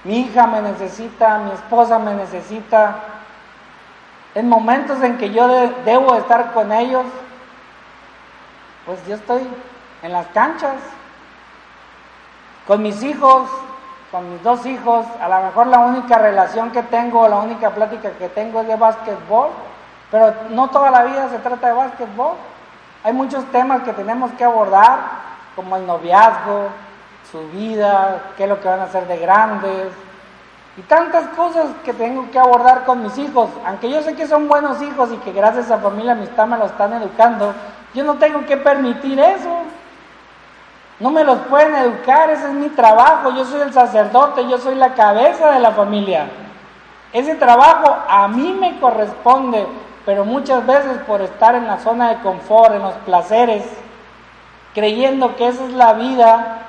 mi 0.04 0.22
hija 0.22 0.48
me 0.48 0.62
necesita, 0.62 1.38
mi 1.40 1.52
esposa 1.52 2.00
me 2.00 2.14
necesita, 2.14 2.96
en 4.36 4.50
momentos 4.50 5.02
en 5.04 5.18
que 5.18 5.32
yo 5.32 5.48
de- 5.48 5.74
debo 5.86 6.16
estar 6.16 6.54
con 6.54 6.72
ellos, 6.72 7.06
pues 8.86 9.06
yo 9.08 9.16
estoy 9.16 9.48
en 10.02 10.12
las 10.12 10.28
canchas, 10.28 10.76
con 12.68 12.82
mis 12.82 13.04
hijos, 13.04 13.50
con 14.12 14.32
mis 14.32 14.42
dos 14.44 14.66
hijos, 14.66 15.06
a 15.22 15.28
lo 15.28 15.46
mejor 15.46 15.68
la 15.68 15.80
única 15.80 16.18
relación 16.18 16.72
que 16.72 16.84
tengo, 16.84 17.28
la 17.28 17.38
única 17.38 17.70
plática 17.72 18.12
que 18.12 18.30
tengo 18.30 18.62
es 18.62 18.68
de 18.68 18.76
básquetbol, 18.76 19.50
pero 20.14 20.32
no 20.52 20.70
toda 20.70 20.92
la 20.92 21.06
vida 21.06 21.28
se 21.30 21.40
trata 21.40 21.70
de 21.70 21.74
básquetbol. 21.74 22.34
Hay 23.04 23.14
muchos 23.14 23.44
temas 23.46 23.82
que 23.82 23.94
tenemos 23.94 24.32
que 24.34 24.44
abordar, 24.44 25.00
como 25.56 25.76
el 25.76 25.88
noviazgo, 25.88 26.68
su 27.32 27.40
vida, 27.50 28.22
qué 28.38 28.44
es 28.44 28.50
lo 28.50 28.62
que 28.62 28.68
van 28.68 28.82
a 28.82 28.84
hacer 28.84 29.08
de 29.08 29.18
grandes, 29.18 29.92
y 30.78 30.84
tantas 30.84 31.30
cosas 31.30 31.66
que 31.84 31.94
tengo 31.94 32.30
que 32.30 32.38
abordar 32.38 32.84
con 32.84 33.02
mis 33.02 33.18
hijos. 33.18 33.50
Aunque 33.66 33.90
yo 33.90 34.04
sé 34.04 34.14
que 34.14 34.28
son 34.28 34.48
buenos 34.48 34.84
hijos 34.84 35.12
y 35.12 35.18
que 35.18 35.32
gracias 35.32 35.72
a 35.72 35.80
familia 35.80 36.12
amistad 36.12 36.46
me 36.46 36.60
lo 36.60 36.66
están 36.66 36.94
educando, 36.94 37.52
yo 37.96 38.04
no 38.04 38.14
tengo 38.20 38.46
que 38.46 38.58
permitir 38.58 39.20
eso. 39.20 39.64
No 41.00 41.10
me 41.10 41.24
los 41.24 41.40
pueden 41.48 41.74
educar, 41.74 42.30
ese 42.30 42.50
es 42.50 42.54
mi 42.54 42.70
trabajo. 42.70 43.32
Yo 43.32 43.46
soy 43.46 43.62
el 43.62 43.74
sacerdote, 43.74 44.48
yo 44.48 44.60
soy 44.60 44.76
la 44.76 44.94
cabeza 44.94 45.50
de 45.54 45.60
la 45.60 45.72
familia. 45.72 46.28
Ese 47.12 47.34
trabajo 47.34 47.98
a 48.08 48.28
mí 48.28 48.56
me 48.60 48.80
corresponde, 48.80 49.66
pero 50.06 50.26
muchas 50.26 50.66
veces 50.66 50.98
por 51.08 51.22
estar 51.22 51.56
en 51.56 51.68
la 51.68 51.80
zona 51.80 52.10
de 52.10 52.22
confort, 52.22 52.76
en 52.76 52.82
los 52.82 52.96
placeres, 53.06 53.64
creyendo 54.74 55.36
que 55.36 55.48
esa 55.48 55.66
es 55.66 55.74
la 55.74 55.94
vida, 55.94 56.60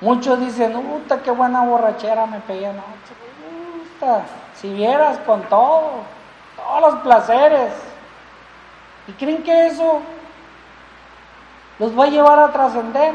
muchos 0.00 0.40
dicen, 0.40 0.72
puta, 0.72 1.22
qué 1.22 1.30
buena 1.30 1.62
borrachera 1.62 2.26
me 2.26 2.40
pegué 2.40 2.66
anoche. 2.66 3.14
Si 4.54 4.72
vieras 4.72 5.18
con 5.26 5.42
todo, 5.42 5.90
todos 6.56 6.80
los 6.80 7.02
placeres. 7.02 7.72
¿Y 9.08 9.12
creen 9.12 9.42
que 9.42 9.66
eso 9.66 10.00
los 11.78 11.98
va 11.98 12.04
a 12.04 12.08
llevar 12.08 12.38
a 12.38 12.52
trascender? 12.52 13.14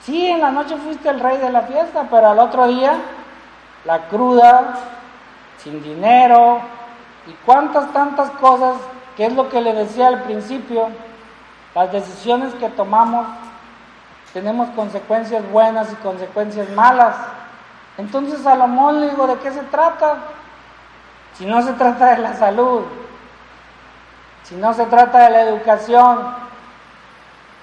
Sí, 0.00 0.26
en 0.26 0.40
la 0.40 0.50
noche 0.50 0.76
fuiste 0.76 1.08
el 1.08 1.20
rey 1.20 1.38
de 1.38 1.50
la 1.50 1.62
fiesta, 1.62 2.06
pero 2.10 2.30
al 2.30 2.38
otro 2.38 2.66
día, 2.66 2.94
la 3.84 4.08
cruda, 4.08 4.74
sin 5.58 5.82
dinero, 5.82 6.60
y 7.26 7.32
cuántas 7.44 7.92
tantas 7.92 8.30
cosas, 8.32 8.76
que 9.16 9.26
es 9.26 9.32
lo 9.34 9.48
que 9.48 9.60
le 9.60 9.72
decía 9.74 10.08
al 10.08 10.22
principio, 10.22 10.88
las 11.74 11.92
decisiones 11.92 12.52
que 12.54 12.68
tomamos 12.68 13.26
tenemos 14.32 14.68
consecuencias 14.70 15.48
buenas 15.50 15.92
y 15.92 15.96
consecuencias 15.96 16.68
malas. 16.70 17.14
Entonces 17.98 18.40
Salomón 18.42 19.00
le 19.00 19.10
digo, 19.10 19.26
¿de 19.26 19.36
qué 19.36 19.50
se 19.52 19.62
trata? 19.64 20.16
Si 21.34 21.44
no 21.44 21.60
se 21.62 21.72
trata 21.74 22.14
de 22.14 22.18
la 22.18 22.34
salud, 22.34 22.82
si 24.44 24.54
no 24.56 24.72
se 24.74 24.86
trata 24.86 25.18
de 25.24 25.30
la 25.30 25.42
educación, 25.42 26.34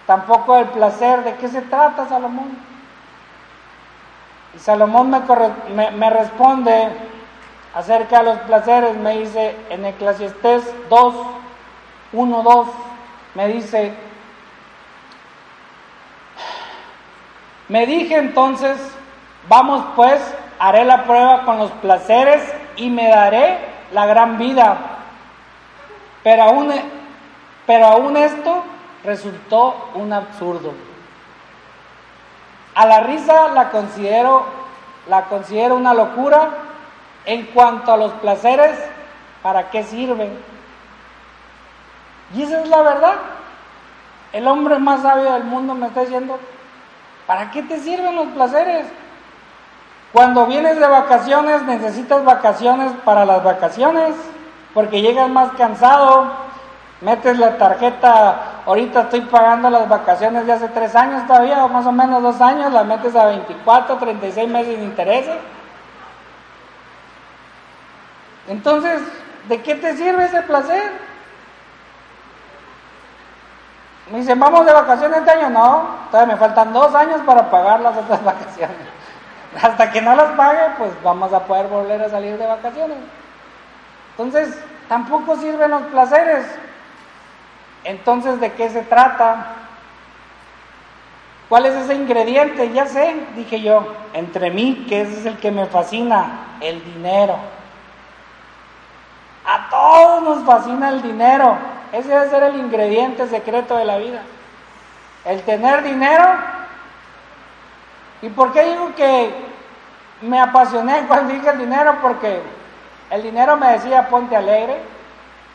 tampoco 0.06 0.56
del 0.56 0.68
placer, 0.70 1.24
¿de 1.24 1.36
qué 1.36 1.48
se 1.48 1.62
trata 1.64 2.08
Salomón? 2.08 2.58
Y 4.56 4.60
Salomón 4.60 5.10
me, 5.10 5.22
corre- 5.22 5.54
me, 5.76 5.92
me 5.92 6.10
responde 6.10 6.90
acerca 7.74 8.20
de 8.20 8.26
los 8.26 8.40
placeres, 8.40 8.96
me 8.98 9.20
dice 9.20 9.56
en 9.70 9.86
Eclesiastés 9.86 10.64
2, 10.90 11.16
1, 12.14 12.44
2, 12.44 12.68
me 13.36 13.48
dice, 13.48 13.94
me 17.68 17.86
dije 17.86 18.18
entonces, 18.18 18.78
vamos 19.48 19.84
pues, 19.96 20.20
haré 20.58 20.84
la 20.84 21.04
prueba 21.04 21.46
con 21.46 21.58
los 21.58 21.72
placeres 21.72 22.42
y 22.76 22.90
me 22.90 23.08
daré 23.08 23.58
la 23.92 24.06
gran 24.06 24.38
vida. 24.38 24.78
Pero 26.24 26.44
aún, 26.44 26.74
pero 27.66 27.86
aún 27.86 28.18
esto 28.18 28.64
resultó 29.04 29.90
un 29.96 30.12
absurdo. 30.12 30.74
A 32.76 32.86
la 32.86 33.02
risa 33.02 33.50
la 33.50 33.72
considero, 33.72 34.46
la 35.08 35.26
considero 35.26 35.76
una 35.76 35.94
locura. 35.94 36.50
En 37.26 37.46
cuanto 37.48 37.92
a 37.92 37.98
los 37.98 38.12
placeres, 38.14 38.78
¿para 39.42 39.70
qué 39.70 39.84
sirven? 39.84 40.38
Y 42.36 42.44
esa 42.44 42.62
es 42.62 42.68
la 42.68 42.82
verdad. 42.82 43.16
El 44.32 44.48
hombre 44.48 44.78
más 44.80 45.02
sabio 45.02 45.34
del 45.34 45.44
mundo 45.44 45.74
me 45.74 45.88
está 45.88 46.02
diciendo, 46.02 46.40
¿para 47.26 47.52
qué 47.52 47.64
te 47.64 47.80
sirven 47.80 48.16
los 48.16 48.28
placeres? 48.28 48.86
Cuando 50.12 50.46
vienes 50.48 50.80
de 50.80 50.88
vacaciones 50.88 51.62
necesitas 51.64 52.24
vacaciones 52.26 52.92
para 53.06 53.26
las 53.26 53.44
vacaciones, 53.44 54.16
porque 54.74 55.02
llegas 55.02 55.30
más 55.30 55.52
cansado, 55.54 56.32
metes 57.02 57.38
la 57.38 57.58
tarjeta, 57.58 58.62
ahorita 58.66 59.02
estoy 59.02 59.22
pagando 59.22 59.70
las 59.70 59.88
vacaciones 59.88 60.46
de 60.46 60.54
hace 60.54 60.68
tres 60.70 60.96
años 60.96 61.26
todavía, 61.28 61.64
o 61.64 61.70
más 61.70 61.86
o 61.86 61.92
menos 61.92 62.22
dos 62.22 62.42
años, 62.42 62.72
la 62.74 62.84
metes 62.84 63.16
a 63.16 63.26
24, 63.26 63.98
36 63.98 64.50
meses 64.50 64.76
sin 64.76 64.84
intereses. 64.84 65.36
Entonces, 68.50 69.00
¿de 69.48 69.62
qué 69.62 69.76
te 69.76 69.96
sirve 69.96 70.26
ese 70.26 70.42
placer? 70.42 70.92
Me 74.12 74.18
dicen, 74.18 74.40
¿vamos 74.40 74.66
de 74.66 74.74
vacaciones 74.74 75.20
este 75.20 75.32
año? 75.32 75.52
No, 75.52 75.88
todavía 76.10 76.34
me 76.34 76.40
faltan 76.40 76.74
dos 76.74 76.94
años 76.96 77.22
para 77.26 77.50
pagar 77.52 77.80
las 77.80 77.96
otras 77.96 78.24
vacaciones. 78.26 78.76
Hasta 79.62 79.92
que 79.92 80.02
no 80.02 80.16
las 80.16 80.32
pague, 80.32 80.76
pues 80.78 80.92
vamos 81.04 81.32
a 81.32 81.46
poder 81.46 81.68
volver 81.68 82.02
a 82.02 82.10
salir 82.10 82.38
de 82.38 82.48
vacaciones. 82.48 82.98
Entonces, 84.12 84.60
tampoco 84.88 85.36
sirven 85.38 85.70
los 85.70 85.84
placeres. 85.84 86.46
Entonces, 87.84 88.40
¿de 88.40 88.52
qué 88.54 88.70
se 88.70 88.82
trata? 88.82 89.54
¿Cuál 91.48 91.68
es 91.68 91.76
ese 91.76 91.94
ingrediente? 91.94 92.72
Ya 92.74 92.88
sé, 92.88 93.16
dije 93.36 93.62
yo, 93.62 93.94
entre 94.14 94.50
mí, 94.50 94.86
que 94.90 95.02
ese 95.02 95.20
es 95.20 95.26
el 95.28 95.38
que 95.38 95.52
me 95.52 95.68
fascina, 95.68 96.58
el 96.62 96.84
dinero. 96.84 97.38
A 99.52 99.68
todos 99.68 100.22
nos 100.22 100.44
fascina 100.44 100.90
el 100.90 101.02
dinero. 101.02 101.58
Ese 101.92 102.10
debe 102.10 102.30
ser 102.30 102.44
el 102.44 102.58
ingrediente 102.58 103.28
secreto 103.28 103.78
de 103.78 103.86
la 103.86 103.98
vida. 103.98 104.22
El 105.26 105.42
tener 105.42 105.82
dinero. 105.82 106.24
¿Y 108.22 108.30
por 108.30 108.54
qué 108.54 108.64
digo 108.66 108.94
que 108.96 109.34
me 110.22 110.40
apasioné 110.40 111.04
cuando 111.08 111.34
dije 111.34 111.50
el 111.50 111.58
dinero? 111.58 111.98
Porque 112.00 112.44
el 113.10 113.24
dinero 113.24 113.58
me 113.58 113.72
decía 113.72 114.08
ponte 114.08 114.36
alegre, 114.36 114.84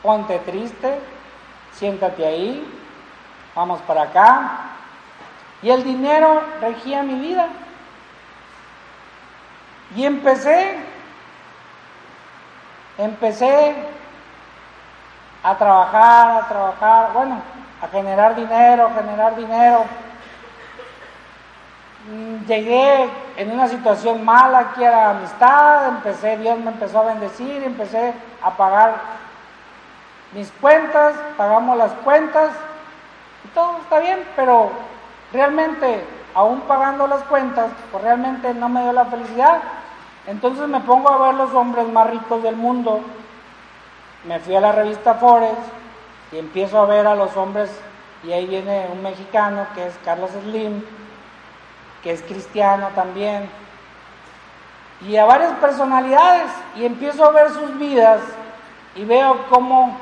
ponte 0.03 0.41
triste, 0.41 0.99
siéntate 1.73 2.27
ahí, 2.27 2.67
vamos 3.55 3.81
para 3.83 4.03
acá. 4.03 4.51
Y 5.63 5.71
el 5.71 5.85
dinero 5.85 6.43
regía 6.61 7.05
mi 7.05 7.15
vida. 7.15 7.47
Y 9.95 10.05
empecé 10.05 10.94
empecé 12.99 13.75
a 15.43 15.55
trabajar, 15.57 16.43
a 16.43 16.49
trabajar, 16.49 17.13
bueno, 17.13 17.43
a 17.83 17.89
generar 17.89 18.35
dinero, 18.35 18.87
a 18.87 18.95
generar 18.95 19.37
dinero. 19.37 19.85
Mm, 22.11 22.45
Llegué 22.47 23.11
en 23.37 23.51
una 23.51 23.69
situación 23.69 24.25
mala 24.25 24.59
aquí 24.61 24.85
a 24.85 25.11
amistad, 25.11 25.89
empecé, 25.89 26.37
Dios 26.39 26.59
me 26.59 26.71
empezó 26.71 27.01
a 27.01 27.05
bendecir, 27.05 27.63
empecé 27.63 28.15
a 28.43 28.51
pagar 28.51 28.95
mis 30.33 30.51
cuentas, 30.61 31.15
pagamos 31.37 31.77
las 31.77 31.93
cuentas 31.93 32.51
y 33.45 33.49
todo 33.49 33.79
está 33.79 33.99
bien, 34.01 34.19
pero 34.35 34.71
realmente, 35.33 36.05
aún 36.35 36.63
pagando 36.63 37.07
las 37.07 37.23
cuentas, 37.25 37.71
pues 37.91 38.03
realmente 38.03 38.53
no 38.55 38.69
me 38.69 38.83
dio 38.83 38.93
la 38.93 39.05
felicidad. 39.05 39.61
Entonces 40.27 40.67
me 40.69 40.81
pongo 40.81 41.11
a 41.11 41.27
ver 41.27 41.35
los 41.35 41.53
hombres 41.53 41.87
más 41.89 42.09
ricos 42.11 42.43
del 42.43 42.57
mundo. 42.57 43.01
Me 44.25 44.41
fui 44.41 44.55
a 44.55 44.61
la 44.61 44.73
revista 44.73 45.15
Forbes 45.15 45.59
y 46.33 46.39
empiezo 46.39 46.79
a 46.81 46.87
ver 46.87 47.07
a 47.07 47.15
los 47.15 47.37
hombres, 47.37 47.71
y 48.25 48.33
ahí 48.33 48.47
viene 48.47 48.89
un 48.91 49.03
mexicano 49.03 49.67
que 49.75 49.87
es 49.87 49.95
Carlos 50.05 50.31
Slim, 50.31 50.83
que 52.03 52.13
es 52.13 52.23
cristiano 52.23 52.89
también, 52.95 53.49
y 55.03 55.17
a 55.17 55.27
varias 55.27 55.53
personalidades, 55.59 56.51
y 56.77 56.87
empiezo 56.87 57.25
a 57.25 57.31
ver 57.31 57.51
sus 57.51 57.79
vidas 57.79 58.21
y 58.97 59.05
veo 59.05 59.45
cómo 59.51 59.97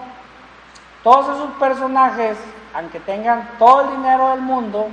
todos 1.02 1.36
esos 1.36 1.50
personajes, 1.58 2.38
aunque 2.74 3.00
tengan 3.00 3.48
todo 3.58 3.82
el 3.82 3.96
dinero 3.96 4.30
del 4.30 4.40
mundo, 4.40 4.86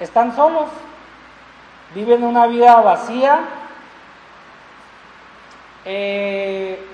están 0.00 0.34
solos 0.34 0.68
viven 1.94 2.24
una 2.24 2.46
vida 2.46 2.76
vacía. 2.80 3.40
Eh, 5.84 6.84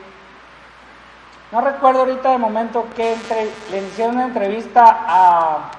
no 1.53 1.61
recuerdo 1.61 2.01
ahorita 2.01 2.31
de 2.31 2.39
momento 2.39 2.87
que 2.97 3.13
entre- 3.15 3.51
le 3.71 3.79
hicieron 3.87 4.17
una 4.17 4.25
entrevista 4.25 5.05
a 5.07 5.71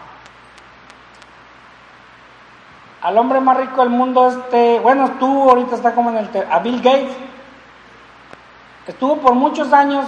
al 3.01 3.17
hombre 3.17 3.39
más 3.39 3.55
rico 3.55 3.79
del 3.79 3.91
mundo, 3.91 4.27
este, 4.27 4.77
bueno, 4.81 5.05
estuvo 5.05 5.49
ahorita 5.51 5.75
está 5.75 5.95
como 5.95 6.09
en 6.09 6.17
el 6.17 6.29
a 6.51 6.59
Bill 6.59 6.81
Gates. 6.81 7.15
Estuvo 8.87 9.17
por 9.21 9.35
muchos 9.35 9.71
años 9.71 10.05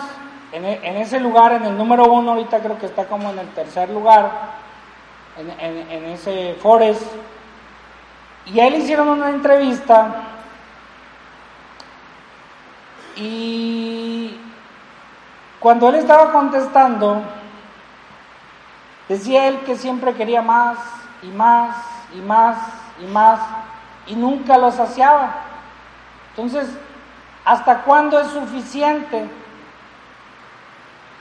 en, 0.52 0.66
e- 0.66 0.80
en 0.84 0.98
ese 0.98 1.22
lugar, 1.22 1.54
en 1.54 1.64
el 1.64 1.78
número 1.78 2.04
uno, 2.12 2.32
ahorita 2.32 2.60
creo 2.60 2.78
que 2.78 2.88
está 2.88 3.06
como 3.06 3.30
en 3.30 3.40
el 3.40 3.48
tercer 3.54 3.90
lugar, 3.90 4.30
en- 5.38 5.90
en 5.90 6.06
ese 6.10 6.56
Forest. 6.62 7.04
Y 8.46 8.60
a 8.60 8.68
él 8.68 8.76
hicieron 8.76 9.08
una 9.08 9.30
entrevista 9.30 10.16
y 13.16 14.40
cuando 15.60 15.90
él 15.90 15.96
estaba 15.96 16.32
contestando, 16.32 17.22
decía 19.08 19.48
él 19.48 19.60
que 19.60 19.78
siempre 19.78 20.14
quería 20.16 20.42
más 20.42 20.78
y 21.22 21.28
más 21.28 21.76
y 22.16 22.22
más 22.22 22.58
y 23.00 23.06
más 23.06 23.40
y 24.08 24.16
nunca 24.16 24.58
lo 24.58 24.72
saciaba. 24.72 25.36
Entonces, 26.30 26.68
¿hasta 27.46 27.84
cuándo 27.84 28.20
es 28.20 28.28
suficiente? 28.28 29.30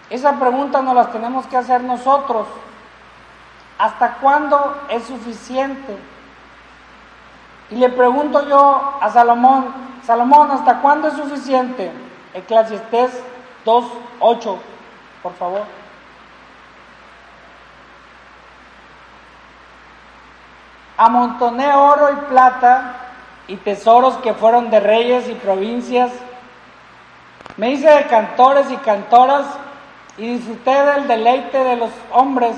Esa 0.09 0.33
pregunta 0.39 0.81
nos 0.81 0.95
la 0.95 1.11
tenemos 1.11 1.47
que 1.47 1.57
hacer 1.57 1.83
nosotros. 1.83 2.47
¿Hasta 3.79 4.15
cuándo 4.15 4.87
es 4.89 5.05
suficiente? 5.05 5.99
Y 7.71 7.77
le 7.77 7.89
pregunto 7.89 8.49
yo 8.49 8.99
a 9.01 9.11
Salomón, 9.11 9.73
Salomón, 10.05 10.51
¿hasta 10.51 10.81
cuándo 10.81 11.09
es 11.09 11.15
suficiente? 11.15 11.93
Eclesiastés 12.35 13.13
2.8, 13.65 14.57
por 15.23 15.35
favor. 15.35 15.63
Amontoné 20.97 21.73
oro 21.75 22.11
y 22.13 22.17
plata 22.29 22.97
y 23.47 23.57
tesoros 23.57 24.17
que 24.19 24.35
fueron 24.35 24.71
de 24.71 24.81
reyes 24.81 25.29
y 25.29 25.35
provincias. 25.35 26.11
Me 27.57 27.71
hice 27.71 27.89
de 27.89 28.05
cantores 28.05 28.71
y 28.71 28.77
cantoras 28.79 29.47
y 30.19 30.35
disfruté 30.35 30.71
del 30.71 31.09
deleite 31.09 31.59
de 31.59 31.77
los 31.77 31.91
hombres, 32.13 32.57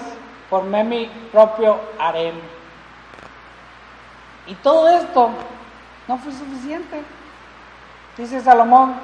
formé 0.51 0.85
mi 0.85 1.07
propio 1.31 1.79
harem. 1.99 2.35
Y 4.47 4.55
todo 4.57 4.89
esto 4.89 5.31
no 6.09 6.19
fue 6.19 6.33
suficiente. 6.33 7.03
Dice 8.17 8.41
Salomón, 8.41 8.95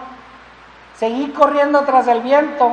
seguí 0.97 1.31
corriendo 1.31 1.83
tras 1.83 2.07
el 2.09 2.21
viento. 2.21 2.73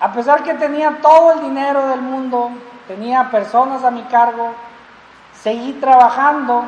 A 0.00 0.12
pesar 0.12 0.42
que 0.42 0.54
tenía 0.54 0.98
todo 1.00 1.32
el 1.32 1.40
dinero 1.42 1.88
del 1.88 2.00
mundo, 2.00 2.50
tenía 2.86 3.30
personas 3.30 3.84
a 3.84 3.90
mi 3.90 4.02
cargo, 4.04 4.52
seguí 5.42 5.72
trabajando. 5.74 6.64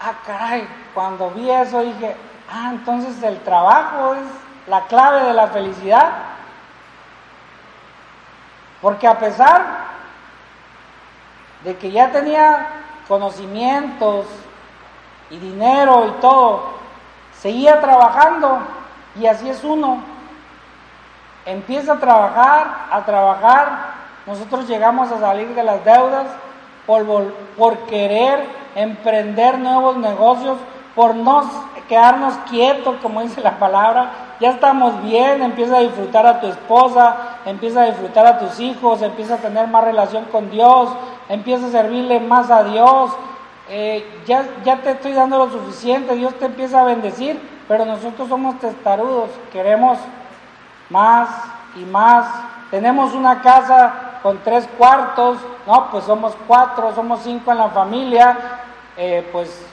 Ah, 0.00 0.12
caray, 0.26 0.68
cuando 0.92 1.30
vi 1.30 1.50
eso 1.50 1.80
dije, 1.82 2.16
ah, 2.52 2.70
entonces 2.70 3.22
el 3.22 3.40
trabajo 3.40 4.14
es 4.14 4.68
la 4.68 4.82
clave 4.86 5.24
de 5.24 5.34
la 5.34 5.46
felicidad. 5.48 6.12
Porque 8.82 9.06
a 9.06 9.18
pesar 9.18 9.83
de 11.64 11.76
que 11.76 11.90
ya 11.90 12.12
tenía 12.12 12.66
conocimientos 13.08 14.26
y 15.30 15.38
dinero 15.38 16.06
y 16.08 16.20
todo, 16.20 16.62
seguía 17.40 17.80
trabajando 17.80 18.58
y 19.20 19.26
así 19.26 19.48
es 19.48 19.64
uno. 19.64 19.98
Empieza 21.46 21.94
a 21.94 21.98
trabajar, 21.98 22.86
a 22.90 23.04
trabajar. 23.04 23.94
Nosotros 24.26 24.66
llegamos 24.66 25.10
a 25.10 25.20
salir 25.20 25.48
de 25.54 25.62
las 25.62 25.84
deudas 25.84 26.26
por, 26.86 27.04
por 27.56 27.78
querer 27.86 28.46
emprender 28.74 29.58
nuevos 29.58 29.96
negocios, 29.96 30.58
por 30.94 31.14
no 31.14 31.42
quedarnos 31.88 32.34
quietos, 32.50 32.96
como 33.02 33.22
dice 33.22 33.40
la 33.40 33.58
palabra. 33.58 34.10
Ya 34.40 34.50
estamos 34.50 35.02
bien, 35.02 35.42
empieza 35.42 35.76
a 35.76 35.80
disfrutar 35.80 36.26
a 36.26 36.40
tu 36.40 36.46
esposa, 36.46 37.16
empieza 37.44 37.82
a 37.82 37.86
disfrutar 37.86 38.26
a 38.26 38.38
tus 38.38 38.58
hijos, 38.60 39.02
empieza 39.02 39.34
a 39.34 39.38
tener 39.38 39.68
más 39.68 39.84
relación 39.84 40.24
con 40.26 40.50
Dios, 40.50 40.88
empieza 41.28 41.66
a 41.66 41.70
servirle 41.70 42.20
más 42.20 42.50
a 42.50 42.64
Dios. 42.64 43.10
Eh, 43.68 44.22
ya, 44.26 44.44
ya 44.64 44.82
te 44.82 44.90
estoy 44.92 45.12
dando 45.12 45.38
lo 45.38 45.50
suficiente, 45.50 46.14
Dios 46.14 46.34
te 46.34 46.46
empieza 46.46 46.80
a 46.80 46.84
bendecir, 46.84 47.40
pero 47.66 47.84
nosotros 47.84 48.28
somos 48.28 48.58
testarudos, 48.58 49.30
queremos 49.52 49.98
más 50.90 51.28
y 51.76 51.84
más. 51.84 52.26
Tenemos 52.70 53.14
una 53.14 53.40
casa 53.40 54.20
con 54.22 54.38
tres 54.38 54.68
cuartos, 54.78 55.38
no, 55.66 55.90
pues 55.90 56.04
somos 56.04 56.36
cuatro, 56.46 56.94
somos 56.94 57.20
cinco 57.22 57.52
en 57.52 57.58
la 57.58 57.68
familia, 57.68 58.36
eh, 58.96 59.28
pues 59.32 59.66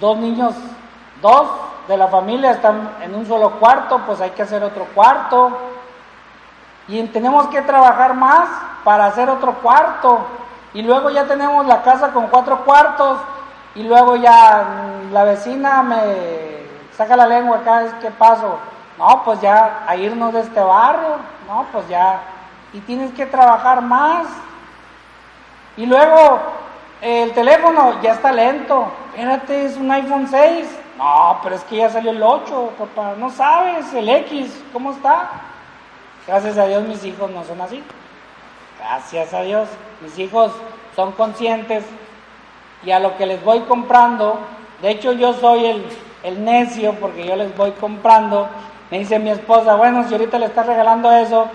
dos 0.00 0.16
niños, 0.18 0.54
dos 1.20 1.48
de 1.88 1.96
la 1.96 2.08
familia 2.08 2.52
están 2.52 2.90
en 3.02 3.14
un 3.14 3.26
solo 3.26 3.52
cuarto, 3.52 4.00
pues 4.06 4.20
hay 4.20 4.30
que 4.30 4.42
hacer 4.42 4.62
otro 4.62 4.86
cuarto. 4.94 5.56
Y 6.88 7.02
tenemos 7.04 7.46
que 7.48 7.62
trabajar 7.62 8.14
más 8.14 8.48
para 8.84 9.06
hacer 9.06 9.30
otro 9.30 9.54
cuarto. 9.54 10.26
Y 10.74 10.82
luego 10.82 11.10
ya 11.10 11.24
tenemos 11.24 11.66
la 11.66 11.82
casa 11.82 12.12
con 12.12 12.28
cuatro 12.28 12.64
cuartos. 12.64 13.18
Y 13.74 13.82
luego 13.82 14.16
ya 14.16 14.64
mm, 14.64 15.12
la 15.12 15.24
vecina 15.24 15.82
me 15.82 15.98
saca 16.96 17.16
la 17.16 17.26
lengua 17.26 17.58
acá, 17.58 17.98
que 18.00 18.10
paso. 18.10 18.58
No, 18.98 19.22
pues 19.24 19.40
ya 19.40 19.84
a 19.86 19.96
irnos 19.96 20.32
de 20.32 20.40
este 20.40 20.60
barrio. 20.60 21.16
No, 21.48 21.66
pues 21.72 21.88
ya. 21.88 22.20
Y 22.72 22.80
tienes 22.80 23.12
que 23.12 23.26
trabajar 23.26 23.82
más. 23.82 24.26
Y 25.76 25.86
luego 25.86 26.40
el 27.00 27.32
teléfono 27.32 28.00
ya 28.02 28.12
está 28.12 28.32
lento. 28.32 28.90
Espérate, 29.14 29.66
es 29.66 29.76
un 29.76 29.90
iPhone 29.90 30.28
6. 30.28 30.78
No, 30.98 31.38
pero 31.42 31.56
es 31.56 31.64
que 31.64 31.76
ya 31.76 31.90
salió 31.90 32.10
el 32.10 32.22
8, 32.22 32.72
papá. 32.78 33.14
No 33.18 33.30
sabes, 33.30 33.92
el 33.94 34.08
X, 34.08 34.62
¿cómo 34.72 34.92
está? 34.92 35.30
Gracias 36.26 36.56
a 36.56 36.66
Dios 36.66 36.84
mis 36.84 37.04
hijos 37.04 37.30
no 37.30 37.42
son 37.44 37.60
así. 37.60 37.82
Gracias 38.82 39.32
a 39.32 39.42
Dios. 39.42 39.68
Mis 40.00 40.18
hijos 40.18 40.50
son 40.96 41.12
conscientes 41.12 41.84
y 42.84 42.90
a 42.90 42.98
lo 42.98 43.16
que 43.16 43.26
les 43.26 43.42
voy 43.44 43.60
comprando, 43.60 44.40
de 44.82 44.90
hecho 44.90 45.12
yo 45.12 45.34
soy 45.34 45.66
el, 46.24 46.44
necio 46.44 46.94
porque 46.94 47.24
yo 47.24 47.36
les 47.36 47.56
voy 47.56 47.70
comprando. 47.72 48.48
Me 48.90 48.98
dice 48.98 49.20
mi 49.20 49.30
esposa, 49.30 49.76
bueno, 49.76 50.02
si 50.04 50.14
ahorita 50.14 50.36
le 50.38 50.46
estás 50.46 50.66
regalando 50.66 51.12
eso, 51.12 51.46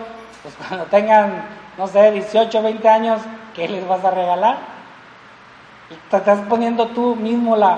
pues 0.41 0.55
cuando 0.67 0.86
tengan, 0.86 1.43
no 1.78 1.88
sé, 1.88 2.11
18, 2.11 2.61
20 2.61 2.88
años, 2.88 3.21
¿qué 3.53 3.67
les 3.67 3.86
vas 3.86 4.05
a 4.05 4.11
regalar? 4.11 4.57
Te 6.09 6.17
estás 6.17 6.39
poniendo 6.47 6.88
tú 6.88 7.17
mismo 7.17 7.57
la, 7.57 7.78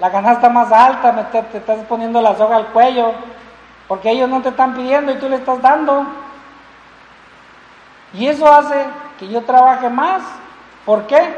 la 0.00 0.10
canasta 0.10 0.48
más 0.48 0.72
alta, 0.72 1.30
te, 1.30 1.42
te 1.42 1.58
estás 1.58 1.78
poniendo 1.88 2.20
la 2.20 2.36
soga 2.36 2.56
al 2.56 2.66
cuello, 2.66 3.12
porque 3.86 4.10
ellos 4.10 4.28
no 4.28 4.42
te 4.42 4.48
están 4.48 4.74
pidiendo 4.74 5.12
y 5.12 5.18
tú 5.18 5.28
le 5.28 5.36
estás 5.36 5.62
dando. 5.62 6.06
Y 8.12 8.26
eso 8.26 8.50
hace 8.52 8.86
que 9.18 9.28
yo 9.28 9.42
trabaje 9.42 9.88
más. 9.88 10.22
¿Por 10.84 11.06
qué? 11.06 11.36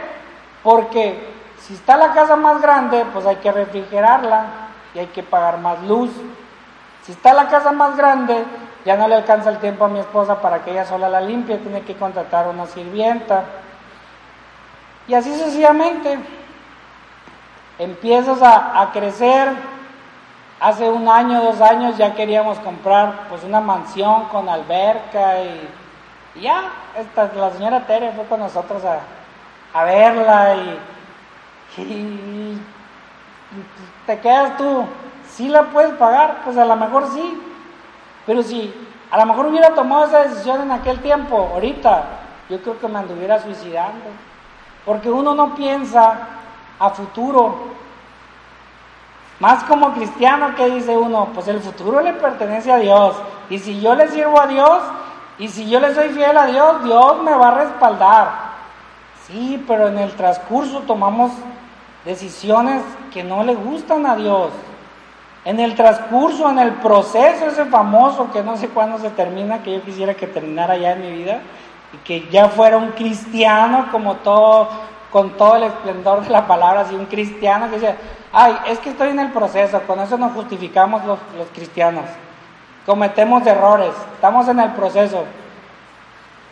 Porque 0.62 1.32
si 1.58 1.74
está 1.74 1.96
la 1.96 2.12
casa 2.12 2.36
más 2.36 2.60
grande, 2.62 3.04
pues 3.12 3.26
hay 3.26 3.36
que 3.36 3.52
refrigerarla 3.52 4.46
y 4.94 5.00
hay 5.00 5.06
que 5.08 5.22
pagar 5.22 5.58
más 5.58 5.82
luz. 5.82 6.10
Si 7.02 7.12
está 7.12 7.34
la 7.34 7.48
casa 7.48 7.72
más 7.72 7.96
grande, 7.96 8.44
ya 8.84 8.96
no 8.96 9.08
le 9.08 9.16
alcanza 9.16 9.50
el 9.50 9.58
tiempo 9.58 9.84
a 9.84 9.88
mi 9.88 9.98
esposa 9.98 10.40
para 10.40 10.62
que 10.62 10.70
ella 10.70 10.84
sola 10.84 11.08
la 11.08 11.20
limpie, 11.20 11.58
tiene 11.58 11.82
que 11.82 11.96
contratar 11.96 12.48
una 12.48 12.66
sirvienta. 12.66 13.44
Y 15.08 15.14
así 15.14 15.32
sucesivamente. 15.32 16.18
Empiezas 17.78 18.40
a, 18.42 18.80
a 18.80 18.92
crecer. 18.92 19.48
Hace 20.60 20.88
un 20.88 21.08
año, 21.08 21.42
dos 21.42 21.60
años 21.60 21.98
ya 21.98 22.14
queríamos 22.14 22.58
comprar 22.60 23.26
pues 23.28 23.42
una 23.42 23.60
mansión 23.60 24.26
con 24.26 24.48
alberca 24.48 25.42
y, 25.42 25.68
ya, 26.40 26.70
esta, 26.98 27.30
la 27.34 27.50
señora 27.50 27.86
Tere 27.86 28.12
fue 28.12 28.24
con 28.24 28.40
nosotros 28.40 28.82
a, 28.84 29.00
a 29.78 29.84
verla 29.84 30.54
y, 30.56 31.80
y 31.82 32.60
te 34.06 34.18
quedas 34.20 34.56
tú, 34.56 34.84
si 35.30 35.48
la 35.48 35.64
puedes 35.64 35.92
pagar, 35.94 36.42
pues 36.44 36.56
a 36.56 36.64
lo 36.64 36.76
mejor 36.76 37.08
sí, 37.12 37.40
pero 38.26 38.42
si 38.42 38.72
a 39.10 39.18
lo 39.18 39.26
mejor 39.26 39.46
hubiera 39.46 39.74
tomado 39.74 40.06
esa 40.06 40.22
decisión 40.24 40.62
en 40.62 40.70
aquel 40.70 41.00
tiempo, 41.00 41.50
ahorita, 41.52 42.04
yo 42.48 42.60
creo 42.62 42.78
que 42.78 42.88
me 42.88 42.98
anduviera 42.98 43.40
suicidando, 43.40 44.04
porque 44.84 45.10
uno 45.10 45.34
no 45.34 45.54
piensa 45.54 46.28
a 46.78 46.90
futuro, 46.90 47.72
más 49.38 49.64
como 49.64 49.92
cristiano 49.92 50.54
que 50.54 50.70
dice 50.70 50.96
uno, 50.96 51.30
pues 51.34 51.48
el 51.48 51.60
futuro 51.60 52.00
le 52.00 52.12
pertenece 52.12 52.70
a 52.70 52.76
Dios. 52.76 53.16
Y 53.50 53.58
si 53.58 53.80
yo 53.80 53.94
le 53.94 54.08
sirvo 54.08 54.40
a 54.40 54.46
Dios 54.46 54.80
y 55.38 55.48
si 55.48 55.68
yo 55.68 55.80
le 55.80 55.94
soy 55.94 56.10
fiel 56.10 56.36
a 56.36 56.46
Dios, 56.46 56.84
Dios 56.84 57.22
me 57.22 57.34
va 57.34 57.48
a 57.48 57.64
respaldar. 57.64 58.52
Sí, 59.26 59.62
pero 59.66 59.88
en 59.88 59.98
el 59.98 60.12
transcurso 60.12 60.80
tomamos 60.80 61.32
decisiones 62.04 62.82
que 63.12 63.24
no 63.24 63.44
le 63.44 63.54
gustan 63.54 64.04
a 64.06 64.16
Dios. 64.16 64.50
En 65.44 65.58
el 65.58 65.74
transcurso, 65.74 66.50
en 66.50 66.58
el 66.58 66.72
proceso 66.74 67.46
ese 67.46 67.64
famoso 67.64 68.30
que 68.30 68.42
no 68.42 68.56
sé 68.56 68.68
cuándo 68.68 68.98
se 68.98 69.10
termina, 69.10 69.62
que 69.62 69.72
yo 69.72 69.82
quisiera 69.82 70.14
que 70.14 70.26
terminara 70.26 70.76
ya 70.76 70.92
en 70.92 71.02
mi 71.02 71.12
vida 71.12 71.40
y 71.92 71.96
que 71.98 72.28
ya 72.30 72.48
fuera 72.48 72.76
un 72.76 72.90
cristiano 72.90 73.88
como 73.90 74.16
todo, 74.16 74.68
con 75.10 75.30
todo 75.30 75.56
el 75.56 75.64
esplendor 75.64 76.22
de 76.22 76.30
la 76.30 76.46
palabra, 76.46 76.82
así 76.82 76.94
un 76.94 77.06
cristiano 77.06 77.68
que 77.68 77.76
dice, 77.76 77.96
ay, 78.32 78.56
es 78.68 78.78
que 78.78 78.90
estoy 78.90 79.08
en 79.08 79.18
el 79.18 79.32
proceso, 79.32 79.82
con 79.82 79.98
eso 79.98 80.16
nos 80.16 80.32
justificamos 80.32 81.04
los, 81.04 81.18
los 81.36 81.48
cristianos. 81.48 82.04
Cometemos 82.86 83.46
errores, 83.46 83.92
estamos 84.14 84.48
en 84.48 84.58
el 84.58 84.70
proceso. 84.72 85.24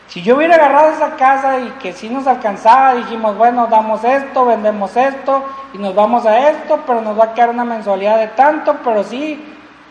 Si 0.07 0.23
yo 0.23 0.37
hubiera 0.37 0.57
agarrado 0.57 0.91
esa 0.91 1.17
casa 1.17 1.61
y 1.61 1.69
que 1.81 1.93
sí 1.93 2.09
nos 2.09 2.27
alcanzaba, 2.27 2.95
dijimos, 2.95 3.37
bueno, 3.37 3.69
damos 3.69 4.03
esto, 4.03 4.45
vendemos 4.45 4.97
esto 4.97 5.45
y 5.73 5.79
nos 5.79 5.95
vamos 5.95 6.27
a 6.27 6.51
esto, 6.51 6.81
pero 6.87 7.01
nos 7.01 7.19
va 7.19 7.27
a 7.27 7.35
quedar 7.35 7.51
una 7.51 7.65
mensualidad 7.65 8.19
de 8.19 8.27
tanto, 8.29 8.77
pero 8.83 9.05
sí, 9.05 9.41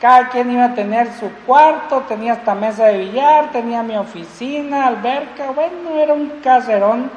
cada 0.01 0.27
quien 0.29 0.51
iba 0.51 0.65
a 0.65 0.73
tener 0.73 1.11
su 1.13 1.29
cuarto, 1.45 2.03
tenía 2.07 2.33
hasta 2.33 2.53
mesa 2.53 2.85
de 2.85 2.97
billar, 2.97 3.51
tenía 3.51 3.83
mi 3.83 3.97
oficina, 3.97 4.87
alberca, 4.87 5.51
bueno, 5.51 5.97
era 5.97 6.13
un 6.13 6.41
caserón 6.43 7.09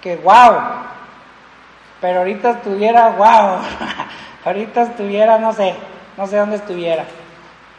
que 0.00 0.16
wow. 0.16 0.60
Pero 2.00 2.20
ahorita 2.20 2.50
estuviera 2.52 3.10
wow. 3.10 3.58
ahorita 4.44 4.82
estuviera, 4.82 5.38
no 5.38 5.52
sé, 5.52 5.74
no 6.16 6.26
sé 6.26 6.36
dónde 6.36 6.56
estuviera. 6.56 7.04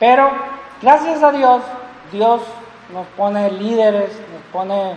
Pero 0.04 0.30
gracias 0.82 1.24
a 1.24 1.32
Dios, 1.32 1.64
Dios 2.12 2.42
nos 2.92 3.08
pone 3.16 3.50
líderes, 3.50 4.10
nos 4.34 4.42
pone 4.52 4.96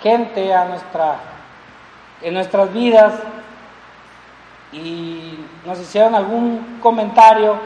gente 0.00 0.54
a 0.54 0.64
nuestra, 0.66 1.16
en 2.22 2.34
nuestras 2.34 2.72
vidas 2.72 3.14
y 4.70 5.44
nos 5.64 5.80
hicieron 5.80 6.14
algún 6.14 6.78
comentario, 6.80 7.56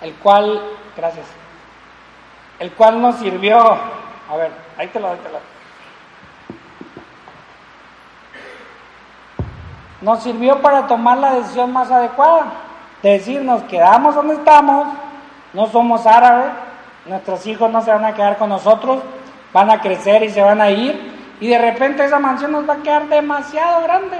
el 0.00 0.14
cual, 0.14 0.62
gracias, 0.96 1.26
el 2.60 2.70
cual 2.74 3.02
nos 3.02 3.16
sirvió, 3.16 3.58
a 3.58 4.36
ver, 4.36 4.52
ahí 4.76 4.86
te 4.86 5.00
lo 5.00 5.08
doy, 5.08 5.18
te 5.18 5.30
lo. 5.30 5.40
Nos 10.02 10.22
sirvió 10.22 10.62
para 10.62 10.86
tomar 10.86 11.18
la 11.18 11.34
decisión 11.34 11.72
más 11.72 11.90
adecuada, 11.90 12.52
de 13.02 13.10
decir, 13.10 13.42
nos 13.42 13.64
quedamos 13.64 14.14
donde 14.14 14.34
estamos, 14.34 14.86
no 15.58 15.66
somos 15.66 16.06
árabes, 16.06 16.52
nuestros 17.04 17.44
hijos 17.48 17.68
no 17.68 17.82
se 17.82 17.90
van 17.90 18.04
a 18.04 18.14
quedar 18.14 18.38
con 18.38 18.48
nosotros, 18.48 19.02
van 19.52 19.68
a 19.70 19.80
crecer 19.80 20.22
y 20.22 20.30
se 20.30 20.40
van 20.40 20.60
a 20.60 20.70
ir, 20.70 21.18
Y 21.40 21.48
de 21.48 21.58
repente 21.58 22.04
esa 22.04 22.20
mansión 22.20 22.52
nos 22.52 22.68
va 22.68 22.74
a 22.74 22.82
quedar 22.82 23.08
demasiado 23.08 23.82
grande. 23.82 24.18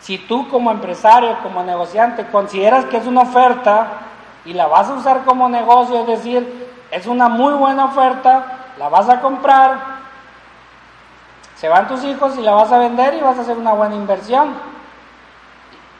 Si 0.00 0.18
tú 0.18 0.48
como 0.48 0.70
empresario, 0.70 1.38
como 1.42 1.62
negociante, 1.62 2.26
consideras 2.26 2.84
que 2.86 2.98
es 2.98 3.06
una 3.06 3.22
oferta 3.22 3.86
y 4.44 4.52
la 4.52 4.66
vas 4.66 4.88
a 4.88 4.94
usar 4.94 5.24
como 5.24 5.48
negocio, 5.48 6.00
es 6.00 6.06
decir, 6.06 6.68
es 6.90 7.06
una 7.06 7.28
muy 7.28 7.54
buena 7.54 7.86
oferta, 7.86 8.66
la 8.78 8.90
vas 8.90 9.08
a 9.08 9.20
comprar, 9.22 9.78
se 11.56 11.70
van 11.70 11.88
tus 11.88 12.04
hijos 12.04 12.36
y 12.36 12.42
la 12.42 12.52
vas 12.52 12.70
a 12.70 12.78
vender 12.78 13.14
y 13.14 13.20
vas 13.20 13.38
a 13.38 13.42
hacer 13.42 13.56
una 13.56 13.72
buena 13.72 13.94
inversión. 13.94 14.54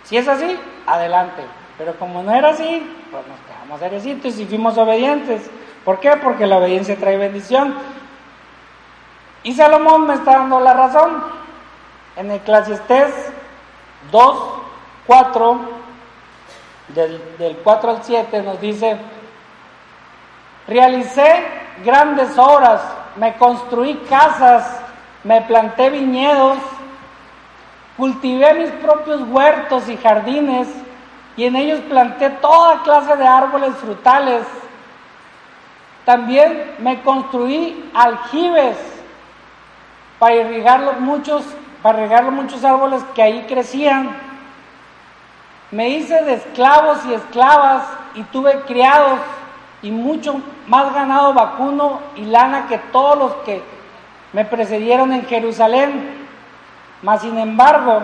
Si 0.03 0.19
es 0.19 0.29
así, 0.29 0.59
adelante. 0.87 1.64
Pero 1.79 1.97
como 1.99 2.23
no 2.23 2.33
era 2.33 2.51
así, 2.51 2.87
pues 3.11 3.27
nos 3.27 3.39
quedamos 3.41 3.83
herecitos 3.83 4.39
y 4.39 4.47
fuimos 4.47 4.79
obedientes. 4.79 5.51
¿Por 5.85 6.01
qué? 6.01 6.13
Porque 6.23 6.47
la 6.47 6.59
obediencia 6.59 6.97
trae 6.97 7.17
bendición. 7.17 7.75
Y 9.43 9.55
Salomón 9.55 10.07
me 10.07 10.15
está 10.15 10.39
dando 10.39 10.61
la 10.61 10.73
razón. 10.73 11.23
En 12.17 12.31
Eclesiastés 12.31 13.13
2, 14.13 14.37
4, 15.07 15.61
del, 16.89 17.37
del 17.39 17.57
4 17.57 17.91
al 17.91 18.03
7, 18.03 18.43
nos 18.43 18.61
dice, 18.61 18.97
realicé 20.69 21.45
grandes 21.85 22.39
obras, 22.39 22.81
me 23.17 23.35
construí 23.35 23.97
casas, 24.09 24.81
me 25.25 25.43
planté 25.43 25.91
viñedos, 25.91 26.59
cultivé 27.97 28.55
mis 28.55 28.71
propios 28.71 29.23
huertos 29.29 29.89
y 29.89 29.97
jardines, 29.97 30.69
y 31.37 31.45
en 31.45 31.57
ellos 31.57 31.81
planté 31.89 32.31
toda 32.31 32.83
clase 32.83 33.17
de 33.17 33.27
árboles 33.27 33.75
frutales. 33.77 34.47
También 36.05 36.75
me 36.79 37.03
construí 37.03 37.91
aljibes 37.95 38.77
para 40.19 40.37
irrigar 40.37 40.81
los 40.81 41.01
muchos, 41.01 41.45
para 41.83 42.23
los 42.23 42.33
muchos 42.33 42.65
árboles 42.65 43.03
que 43.15 43.23
ahí 43.23 43.45
crecían. 43.49 44.17
Me 45.71 45.89
hice 45.89 46.23
de 46.23 46.35
esclavos 46.35 47.05
y 47.07 47.15
esclavas 47.15 47.85
y 48.15 48.23
tuve 48.25 48.61
criados 48.61 49.19
y 49.83 49.91
mucho 49.91 50.41
más 50.67 50.95
ganado 50.95 51.35
vacuno 51.35 52.01
y 52.17 52.27
lana 52.27 52.67
que 52.69 52.79
todos 52.79 53.19
los 53.19 53.35
que 53.45 53.63
me 54.33 54.45
precedieron 54.45 55.13
en 55.13 55.27
Jerusalén. 55.27 56.27
Mas 57.03 57.23
sin 57.23 57.37
embargo, 57.39 58.03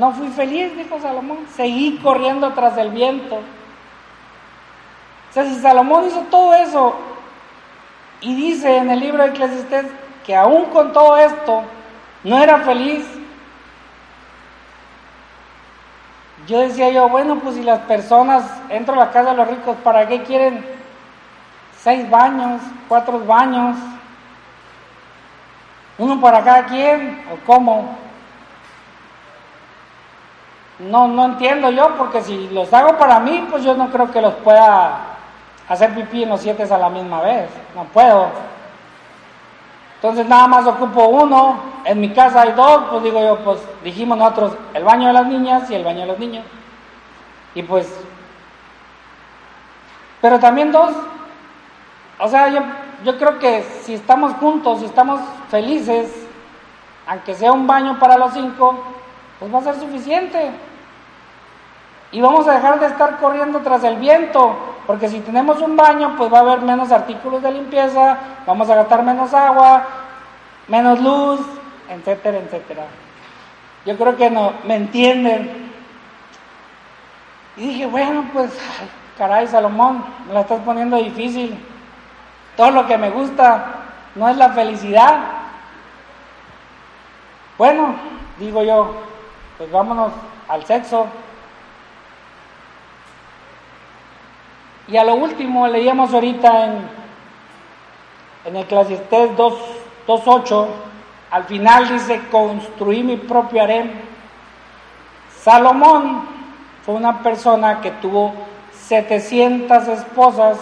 no 0.00 0.12
fui 0.12 0.28
feliz, 0.28 0.74
dijo 0.74 0.98
Salomón. 0.98 1.46
Seguí 1.54 1.98
corriendo 1.98 2.50
tras 2.54 2.78
el 2.78 2.88
viento. 2.88 3.36
O 3.36 5.32
sea, 5.32 5.44
si 5.44 5.56
Salomón 5.56 6.06
hizo 6.06 6.22
todo 6.30 6.54
eso 6.54 6.96
y 8.22 8.34
dice 8.34 8.78
en 8.78 8.90
el 8.90 8.98
libro 8.98 9.22
de 9.22 9.28
Eclesiastés 9.28 9.84
que 10.24 10.34
aún 10.34 10.64
con 10.70 10.94
todo 10.94 11.18
esto 11.18 11.64
no 12.24 12.42
era 12.42 12.60
feliz, 12.60 13.04
yo 16.46 16.60
decía 16.60 16.88
yo, 16.88 17.10
bueno, 17.10 17.38
pues 17.38 17.56
si 17.56 17.62
las 17.62 17.80
personas 17.80 18.42
entro 18.70 18.94
a 18.94 19.04
la 19.04 19.10
casa 19.10 19.32
de 19.32 19.36
los 19.36 19.48
ricos, 19.48 19.76
¿para 19.84 20.08
qué 20.08 20.22
quieren 20.22 20.64
seis 21.78 22.08
baños, 22.08 22.62
cuatro 22.88 23.20
baños? 23.20 23.76
¿Uno 25.98 26.18
para 26.22 26.42
cada 26.42 26.64
quien? 26.64 27.22
¿O 27.30 27.36
cómo? 27.44 28.09
No, 30.80 31.08
no 31.08 31.26
entiendo 31.26 31.70
yo, 31.70 31.94
porque 31.98 32.22
si 32.22 32.48
los 32.48 32.72
hago 32.72 32.96
para 32.96 33.20
mí, 33.20 33.46
pues 33.50 33.62
yo 33.62 33.74
no 33.74 33.90
creo 33.90 34.10
que 34.10 34.22
los 34.22 34.34
pueda 34.36 34.98
hacer 35.68 35.94
pipí 35.94 36.22
en 36.22 36.30
los 36.30 36.40
siete 36.40 36.62
a 36.62 36.78
la 36.78 36.88
misma 36.88 37.20
vez. 37.20 37.50
No 37.74 37.84
puedo. 37.84 38.28
Entonces 39.96 40.26
nada 40.26 40.48
más 40.48 40.66
ocupo 40.66 41.08
uno. 41.08 41.60
En 41.84 42.00
mi 42.00 42.10
casa 42.10 42.42
hay 42.42 42.52
dos, 42.52 42.84
pues 42.90 43.02
digo 43.02 43.20
yo, 43.20 43.38
pues 43.44 43.60
dijimos 43.84 44.16
nosotros 44.16 44.52
el 44.72 44.82
baño 44.82 45.08
de 45.08 45.12
las 45.12 45.26
niñas 45.26 45.70
y 45.70 45.74
el 45.74 45.84
baño 45.84 46.00
de 46.00 46.06
los 46.06 46.18
niños. 46.18 46.44
Y 47.54 47.62
pues, 47.62 47.86
pero 50.22 50.38
también 50.38 50.72
dos. 50.72 50.92
O 52.18 52.28
sea, 52.28 52.48
yo, 52.48 52.60
yo 53.04 53.18
creo 53.18 53.38
que 53.38 53.62
si 53.82 53.94
estamos 53.94 54.32
juntos, 54.34 54.78
si 54.78 54.86
estamos 54.86 55.20
felices, 55.50 56.26
aunque 57.06 57.34
sea 57.34 57.52
un 57.52 57.66
baño 57.66 57.98
para 57.98 58.16
los 58.16 58.32
cinco, 58.32 58.82
pues 59.38 59.52
va 59.52 59.58
a 59.58 59.62
ser 59.62 59.76
suficiente. 59.76 60.50
Y 62.12 62.20
vamos 62.20 62.46
a 62.48 62.54
dejar 62.54 62.80
de 62.80 62.86
estar 62.86 63.18
corriendo 63.18 63.60
tras 63.60 63.84
el 63.84 63.96
viento, 63.96 64.56
porque 64.86 65.08
si 65.08 65.20
tenemos 65.20 65.60
un 65.60 65.76
baño, 65.76 66.14
pues 66.16 66.32
va 66.32 66.38
a 66.38 66.40
haber 66.40 66.62
menos 66.62 66.90
artículos 66.90 67.42
de 67.42 67.52
limpieza, 67.52 68.18
vamos 68.46 68.68
a 68.68 68.74
gastar 68.74 69.04
menos 69.04 69.32
agua, 69.32 69.86
menos 70.66 71.00
luz, 71.00 71.40
etcétera, 71.88 72.38
etcétera. 72.38 72.84
Yo 73.86 73.96
creo 73.96 74.16
que 74.16 74.28
no, 74.28 74.52
me 74.64 74.76
entienden. 74.76 75.70
Y 77.56 77.68
dije, 77.68 77.86
bueno, 77.86 78.24
pues, 78.32 78.50
ay, 78.80 78.88
caray, 79.16 79.46
Salomón, 79.46 80.04
me 80.26 80.34
la 80.34 80.40
estás 80.40 80.60
poniendo 80.62 80.96
difícil. 80.96 81.58
Todo 82.56 82.72
lo 82.72 82.86
que 82.86 82.98
me 82.98 83.10
gusta 83.10 83.66
no 84.16 84.28
es 84.28 84.36
la 84.36 84.50
felicidad. 84.50 85.20
Bueno, 87.56 87.94
digo 88.38 88.62
yo, 88.62 88.94
pues 89.58 89.70
vámonos 89.70 90.12
al 90.48 90.64
sexo. 90.64 91.06
Y 94.90 94.96
a 94.96 95.04
lo 95.04 95.14
último, 95.14 95.68
leíamos 95.68 96.12
ahorita 96.12 96.64
en, 96.64 96.88
en 98.46 98.56
Eclesiastés 98.56 99.36
2, 99.36 99.54
2.8, 100.06 100.66
al 101.30 101.44
final 101.44 101.88
dice, 101.88 102.20
construí 102.30 103.04
mi 103.04 103.16
propio 103.16 103.62
harem. 103.62 103.88
Salomón 105.42 106.26
fue 106.84 106.96
una 106.96 107.22
persona 107.22 107.80
que 107.80 107.92
tuvo 107.92 108.34
700 108.72 109.86
esposas, 109.86 110.58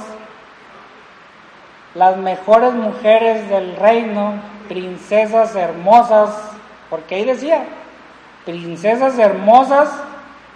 las 1.95 2.18
mejores 2.18 2.74
mujeres 2.74 3.49
del 3.49 3.76
reino, 3.76 4.35
princesas 4.68 5.57
hermosas, 5.57 6.31
porque 6.91 7.14
ahí 7.14 7.24
decía, 7.24 7.64
princesas 8.45 9.18
hermosas 9.18 9.91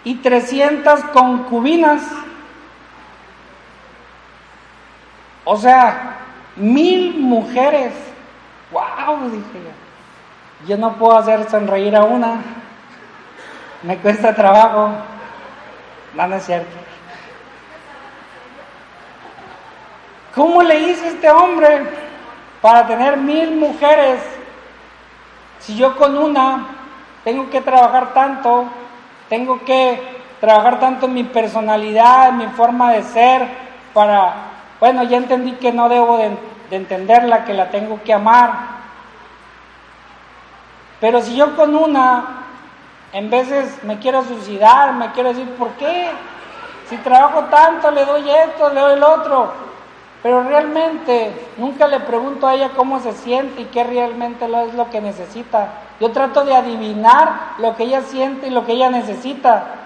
y 0.05 0.17
300 0.17 1.05
concubinas. 1.05 2.03
O 5.45 5.57
sea, 5.57 6.19
mil 6.57 7.15
mujeres. 7.19 7.93
¡Wow! 8.71 9.31
Dije 9.31 9.65
yo. 9.65 10.69
Yo 10.69 10.77
no 10.77 10.95
puedo 10.95 11.17
hacer 11.17 11.49
sonreír 11.51 11.97
a 11.97 12.05
una. 12.05 12.41
Me 13.83 13.99
cuesta 13.99 14.35
trabajo. 14.35 14.91
No, 16.15 16.27
no 16.27 16.37
es 16.37 16.45
cierto. 16.45 16.77
¿Cómo 20.35 20.63
le 20.63 20.79
hizo 20.79 21.05
este 21.05 21.31
hombre 21.31 21.83
para 22.61 22.87
tener 22.87 23.17
mil 23.17 23.57
mujeres? 23.57 24.21
Si 25.59 25.77
yo 25.77 25.97
con 25.97 26.17
una 26.17 26.67
tengo 27.25 27.51
que 27.51 27.61
trabajar 27.61 28.15
tanto, 28.15 28.65
tengo 29.29 29.65
que 29.65 30.01
trabajar 30.41 30.81
tanto 30.81 31.07
mi 31.07 31.25
personalidad, 31.25 32.33
mi 32.33 32.47
forma 32.49 32.93
de 32.93 33.03
ser, 33.03 33.47
para, 33.93 34.52
bueno, 34.83 35.05
ya 35.05 35.17
entendí 35.17 35.53
que 35.53 35.71
no 35.71 35.89
debo 35.89 36.17
de, 36.17 36.37
de 36.69 36.75
entenderla, 36.75 37.45
que 37.45 37.55
la 37.55 37.71
tengo 37.71 38.01
que 38.03 38.13
amar. 38.13 38.51
Pero 41.01 41.23
si 41.23 41.37
yo 41.37 41.55
con 41.55 41.77
una, 41.77 42.47
en 43.13 43.31
veces 43.31 43.85
me 43.85 44.01
quiero 44.01 44.25
suicidar, 44.25 44.93
me 44.95 45.13
quiero 45.13 45.29
decir, 45.29 45.49
¿por 45.51 45.69
qué? 45.75 46.11
Si 46.91 46.97
trabajo 46.97 47.45
tanto, 47.45 47.93
le 47.93 48.05
doy 48.05 48.29
esto, 48.29 48.71
le 48.71 48.81
doy 48.81 48.95
el 48.95 49.05
otro. 49.05 49.53
Pero 50.21 50.43
realmente 50.43 51.33
nunca 51.59 51.87
le 51.87 52.01
pregunto 52.01 52.49
a 52.49 52.55
ella 52.55 52.71
cómo 52.75 52.99
se 52.99 53.13
siente 53.13 53.63
y 53.63 53.67
qué 53.67 53.85
realmente 53.85 54.47
es 54.47 54.75
lo 54.75 54.91
que 54.91 55.01
necesita. 55.01 55.75
Yo 56.01 56.11
trato 56.11 56.45
de 56.45 56.57
adivinar 56.57 57.53
lo 57.59 57.77
que 57.77 57.85
ella 57.85 58.03
siente 58.03 58.49
y 58.49 58.51
lo 58.51 58.67
que 58.67 58.73
ella 58.73 58.91
necesita. 58.91 59.82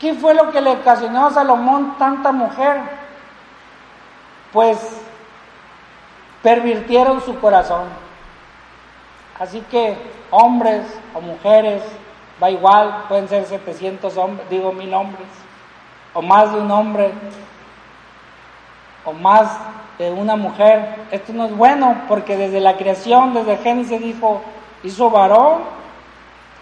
¿Qué 0.00 0.14
fue 0.14 0.34
lo 0.34 0.50
que 0.50 0.62
le 0.62 0.70
ocasionó 0.70 1.26
a 1.26 1.30
Salomón 1.30 1.96
tanta 1.98 2.32
mujer? 2.32 2.80
Pues 4.50 4.78
pervirtieron 6.42 7.20
su 7.20 7.38
corazón. 7.38 7.84
Así 9.38 9.60
que 9.70 9.98
hombres 10.30 10.86
o 11.14 11.20
mujeres, 11.20 11.82
va 12.42 12.50
igual, 12.50 13.04
pueden 13.08 13.28
ser 13.28 13.44
700 13.44 14.16
hombres, 14.16 14.48
digo 14.48 14.72
mil 14.72 14.92
hombres, 14.94 15.28
o 16.14 16.22
más 16.22 16.50
de 16.50 16.60
un 16.60 16.70
hombre, 16.70 17.12
o 19.04 19.12
más 19.12 19.58
de 19.98 20.10
una 20.10 20.34
mujer. 20.34 20.96
Esto 21.10 21.34
no 21.34 21.44
es 21.44 21.54
bueno 21.54 22.02
porque 22.08 22.38
desde 22.38 22.60
la 22.60 22.78
creación, 22.78 23.34
desde 23.34 23.58
Génesis 23.58 24.00
dijo, 24.00 24.40
hizo 24.82 25.10
varón 25.10 25.79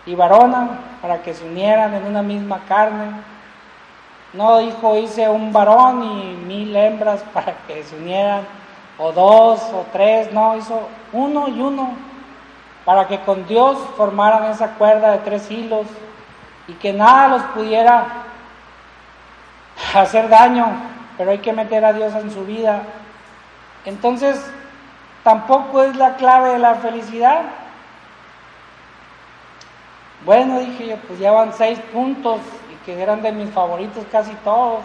y 0.08 0.14
varona 0.14 0.70
para 1.02 1.20
que 1.20 1.34
se 1.34 1.44
unieran 1.44 1.92
en 1.92 2.04
una 2.04 2.22
misma 2.22 2.60
carne. 2.66 3.10
No 4.32 4.58
dijo 4.58 4.96
hice 4.96 5.28
un 5.28 5.52
varón 5.52 6.02
y 6.02 6.46
mil 6.46 6.74
hembras 6.74 7.22
para 7.34 7.52
que 7.66 7.84
se 7.84 7.94
unieran 7.94 8.40
o 8.96 9.12
dos, 9.12 9.60
o 9.72 9.84
tres, 9.92 10.32
no, 10.32 10.56
hizo 10.56 10.88
uno 11.12 11.48
y 11.48 11.60
uno, 11.60 11.90
para 12.84 13.06
que 13.06 13.20
con 13.20 13.46
Dios 13.46 13.78
formaran 13.96 14.50
esa 14.50 14.70
cuerda 14.72 15.12
de 15.12 15.18
tres 15.18 15.48
hilos 15.50 15.86
y 16.66 16.72
que 16.72 16.92
nada 16.92 17.28
los 17.28 17.42
pudiera 17.42 18.06
hacer 19.94 20.28
daño, 20.28 20.66
pero 21.16 21.30
hay 21.30 21.38
que 21.38 21.52
meter 21.52 21.84
a 21.84 21.92
Dios 21.92 22.14
en 22.14 22.32
su 22.32 22.44
vida. 22.44 22.80
Entonces, 23.84 24.50
tampoco 25.22 25.82
es 25.82 25.94
la 25.96 26.16
clave 26.16 26.54
de 26.54 26.58
la 26.58 26.74
felicidad. 26.76 27.42
Bueno, 30.24 30.58
dije 30.60 30.88
yo, 30.88 30.96
pues 30.96 31.18
ya 31.18 31.30
van 31.30 31.52
seis 31.52 31.78
puntos 31.92 32.40
y 32.72 32.84
que 32.84 33.00
eran 33.00 33.22
de 33.22 33.32
mis 33.32 33.50
favoritos 33.50 34.04
casi 34.10 34.32
todos. 34.44 34.80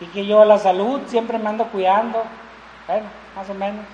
Dije 0.00 0.26
yo, 0.26 0.44
la 0.44 0.58
salud 0.58 1.02
siempre 1.06 1.38
me 1.38 1.48
ando 1.50 1.66
cuidando. 1.66 2.22
Bueno, 2.86 3.06
más 3.36 3.48
o 3.48 3.54
menos. 3.54 3.84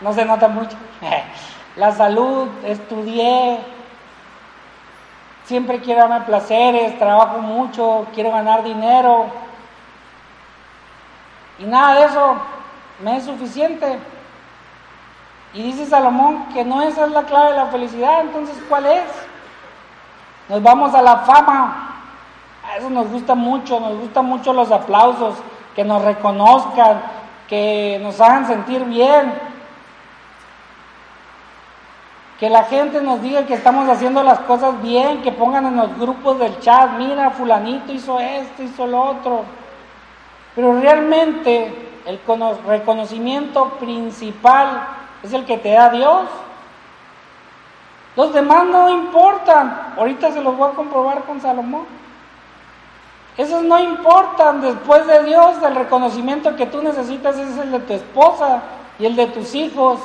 No 0.00 0.12
se 0.12 0.24
nota 0.24 0.48
mucho. 0.48 0.76
la 1.76 1.92
salud, 1.92 2.48
estudié. 2.64 3.58
Siempre 5.44 5.80
quiero 5.80 6.00
darme 6.06 6.26
placeres, 6.26 6.98
trabajo 6.98 7.38
mucho, 7.38 8.06
quiero 8.14 8.30
ganar 8.30 8.62
dinero. 8.62 9.26
Y 11.58 11.64
nada 11.64 11.94
de 11.98 12.06
eso 12.06 12.36
me 13.02 13.16
es 13.16 13.24
suficiente. 13.24 13.98
Y 15.58 15.62
dice 15.64 15.86
Salomón 15.86 16.46
que 16.54 16.64
no 16.64 16.82
esa 16.82 17.06
es 17.06 17.10
la 17.10 17.24
clave 17.24 17.50
de 17.50 17.56
la 17.56 17.66
felicidad, 17.66 18.20
entonces 18.20 18.56
¿cuál 18.68 18.86
es? 18.86 19.02
Nos 20.48 20.62
vamos 20.62 20.94
a 20.94 21.02
la 21.02 21.16
fama. 21.16 21.96
A 22.64 22.76
eso 22.76 22.88
nos 22.88 23.08
gusta 23.08 23.34
mucho, 23.34 23.80
nos 23.80 23.98
gustan 23.98 24.24
mucho 24.26 24.52
los 24.52 24.70
aplausos, 24.70 25.34
que 25.74 25.82
nos 25.82 26.00
reconozcan, 26.02 27.02
que 27.48 27.98
nos 28.00 28.20
hagan 28.20 28.46
sentir 28.46 28.84
bien. 28.84 29.34
Que 32.38 32.48
la 32.50 32.62
gente 32.62 33.02
nos 33.02 33.20
diga 33.20 33.44
que 33.44 33.54
estamos 33.54 33.88
haciendo 33.88 34.22
las 34.22 34.38
cosas 34.38 34.80
bien, 34.80 35.22
que 35.22 35.32
pongan 35.32 35.66
en 35.66 35.76
los 35.76 35.98
grupos 35.98 36.38
del 36.38 36.56
chat, 36.60 36.92
mira, 36.92 37.30
fulanito 37.30 37.92
hizo 37.92 38.20
esto, 38.20 38.62
hizo 38.62 38.86
lo 38.86 39.02
otro. 39.02 39.42
Pero 40.54 40.80
realmente 40.80 42.00
el 42.06 42.20
cono- 42.20 42.58
reconocimiento 42.64 43.70
principal 43.70 44.97
es 45.22 45.32
el 45.32 45.44
que 45.44 45.58
te 45.58 45.72
da 45.72 45.90
Dios. 45.90 46.28
Los 48.16 48.32
demás 48.32 48.66
no 48.66 48.88
importan. 48.90 49.94
Ahorita 49.96 50.32
se 50.32 50.40
los 50.40 50.56
voy 50.56 50.70
a 50.70 50.74
comprobar 50.74 51.22
con 51.24 51.40
Salomón. 51.40 51.86
Esos 53.36 53.62
no 53.62 53.78
importan. 53.78 54.60
Después 54.60 55.06
de 55.06 55.24
Dios, 55.24 55.62
el 55.62 55.74
reconocimiento 55.74 56.56
que 56.56 56.66
tú 56.66 56.82
necesitas 56.82 57.38
es 57.38 57.56
el 57.58 57.70
de 57.70 57.80
tu 57.80 57.92
esposa 57.92 58.62
y 58.98 59.06
el 59.06 59.14
de 59.14 59.26
tus 59.28 59.54
hijos. 59.54 60.00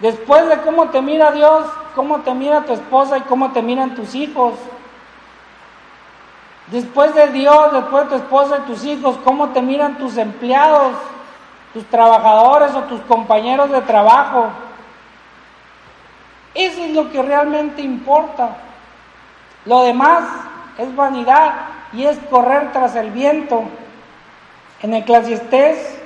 Después 0.00 0.48
de 0.48 0.58
cómo 0.62 0.88
te 0.88 1.00
mira 1.00 1.30
Dios, 1.30 1.66
cómo 1.94 2.20
te 2.20 2.34
mira 2.34 2.62
tu 2.62 2.72
esposa 2.72 3.18
y 3.18 3.22
cómo 3.22 3.52
te 3.52 3.62
miran 3.62 3.94
tus 3.94 4.14
hijos. 4.14 4.54
Después 6.68 7.14
de 7.14 7.28
Dios, 7.28 7.72
después 7.72 8.04
de 8.04 8.10
tu 8.10 8.16
esposa 8.16 8.58
y 8.58 8.72
tus 8.72 8.84
hijos, 8.84 9.16
cómo 9.22 9.50
te 9.50 9.62
miran 9.62 9.98
tus 9.98 10.16
empleados, 10.16 10.94
tus 11.74 11.84
trabajadores 11.86 12.72
o 12.74 12.84
tus 12.84 13.00
compañeros 13.02 13.68
de 13.70 13.82
trabajo. 13.82 14.48
Eso 16.54 16.84
es 16.84 16.92
lo 16.92 17.10
que 17.10 17.20
realmente 17.20 17.82
importa. 17.82 18.56
Lo 19.64 19.82
demás 19.82 20.22
es 20.78 20.94
vanidad 20.94 21.52
y 21.92 22.04
es 22.04 22.16
correr 22.30 22.72
tras 22.72 22.94
el 22.94 23.10
viento. 23.10 23.64
En 24.82 24.94
Eclesiastés 24.94 25.98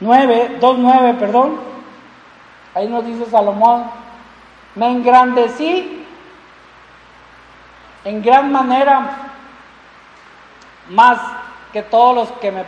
9, 0.00 0.58
2.9, 0.60 1.18
perdón, 1.18 1.60
ahí 2.74 2.88
nos 2.88 3.06
dice 3.06 3.24
Salomón, 3.30 3.84
me 4.74 4.90
engrandecí 4.90 6.04
en 8.04 8.22
gran 8.22 8.52
manera 8.52 9.30
más 10.90 11.18
que 11.74 11.82
todos 11.82 12.14
los 12.14 12.30
que 12.38 12.52
me 12.52 12.64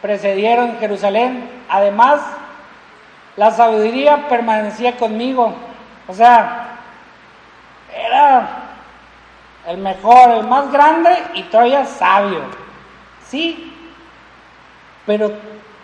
precedieron 0.00 0.70
en 0.70 0.78
Jerusalén. 0.78 1.50
Además, 1.68 2.20
la 3.36 3.50
sabiduría 3.50 4.28
permanecía 4.28 4.96
conmigo. 4.96 5.52
O 6.06 6.14
sea, 6.14 6.78
era 7.92 8.48
el 9.66 9.78
mejor, 9.78 10.30
el 10.30 10.46
más 10.46 10.70
grande 10.70 11.10
y 11.34 11.42
todavía 11.42 11.84
sabio. 11.84 12.42
Sí, 13.26 13.76
pero 15.04 15.32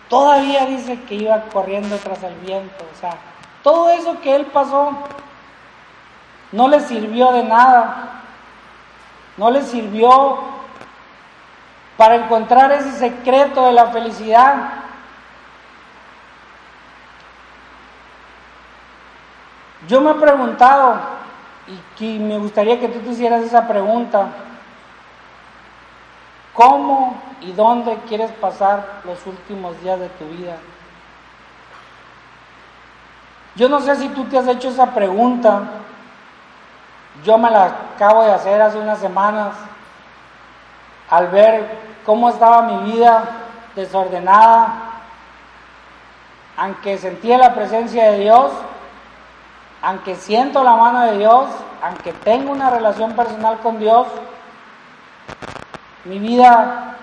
todavía 0.08 0.64
dice 0.66 0.96
que 1.08 1.16
iba 1.16 1.40
corriendo 1.52 1.96
tras 1.96 2.22
el 2.22 2.36
viento. 2.36 2.84
O 2.94 3.00
sea, 3.00 3.16
todo 3.64 3.90
eso 3.90 4.20
que 4.20 4.36
él 4.36 4.46
pasó 4.46 4.92
no 6.52 6.68
le 6.68 6.78
sirvió 6.78 7.32
de 7.32 7.42
nada. 7.42 8.22
No 9.36 9.50
le 9.50 9.62
sirvió 9.62 10.57
para 11.98 12.14
encontrar 12.14 12.70
ese 12.70 12.92
secreto 12.92 13.66
de 13.66 13.72
la 13.72 13.86
felicidad. 13.86 14.54
Yo 19.88 20.00
me 20.00 20.12
he 20.12 20.14
preguntado, 20.14 21.00
y 21.98 22.18
me 22.20 22.38
gustaría 22.38 22.78
que 22.78 22.88
tú 22.88 23.00
te 23.00 23.10
hicieras 23.10 23.42
esa 23.42 23.66
pregunta, 23.66 24.28
¿cómo 26.54 27.20
y 27.40 27.50
dónde 27.50 27.98
quieres 28.08 28.30
pasar 28.30 29.00
los 29.04 29.26
últimos 29.26 29.80
días 29.82 29.98
de 29.98 30.08
tu 30.10 30.24
vida? 30.26 30.56
Yo 33.56 33.68
no 33.68 33.80
sé 33.80 33.96
si 33.96 34.08
tú 34.10 34.24
te 34.26 34.38
has 34.38 34.46
hecho 34.46 34.68
esa 34.68 34.94
pregunta, 34.94 35.62
yo 37.24 37.36
me 37.38 37.50
la 37.50 37.64
acabo 37.96 38.22
de 38.22 38.30
hacer 38.30 38.62
hace 38.62 38.78
unas 38.78 39.00
semanas 39.00 39.52
al 41.10 41.28
ver 41.28 41.78
cómo 42.04 42.30
estaba 42.30 42.62
mi 42.62 42.92
vida 42.92 43.24
desordenada, 43.74 44.88
aunque 46.56 46.98
sentía 46.98 47.38
la 47.38 47.54
presencia 47.54 48.10
de 48.10 48.18
Dios, 48.18 48.52
aunque 49.82 50.16
siento 50.16 50.64
la 50.64 50.74
mano 50.74 51.02
de 51.02 51.18
Dios, 51.18 51.46
aunque 51.82 52.12
tengo 52.12 52.50
una 52.50 52.70
relación 52.70 53.12
personal 53.12 53.58
con 53.58 53.78
Dios, 53.78 54.08
mi 56.04 56.18
vida 56.18 56.96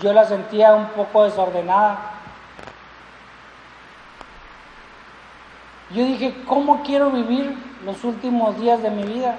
yo 0.00 0.12
la 0.12 0.24
sentía 0.24 0.74
un 0.74 0.86
poco 0.86 1.24
desordenada. 1.24 1.98
Yo 5.90 6.04
dije, 6.04 6.34
¿cómo 6.46 6.82
quiero 6.82 7.10
vivir 7.10 7.56
los 7.84 8.04
últimos 8.04 8.58
días 8.58 8.80
de 8.82 8.90
mi 8.90 9.02
vida? 9.02 9.34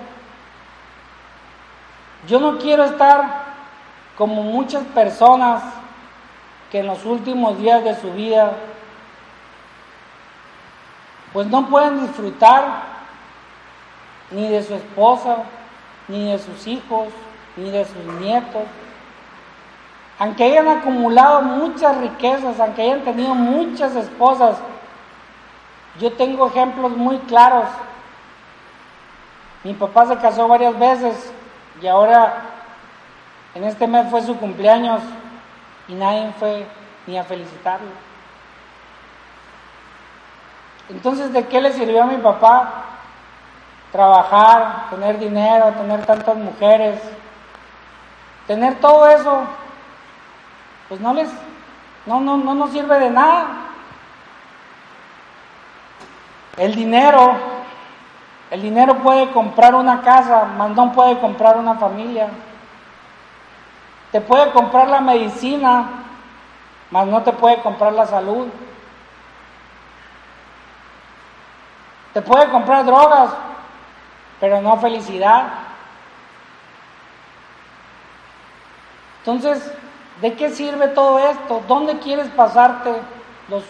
Yo 2.28 2.40
no 2.40 2.58
quiero 2.58 2.84
estar 2.84 3.41
como 4.18 4.44
muchas 4.44 4.84
personas 4.86 5.64
que 6.72 6.80
en 6.80 6.88
los 6.88 7.06
últimos 7.06 7.58
días 7.58 7.84
de 7.84 7.96
su 8.00 8.12
vida 8.14 8.54
pues 11.34 11.48
no 11.48 11.68
pueden 11.68 12.02
disfrutar 12.02 12.84
ni 14.32 14.48
de 14.48 14.64
su 14.64 14.76
esposa, 14.76 15.38
ni 16.08 16.32
de 16.32 16.40
sus 16.40 16.68
hijos, 16.68 17.08
ni 17.56 17.70
de 17.70 17.86
sus 17.86 18.04
nietos. 18.20 18.64
Aunque 20.20 20.44
hayan 20.44 20.68
acumulado 20.68 21.42
muchas 21.42 21.98
riquezas, 21.98 22.60
aunque 22.60 22.82
hayan 22.84 23.02
tenido 23.02 23.34
muchas 23.34 23.96
esposas, 23.96 24.58
yo 26.00 26.12
tengo 26.14 26.48
ejemplos 26.48 26.92
muy 26.96 27.18
claros. 27.20 27.66
Mi 29.64 29.74
papá 29.74 30.06
se 30.06 30.18
casó 30.18 30.48
varias 30.48 30.78
veces 30.78 31.32
y 31.82 31.88
ahora 31.88 32.51
en 33.56 33.64
este 33.64 33.88
mes 33.88 34.10
fue 34.10 34.22
su 34.22 34.38
cumpleaños 34.38 35.02
y 35.88 35.94
nadie 35.94 36.32
fue 36.40 36.66
ni 37.08 37.18
a 37.18 37.24
felicitarlo. 37.24 37.90
Entonces, 40.90 41.32
¿de 41.34 41.48
qué 41.48 41.62
le 41.62 41.74
sirvió 41.74 42.04
a 42.04 42.08
mi 42.08 42.18
papá 42.18 42.86
trabajar, 43.92 44.90
tener 44.90 45.20
dinero, 45.20 45.72
tener 45.74 46.06
tantas 46.06 46.36
mujeres, 46.36 47.02
tener 48.48 48.76
todo 48.80 49.08
eso? 49.08 49.44
Pues 50.90 51.00
no 51.00 51.14
les, 51.14 51.30
no, 52.06 52.20
no, 52.20 52.38
no 52.38 52.54
nos 52.54 52.72
sirve 52.72 53.00
de 53.00 53.10
nada. 53.10 53.48
El 56.58 56.76
dinero, 56.76 57.36
el 58.50 58.62
dinero 58.62 58.98
puede 58.98 59.32
comprar 59.32 59.74
una 59.76 60.02
casa, 60.02 60.46
mas 60.58 60.72
no 60.72 60.92
puede 60.92 61.20
comprar 61.20 61.58
una 61.58 61.76
familia. 61.76 62.28
Te 64.12 64.20
puede 64.20 64.52
comprar 64.52 64.88
la 64.90 65.00
medicina, 65.00 66.04
mas 66.90 67.08
no 67.08 67.24
te 67.24 67.32
puede 67.32 67.62
comprar 67.62 67.94
la 67.94 68.06
salud. 68.06 68.48
Te 72.14 72.22
puede 72.22 72.50
comprar 72.50 72.86
drogas, 72.86 73.32
pero 74.42 74.62
no 74.62 74.76
felicidad. 74.78 75.48
Entonces, 79.20 79.72
¿de 80.20 80.34
qué 80.36 80.50
sirve 80.50 80.90
todo 80.90 81.20
esto? 81.20 81.64
¿Dónde 81.68 82.00
quieres 82.00 82.28
pasarte 82.30 82.92
los 83.48 83.64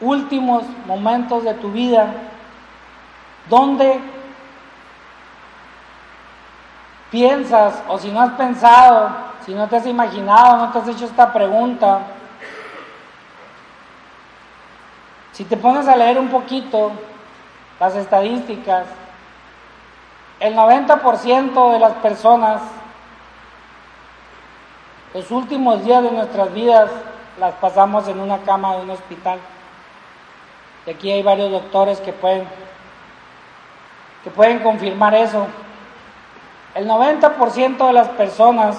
últimos 0.00 0.62
momentos 0.86 1.42
de 1.42 1.54
tu 1.54 1.72
vida? 1.72 2.14
¿Dónde 3.48 4.00
piensas 7.12 7.82
o 7.88 7.98
si 7.98 8.10
no 8.10 8.22
has 8.22 8.32
pensado, 8.32 9.31
si 9.44 9.54
no 9.54 9.68
te 9.68 9.76
has 9.76 9.86
imaginado, 9.86 10.56
no 10.56 10.72
te 10.72 10.78
has 10.78 10.88
hecho 10.88 11.04
esta 11.04 11.32
pregunta? 11.32 12.00
Si 15.32 15.44
te 15.44 15.56
pones 15.56 15.88
a 15.88 15.96
leer 15.96 16.18
un 16.18 16.28
poquito 16.28 16.92
las 17.80 17.96
estadísticas, 17.96 18.86
el 20.38 20.54
90% 20.54 21.72
de 21.72 21.78
las 21.78 21.92
personas, 21.94 22.62
los 25.14 25.30
últimos 25.30 25.84
días 25.84 26.02
de 26.02 26.10
nuestras 26.10 26.52
vidas 26.52 26.90
las 27.38 27.54
pasamos 27.54 28.06
en 28.08 28.20
una 28.20 28.38
cama 28.38 28.76
de 28.76 28.82
un 28.82 28.90
hospital. 28.90 29.38
Y 30.86 30.90
aquí 30.90 31.10
hay 31.10 31.22
varios 31.22 31.50
doctores 31.50 32.00
que 32.00 32.12
pueden, 32.12 32.46
que 34.24 34.30
pueden 34.30 34.60
confirmar 34.60 35.14
eso. 35.14 35.46
El 36.74 36.88
90% 36.88 37.86
de 37.86 37.92
las 37.92 38.08
personas 38.08 38.78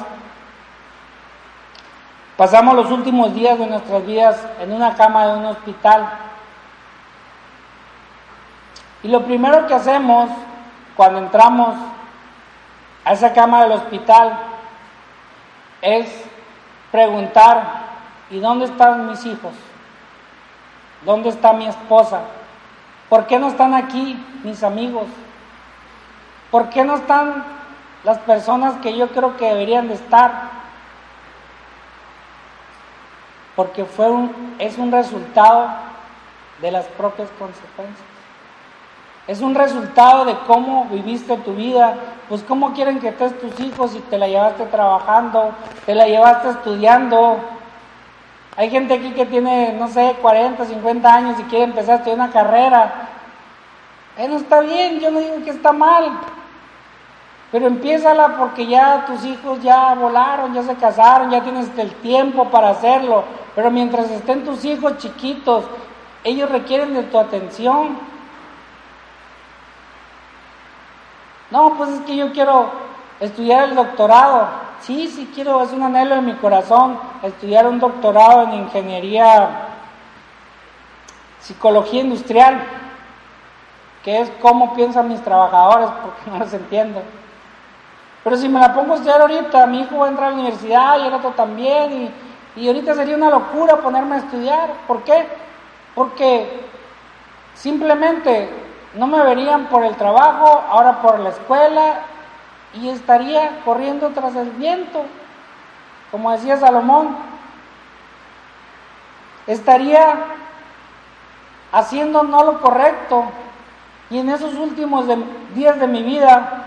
pasamos 2.38 2.75
los 2.75 2.91
últimos 2.91 3.34
días 3.34 3.57
de 3.59 3.67
nuestras 3.67 4.05
vidas 4.05 4.45
en 4.59 4.71
una 4.71 4.95
cama 4.95 5.27
de 5.27 5.38
un 5.38 5.45
hospital. 5.45 6.09
Y 9.03 9.09
lo 9.09 9.23
primero 9.23 9.67
que 9.67 9.73
hacemos 9.73 10.29
cuando 10.95 11.19
entramos 11.19 11.75
a 13.05 13.13
esa 13.13 13.34
cama 13.34 13.63
del 13.63 13.73
hospital 13.73 14.39
es 15.81 16.07
preguntar, 16.91 17.84
¿y 18.29 18.39
dónde 18.39 18.65
están 18.65 19.09
mis 19.09 19.25
hijos? 19.25 19.53
¿Dónde 21.05 21.29
está 21.29 21.51
mi 21.53 21.67
esposa? 21.67 22.21
¿Por 23.09 23.27
qué 23.27 23.38
no 23.38 23.47
están 23.47 23.73
aquí 23.73 24.17
mis 24.43 24.63
amigos? 24.63 25.07
¿Por 26.49 26.69
qué 26.69 26.86
no 26.86 26.95
están 26.95 27.43
las 28.03 28.19
personas 28.19 28.75
que 28.77 28.95
yo 28.95 29.09
creo 29.09 29.36
que 29.38 29.45
deberían 29.45 29.88
de 29.88 29.95
estar? 29.95 30.62
Porque 33.56 33.86
fue 33.86 34.10
un, 34.10 34.56
es 34.60 34.78
un 34.78 34.91
resultado 34.91 35.70
de 36.62 36.72
las 36.72 36.86
propias 36.86 37.30
consecuencias. 37.38 38.08
Es 39.28 39.41
un 39.41 39.56
resultado 39.56 40.26
de 40.26 40.36
cómo 40.47 40.86
viviste 40.86 41.38
tu 41.38 41.54
vida. 41.54 41.95
Pues 42.28 42.43
cómo 42.43 42.74
quieren 42.74 42.99
que 42.99 43.10
estés 43.10 43.39
tus 43.39 43.60
hijos 43.60 43.91
si 43.91 43.99
te 43.99 44.18
la 44.18 44.28
llevaste 44.28 44.66
trabajando, 44.66 45.54
te 45.86 45.95
la 45.95 46.08
llevaste 46.08 46.49
estudiando. 46.49 47.38
Hay 48.56 48.70
gente 48.70 48.93
aquí 48.93 49.12
que 49.12 49.26
tiene, 49.26 49.74
no 49.74 49.88
sé, 49.88 50.16
40, 50.22 50.66
50 50.66 51.14
años 51.14 51.39
y 51.39 51.43
quiere 51.43 51.66
empezar 51.66 51.95
a 51.95 51.97
estudiar 51.97 52.18
una 52.18 52.32
carrera. 52.32 53.10
Eh, 54.18 54.28
no 54.28 54.38
está 54.38 54.60
bien, 54.60 54.99
yo 54.99 55.10
no 55.10 55.20
digo 55.20 55.43
que 55.43 55.49
está 55.49 55.72
mal. 55.72 56.20
Pero 57.54 57.68
empiézala 57.68 58.36
porque 58.36 58.66
ya 58.66 59.06
tus 59.06 59.24
hijos 59.24 59.62
ya 59.62 59.93
volaron, 59.93 60.56
ya 60.56 60.64
se 60.64 60.74
casaron, 60.74 61.30
ya 61.30 61.43
tienes 61.43 61.70
el 61.78 61.91
tiempo 61.97 62.49
para 62.49 62.72
hacerlo. 62.72 63.24
Pero 63.54 63.70
mientras 63.70 64.10
estén 64.10 64.43
tus 64.43 64.66
hijos 64.66 64.97
chiquitos, 64.97 65.64
ellos 66.24 66.49
requieren 66.49 66.95
de 66.95 67.04
tu 67.04 67.20
atención. 67.20 67.95
No, 71.51 71.76
pues 71.78 71.91
es 71.91 71.99
que 72.01 72.16
yo 72.16 72.32
quiero 72.32 72.72
estudiar 73.20 73.70
el 73.70 73.76
doctorado. 73.76 74.47
Sí, 74.82 75.08
sí 75.08 75.32
quiero, 75.36 75.62
es 75.62 75.72
un 75.74 75.84
anhelo 75.84 76.16
en 76.16 76.26
mi 76.26 76.34
corazón, 76.34 76.97
estudiar 77.22 77.68
un 77.68 77.80
doctorado 77.80 78.45
en 78.45 78.54
ingeniería, 78.54 79.68
psicología 81.39 82.01
industrial, 82.01 82.64
que 84.04 84.22
es 84.22 84.32
cómo 84.41 84.74
piensan 84.74 85.08
mis 85.08 85.22
trabajadores, 85.22 85.89
porque 86.04 86.32
no 86.32 86.39
los 86.39 86.51
entiendo. 86.51 87.04
Pero 88.24 88.38
si 88.38 88.47
me 88.47 88.59
la 88.59 88.74
pongo 88.74 88.93
a 88.93 88.95
estudiar 88.95 89.21
ahorita, 89.21 89.65
mi 89.67 89.82
hijo 89.82 89.97
va 89.97 90.05
a 90.05 90.09
entrar 90.09 90.28
a 90.28 90.32
la 90.32 90.38
universidad 90.38 90.99
y 90.99 91.07
el 91.07 91.13
otro 91.13 91.32
también, 91.32 91.91
y, 92.55 92.61
y 92.61 92.67
ahorita 92.67 92.95
sería 92.95 93.15
una 93.15 93.30
locura 93.30 93.78
ponerme 93.78 94.15
a 94.15 94.19
estudiar. 94.19 94.69
¿Por 94.88 95.03
qué? 95.03 95.28
Porque 95.93 96.61
simplemente 97.53 98.49
no 98.95 99.07
me 99.07 99.21
verían 99.24 99.65
por 99.67 99.84
el 99.84 99.95
trabajo, 99.95 100.63
ahora 100.69 101.01
por 101.01 101.19
la 101.19 101.30
escuela, 101.30 101.99
y 102.74 102.89
estaría 102.89 103.61
corriendo 103.65 104.09
tras 104.09 104.36
el 104.36 104.49
viento, 104.51 105.05
como 106.11 106.32
decía 106.32 106.57
Salomón. 106.57 107.15
Estaría 109.45 110.15
haciendo 111.71 112.24
no 112.24 112.43
lo 112.43 112.61
correcto. 112.61 113.26
Y 114.09 114.19
en 114.19 114.30
esos 114.30 114.53
últimos 114.55 115.05
días 115.55 115.80
de 115.80 115.88
mi 115.88 116.03
vida, 116.03 116.62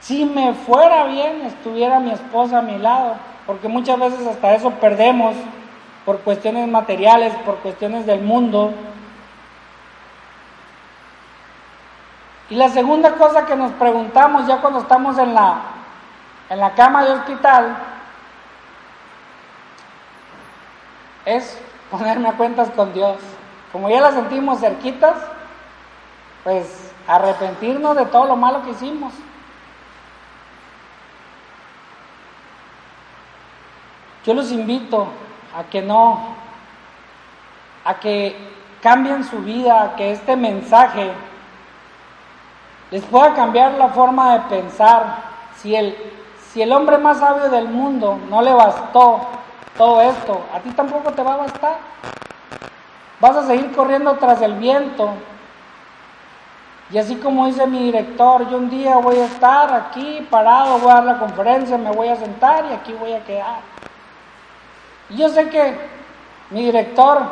si 0.00 0.24
me 0.24 0.54
fuera 0.54 1.04
bien, 1.04 1.42
estuviera 1.42 2.00
mi 2.00 2.10
esposa 2.10 2.58
a 2.58 2.62
mi 2.62 2.78
lado, 2.78 3.16
porque 3.46 3.68
muchas 3.68 3.98
veces 3.98 4.26
hasta 4.26 4.54
eso 4.54 4.70
perdemos 4.72 5.34
por 6.04 6.20
cuestiones 6.20 6.66
materiales, 6.68 7.34
por 7.44 7.56
cuestiones 7.58 8.06
del 8.06 8.22
mundo. 8.22 8.72
Y 12.48 12.56
la 12.56 12.68
segunda 12.70 13.12
cosa 13.14 13.46
que 13.46 13.54
nos 13.54 13.72
preguntamos 13.72 14.46
ya 14.46 14.60
cuando 14.60 14.80
estamos 14.80 15.18
en 15.18 15.34
la, 15.34 15.60
en 16.48 16.58
la 16.58 16.74
cama 16.74 17.04
de 17.04 17.12
hospital 17.12 17.76
es 21.26 21.60
ponerme 21.90 22.28
a 22.28 22.32
cuentas 22.32 22.70
con 22.70 22.92
Dios. 22.92 23.18
Como 23.70 23.88
ya 23.88 24.00
la 24.00 24.12
sentimos 24.12 24.60
cerquitas, 24.60 25.16
pues 26.42 26.92
arrepentirnos 27.06 27.96
de 27.96 28.06
todo 28.06 28.24
lo 28.24 28.36
malo 28.36 28.62
que 28.62 28.70
hicimos. 28.70 29.12
Yo 34.24 34.34
los 34.34 34.52
invito 34.52 35.06
a 35.56 35.64
que 35.64 35.80
no, 35.80 36.20
a 37.84 37.94
que 37.94 38.36
cambien 38.82 39.24
su 39.24 39.38
vida, 39.38 39.82
a 39.82 39.96
que 39.96 40.12
este 40.12 40.36
mensaje 40.36 41.10
les 42.90 43.02
pueda 43.04 43.34
cambiar 43.34 43.72
la 43.72 43.88
forma 43.88 44.34
de 44.34 44.40
pensar. 44.56 45.30
Si 45.56 45.74
el, 45.74 45.96
si 46.50 46.60
el 46.62 46.72
hombre 46.72 46.98
más 46.98 47.18
sabio 47.18 47.48
del 47.48 47.68
mundo 47.68 48.18
no 48.28 48.42
le 48.42 48.52
bastó 48.52 49.20
todo 49.76 50.02
esto, 50.02 50.42
a 50.54 50.60
ti 50.60 50.70
tampoco 50.70 51.12
te 51.12 51.22
va 51.22 51.34
a 51.34 51.38
bastar. 51.38 51.76
Vas 53.20 53.36
a 53.36 53.46
seguir 53.46 53.72
corriendo 53.72 54.14
tras 54.14 54.42
el 54.42 54.54
viento. 54.54 55.10
Y 56.90 56.98
así 56.98 57.16
como 57.16 57.46
dice 57.46 57.66
mi 57.66 57.84
director, 57.84 58.48
yo 58.50 58.56
un 58.56 58.68
día 58.68 58.96
voy 58.96 59.16
a 59.16 59.26
estar 59.26 59.72
aquí 59.72 60.26
parado, 60.28 60.78
voy 60.78 60.90
a 60.90 60.94
dar 60.94 61.04
la 61.04 61.18
conferencia, 61.18 61.78
me 61.78 61.92
voy 61.92 62.08
a 62.08 62.16
sentar 62.16 62.64
y 62.68 62.74
aquí 62.74 62.92
voy 62.94 63.12
a 63.12 63.24
quedar. 63.24 63.60
Y 65.10 65.16
yo 65.16 65.28
sé 65.28 65.48
que 65.48 65.76
mi 66.50 66.64
director, 66.64 67.22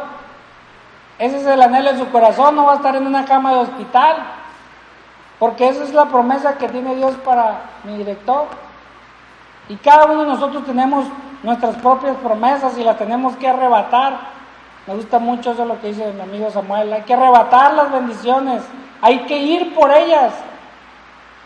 ese 1.19 1.39
es 1.41 1.47
el 1.47 1.63
anhelo 1.63 1.93
de 1.93 1.99
su 1.99 2.11
corazón, 2.11 2.57
no 2.57 2.67
va 2.67 2.75
a 2.75 2.77
estar 2.77 2.95
en 2.97 3.07
una 3.07 3.25
cama 3.25 3.53
de 3.53 3.61
hospital, 3.61 4.17
porque 5.39 5.69
esa 5.69 5.85
es 5.85 5.95
la 5.95 6.07
promesa 6.07 6.59
que 6.59 6.69
tiene 6.69 6.95
Dios 6.97 7.15
para 7.25 7.63
mi 7.85 7.97
director. 7.99 8.47
Y 9.69 9.77
cada 9.77 10.07
uno 10.07 10.23
de 10.23 10.29
nosotros 10.29 10.65
tenemos 10.65 11.07
nuestras 11.43 11.77
propias 11.77 12.17
promesas 12.17 12.77
y 12.79 12.85
las 12.85 12.97
tenemos 12.97 13.37
que 13.37 13.49
arrebatar. 13.49 14.19
Me 14.87 14.95
gusta 14.95 15.19
mucho 15.19 15.53
eso 15.53 15.65
lo 15.65 15.81
que 15.81 15.89
dice 15.89 16.13
mi 16.13 16.23
amigo 16.23 16.51
Samuel. 16.51 16.93
Hay 16.93 17.03
que 17.03 17.15
arrebatar 17.15 17.75
las 17.75 17.93
bendiciones. 17.93 18.63
Hay 19.03 19.21
que 19.27 19.37
ir 19.37 19.75
por 19.75 19.93
ellas. 19.93 20.33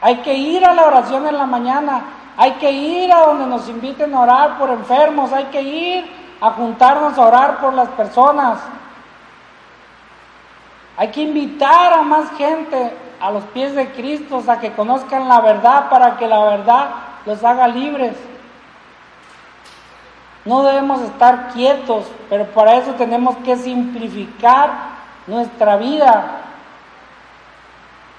Hay 0.01 0.17
que 0.19 0.35
ir 0.35 0.65
a 0.65 0.73
la 0.73 0.87
oración 0.87 1.27
en 1.27 1.37
la 1.37 1.47
mañana. 1.47 2.05
Hay 2.37 2.53
que 2.53 2.71
ir 2.71 3.13
a 3.13 3.27
donde 3.27 3.47
nos 3.47 3.69
inviten 3.69 4.15
a 4.15 4.21
orar 4.21 4.59
por 4.59 4.71
enfermos. 4.71 5.33
Hay 5.33 5.47
que 5.47 5.61
ir 5.61 6.22
a 6.43 6.51
juntarnos 6.51 7.17
a 7.17 7.23
orar 7.23 7.59
por 7.59 7.73
las 7.73 7.89
personas. 7.91 8.59
Hay 10.97 11.09
que 11.09 11.23
invitar 11.23 11.93
a 11.93 12.03
más 12.03 12.31
gente 12.37 12.93
a 13.21 13.31
los 13.31 13.45
pies 13.45 13.77
de 13.77 13.93
Cristo 13.93 14.43
a 14.49 14.59
que 14.59 14.73
conozcan 14.73 15.29
la 15.29 15.41
verdad 15.41 15.89
para 15.89 16.17
que 16.17 16.27
la 16.27 16.43
verdad 16.43 16.89
los 17.25 17.45
haga 17.45 17.69
libres. 17.69 18.17
No 20.45 20.65
debemos 20.65 21.01
estar 21.03 21.51
quietos, 21.53 22.07
pero 22.29 22.47
para 22.47 22.75
eso 22.75 22.95
tenemos 22.95 23.37
que 23.45 23.57
simplificar 23.57 24.71
nuestra 25.29 25.77
vida. 25.77 26.41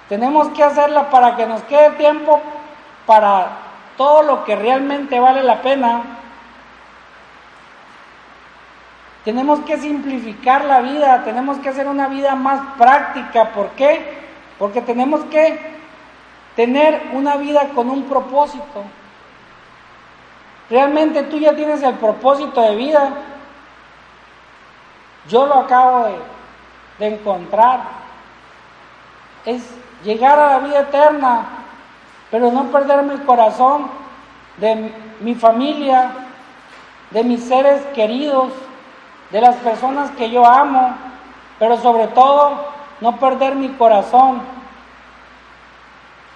Tenemos 0.08 0.48
que 0.50 0.64
hacerla 0.64 1.10
para 1.10 1.36
que 1.36 1.46
nos 1.46 1.62
quede 1.64 1.90
tiempo 1.92 2.42
para 3.06 3.50
todo 3.98 4.24
lo 4.24 4.46
que 4.46 4.56
realmente 4.56 5.20
vale 5.20 5.44
la 5.44 5.62
pena. 5.62 6.23
Tenemos 9.24 9.62
que 9.62 9.78
simplificar 9.78 10.66
la 10.66 10.82
vida, 10.82 11.24
tenemos 11.24 11.58
que 11.60 11.70
hacer 11.70 11.88
una 11.88 12.10
vida 12.10 12.36
más 12.36 12.76
práctica. 12.78 13.52
¿Por 13.52 13.70
qué? 13.72 14.22
Porque 14.60 14.82
tenemos 14.82 15.22
que 15.26 15.60
tener 16.56 17.10
una 17.14 17.38
vida 17.38 17.70
con 17.74 17.90
un 17.90 18.04
propósito. 18.04 18.84
realmente 20.70 21.24
tú 21.24 21.38
ya 21.38 21.56
tienes 21.56 21.82
el 21.84 21.96
propósito 21.96 22.62
de 22.62 22.76
vida. 22.76 23.14
Yo 25.30 25.46
lo 25.46 25.56
acabo 25.56 26.06
de, 26.06 26.16
de 27.00 27.16
encontrar. 27.16 27.82
Es 29.46 29.64
llegar 30.04 30.38
a 30.38 30.48
la 30.48 30.60
vida 30.60 30.82
eterna, 30.82 31.46
pero 32.30 32.52
no 32.52 32.66
perderme 32.66 33.14
el 33.14 33.24
corazón 33.24 33.88
de 34.58 34.92
mi 35.22 35.36
familia, 35.36 36.12
de 37.12 37.24
mis 37.24 37.44
seres 37.44 37.82
queridos, 37.94 38.52
de 39.34 39.42
las 39.42 39.56
personas 39.56 40.12
que 40.12 40.30
yo 40.30 40.46
amo, 40.46 40.94
pero 41.58 41.76
sobre 41.78 42.06
todo 42.10 42.52
no 43.02 43.18
perder 43.18 43.56
mi 43.56 43.70
corazón. 43.70 44.44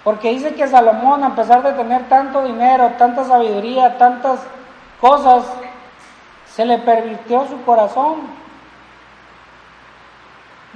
Porque 0.02 0.30
dice 0.30 0.54
que 0.56 0.66
Salomón, 0.66 1.22
a 1.22 1.36
pesar 1.36 1.62
de 1.62 1.72
tener 1.74 2.08
tanto 2.08 2.42
dinero, 2.42 2.90
tanta 2.98 3.24
sabiduría, 3.24 3.96
tantas 3.98 4.40
cosas, 5.00 5.44
se 6.52 6.64
le 6.64 6.78
pervirtió 6.78 7.46
su 7.46 7.62
corazón. 7.62 8.16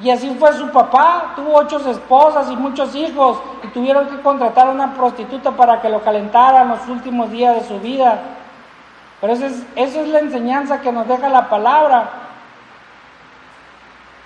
Y 0.00 0.08
así 0.10 0.32
fue 0.38 0.52
su 0.52 0.70
papá, 0.70 1.32
tuvo 1.34 1.56
ocho 1.56 1.78
esposas 1.90 2.48
y 2.52 2.56
muchos 2.56 2.94
hijos 2.94 3.38
y 3.64 3.66
tuvieron 3.68 4.06
que 4.06 4.22
contratar 4.22 4.68
a 4.68 4.70
una 4.70 4.94
prostituta 4.94 5.50
para 5.50 5.80
que 5.80 5.88
lo 5.88 6.00
calentara 6.02 6.62
en 6.62 6.68
los 6.68 6.86
últimos 6.86 7.32
días 7.32 7.56
de 7.56 7.66
su 7.66 7.80
vida. 7.80 8.20
Pero 9.22 9.34
eso 9.34 9.46
es, 9.46 9.62
es 9.76 10.08
la 10.08 10.18
enseñanza 10.18 10.80
que 10.80 10.90
nos 10.90 11.06
deja 11.06 11.28
la 11.28 11.48
palabra. 11.48 12.10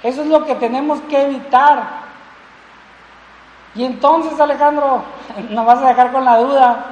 Eso 0.03 0.22
es 0.22 0.28
lo 0.28 0.47
que 0.47 0.55
tenemos 0.55 0.99
que 1.03 1.20
evitar. 1.20 1.82
Y 3.74 3.84
entonces, 3.84 4.40
Alejandro, 4.40 5.03
nos 5.51 5.66
vas 5.66 5.82
a 5.82 5.88
dejar 5.88 6.12
con 6.12 6.24
la 6.24 6.38
duda, 6.38 6.82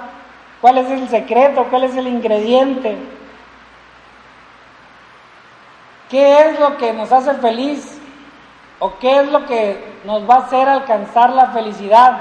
¿cuál 0.61 0.77
es 0.77 0.91
el 0.91 1.09
secreto? 1.09 1.65
¿Cuál 1.71 1.85
es 1.85 1.97
el 1.97 2.07
ingrediente? 2.07 2.99
¿Qué 6.11 6.41
es 6.41 6.61
lo 6.61 6.77
que 6.77 6.93
nos 6.93 7.11
hace 7.11 7.33
feliz? 7.37 7.99
¿O 8.81 8.99
qué 8.99 9.21
es 9.21 9.33
lo 9.33 9.47
que 9.47 9.83
nos 10.05 10.29
va 10.29 10.35
a 10.35 10.39
hacer 10.41 10.69
alcanzar 10.69 11.31
la 11.31 11.47
felicidad? 11.53 12.21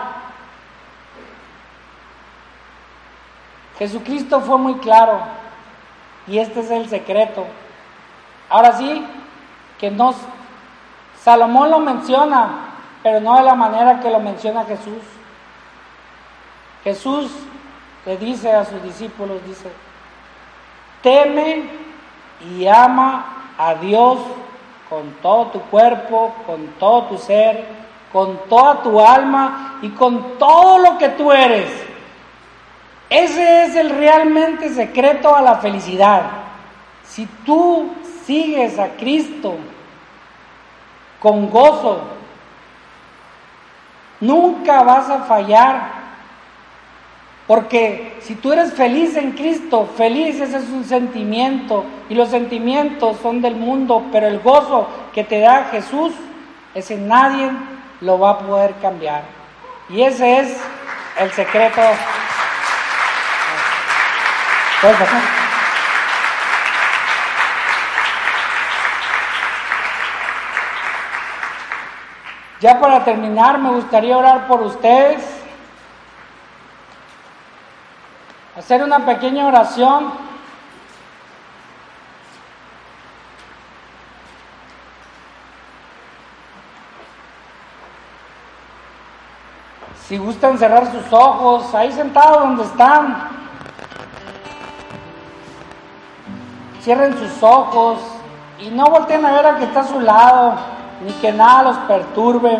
Jesucristo 3.78 4.40
fue 4.40 4.58
muy 4.58 4.76
claro 4.76 5.43
y 6.28 6.40
este 6.40 6.62
es 6.62 6.72
el 6.72 6.90
secreto. 6.90 7.46
Ahora 8.50 8.78
sí, 8.78 9.06
que 9.80 9.92
nos 9.92 10.16
Salomón 11.24 11.72
lo 11.72 11.80
menciona, 11.80 12.50
pero 13.02 13.22
no 13.22 13.38
de 13.38 13.44
la 13.44 13.56
manera 13.56 14.02
que 14.02 14.10
lo 14.10 14.20
menciona 14.20 14.66
Jesús. 14.66 15.02
Jesús 16.84 17.32
le 18.06 18.18
dice 18.18 18.52
a 18.52 18.66
sus 18.66 18.84
discípulos, 18.84 19.40
dice, 19.46 19.72
teme 21.02 21.64
y 22.42 22.68
ama 22.68 23.54
a 23.58 23.76
Dios 23.76 24.20
con 24.90 25.14
todo 25.22 25.48
tu 25.48 25.62
cuerpo, 25.62 26.34
con 26.46 26.68
todo 26.78 27.04
tu 27.04 27.18
ser, 27.18 27.66
con 28.12 28.38
toda 28.50 28.84
tu 28.84 29.00
alma 29.00 29.80
y 29.82 29.90
con 29.90 30.38
todo 30.38 30.78
lo 30.80 30.98
que 30.98 31.10
tú 31.10 31.32
eres. 31.32 31.72
Ese 33.14 33.66
es 33.66 33.76
el 33.76 33.92
realmente 33.92 34.70
secreto 34.70 35.36
a 35.36 35.42
la 35.44 35.58
felicidad. 35.58 36.24
Si 37.06 37.28
tú 37.46 37.94
sigues 38.26 38.80
a 38.80 38.88
Cristo 38.98 39.56
con 41.20 41.48
gozo, 41.52 42.08
nunca 44.20 44.82
vas 44.82 45.12
a 45.12 45.20
fallar. 45.26 46.04
Porque 47.46 48.18
si 48.20 48.34
tú 48.34 48.52
eres 48.52 48.74
feliz 48.74 49.16
en 49.16 49.34
Cristo, 49.34 49.88
feliz 49.96 50.40
ese 50.40 50.58
es 50.58 50.70
un 50.70 50.84
sentimiento 50.84 51.86
y 52.10 52.16
los 52.16 52.30
sentimientos 52.30 53.18
son 53.22 53.44
del 53.44 53.56
mundo, 53.56 54.06
pero 54.12 54.28
el 54.28 54.40
gozo 54.40 54.88
que 55.14 55.24
te 55.24 55.40
da 55.40 55.66
Jesús, 55.66 56.14
ese 56.74 56.98
nadie 56.98 57.52
lo 58.02 58.18
va 58.18 58.32
a 58.32 58.40
poder 58.40 58.74
cambiar. 58.82 59.22
Y 59.88 60.02
ese 60.02 60.40
es 60.40 60.58
el 61.20 61.30
secreto. 61.32 61.82
¿Puedes? 64.84 65.00
Ya 72.60 72.82
para 72.82 73.06
terminar, 73.06 73.60
me 73.60 73.70
gustaría 73.70 74.18
orar 74.18 74.46
por 74.46 74.62
ustedes. 74.62 75.24
Hacer 78.58 78.84
una 78.84 79.06
pequeña 79.06 79.48
oración. 79.48 80.12
Si 90.08 90.18
gustan 90.18 90.58
cerrar 90.58 90.92
sus 90.92 91.14
ojos, 91.14 91.74
ahí 91.74 91.90
sentados 91.94 92.40
donde 92.42 92.64
están, 92.64 93.43
cierren 96.84 97.18
sus 97.18 97.42
ojos 97.42 98.00
y 98.60 98.70
no 98.70 98.86
volteen 98.86 99.26
a 99.26 99.32
ver 99.32 99.46
al 99.46 99.58
que 99.58 99.64
está 99.64 99.82
a 99.82 99.88
su 99.88 100.00
lado, 100.02 100.56
ni 101.06 101.14
que 101.14 101.32
nada 101.32 101.64
los 101.64 101.78
perturbe. 101.80 102.60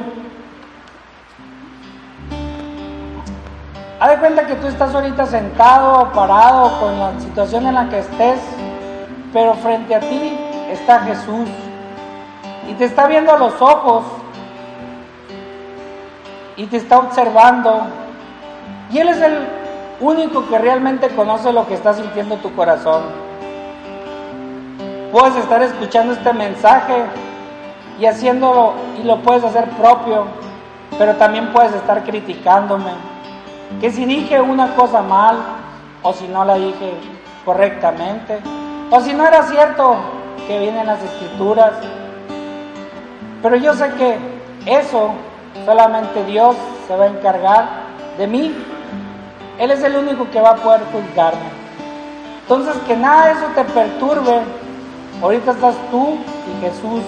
Haz 4.00 4.10
de 4.10 4.18
cuenta 4.18 4.48
que 4.48 4.56
tú 4.56 4.68
estás 4.68 4.96
ahorita 4.96 5.26
sentado 5.26 6.04
o 6.04 6.12
parado 6.12 6.80
con 6.80 7.00
la 7.00 7.20
situación 7.20 7.68
en 7.68 7.76
la 7.76 7.90
que 7.90 8.00
estés, 8.00 8.40
pero 9.32 9.54
frente 9.56 9.96
a 9.96 10.00
ti 10.00 10.38
está 10.70 11.00
Jesús 11.02 11.48
y 12.70 12.74
te 12.74 12.86
está 12.86 13.08
viendo 13.08 13.34
a 13.34 13.38
los 13.38 13.62
ojos 13.62 14.04
y 16.56 16.66
te 16.68 16.78
está 16.78 17.00
observando. 17.00 17.88
Y 18.92 19.00
Él 19.00 19.10
es 19.10 19.22
el 19.22 19.48
único 20.00 20.48
que 20.48 20.58
realmente 20.58 21.10
conoce 21.10 21.52
lo 21.52 21.68
que 21.68 21.74
está 21.74 21.94
sintiendo 21.94 22.38
tu 22.38 22.54
corazón. 22.56 23.23
Puedes 25.14 25.36
estar 25.36 25.62
escuchando 25.62 26.14
este 26.14 26.34
mensaje 26.34 26.96
y 28.00 28.06
haciéndolo 28.08 28.74
y 29.00 29.04
lo 29.04 29.22
puedes 29.22 29.44
hacer 29.44 29.70
propio, 29.70 30.26
pero 30.98 31.14
también 31.18 31.54
puedes 31.54 31.72
estar 31.76 32.04
criticándome. 32.04 32.90
Que 33.80 33.92
si 33.92 34.06
dije 34.06 34.42
una 34.42 34.74
cosa 34.74 35.04
mal 35.04 35.38
o 36.02 36.14
si 36.14 36.28
no 36.28 36.44
la 36.46 36.56
dije 36.56 36.96
correctamente 37.46 38.40
o 38.90 39.00
si 39.02 39.14
no 39.14 39.28
era 39.28 39.44
cierto 39.44 39.98
que 40.48 40.58
vienen 40.58 40.88
las 40.88 41.04
escrituras. 41.04 41.74
Pero 43.44 43.56
yo 43.58 43.76
sé 43.76 43.92
que 43.92 44.18
eso 44.66 45.12
solamente 45.64 46.26
Dios 46.26 46.56
se 46.88 46.96
va 46.96 47.04
a 47.04 47.10
encargar 47.10 47.66
de 48.18 48.26
mí. 48.26 48.52
Él 49.60 49.70
es 49.70 49.84
el 49.84 49.96
único 49.96 50.28
que 50.32 50.42
va 50.42 50.54
a 50.54 50.56
poder 50.56 50.82
juzgarme. 50.92 51.52
Entonces 52.42 52.76
que 52.88 52.98
nada 52.98 53.28
de 53.28 53.34
eso 53.34 53.46
te 53.54 53.64
perturbe. 53.64 54.63
Ahorita 55.24 55.52
estás 55.52 55.76
tú 55.90 56.18
y 56.18 56.62
Jesús. 56.62 57.02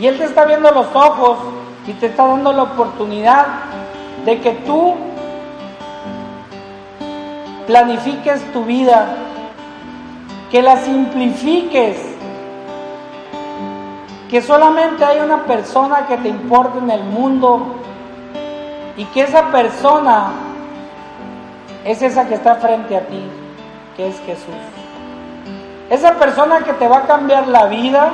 Y 0.00 0.06
Él 0.06 0.16
te 0.16 0.24
está 0.24 0.46
viendo 0.46 0.70
los 0.70 0.86
ojos 0.94 1.38
y 1.86 1.92
te 1.92 2.06
está 2.06 2.26
dando 2.26 2.54
la 2.54 2.62
oportunidad 2.62 3.46
de 4.24 4.40
que 4.40 4.52
tú 4.52 4.94
planifiques 7.66 8.50
tu 8.50 8.64
vida, 8.64 9.14
que 10.50 10.62
la 10.62 10.78
simplifiques, 10.78 11.98
que 14.30 14.40
solamente 14.40 15.04
hay 15.04 15.20
una 15.20 15.44
persona 15.44 16.06
que 16.06 16.16
te 16.16 16.28
importa 16.30 16.78
en 16.78 16.90
el 16.90 17.04
mundo 17.04 17.74
y 18.96 19.04
que 19.04 19.20
esa 19.20 19.50
persona 19.50 20.30
es 21.84 22.00
esa 22.00 22.26
que 22.26 22.34
está 22.34 22.54
frente 22.54 22.96
a 22.96 23.00
ti, 23.00 23.22
que 23.98 24.08
es 24.08 24.18
Jesús. 24.20 24.77
Esa 25.90 26.14
persona 26.14 26.60
que 26.60 26.72
te 26.74 26.86
va 26.86 26.98
a 26.98 27.02
cambiar 27.02 27.48
la 27.48 27.66
vida, 27.66 28.10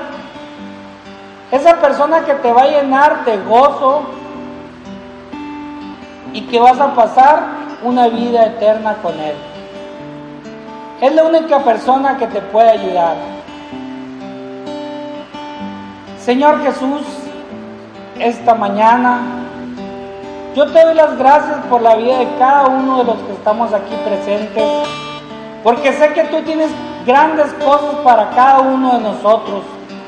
esa 1.51 1.77
persona 1.81 2.25
que 2.25 2.35
te 2.35 2.53
va 2.53 2.63
a 2.63 2.67
llenar 2.67 3.25
de 3.25 3.39
gozo 3.39 4.03
y 6.33 6.43
que 6.43 6.61
vas 6.61 6.79
a 6.81 6.95
pasar 6.95 7.43
una 7.83 8.09
vida 8.09 8.47
eterna 8.47 8.97
con 9.03 9.19
Él. 9.19 9.35
Es 11.01 11.15
la 11.15 11.25
única 11.25 11.59
persona 11.61 12.17
que 12.17 12.27
te 12.29 12.41
puede 12.41 12.71
ayudar. 12.71 13.17
Señor 16.19 16.63
Jesús, 16.63 17.03
esta 18.19 18.55
mañana 18.55 19.21
yo 20.55 20.67
te 20.71 20.85
doy 20.85 20.95
las 20.95 21.19
gracias 21.19 21.59
por 21.69 21.83
la 21.83 21.97
vida 21.97 22.19
de 22.19 22.29
cada 22.39 22.69
uno 22.69 22.99
de 22.99 23.05
los 23.05 23.17
que 23.17 23.33
estamos 23.33 23.73
aquí 23.73 23.95
presentes, 24.05 24.89
porque 25.65 25.93
sé 25.95 26.13
que 26.13 26.25
tú 26.25 26.43
tienes 26.43 26.71
grandes 27.05 27.53
cosas 27.55 27.97
para 28.05 28.31
cada 28.31 28.61
uno 28.61 28.93
de 28.93 29.01
nosotros 29.01 29.63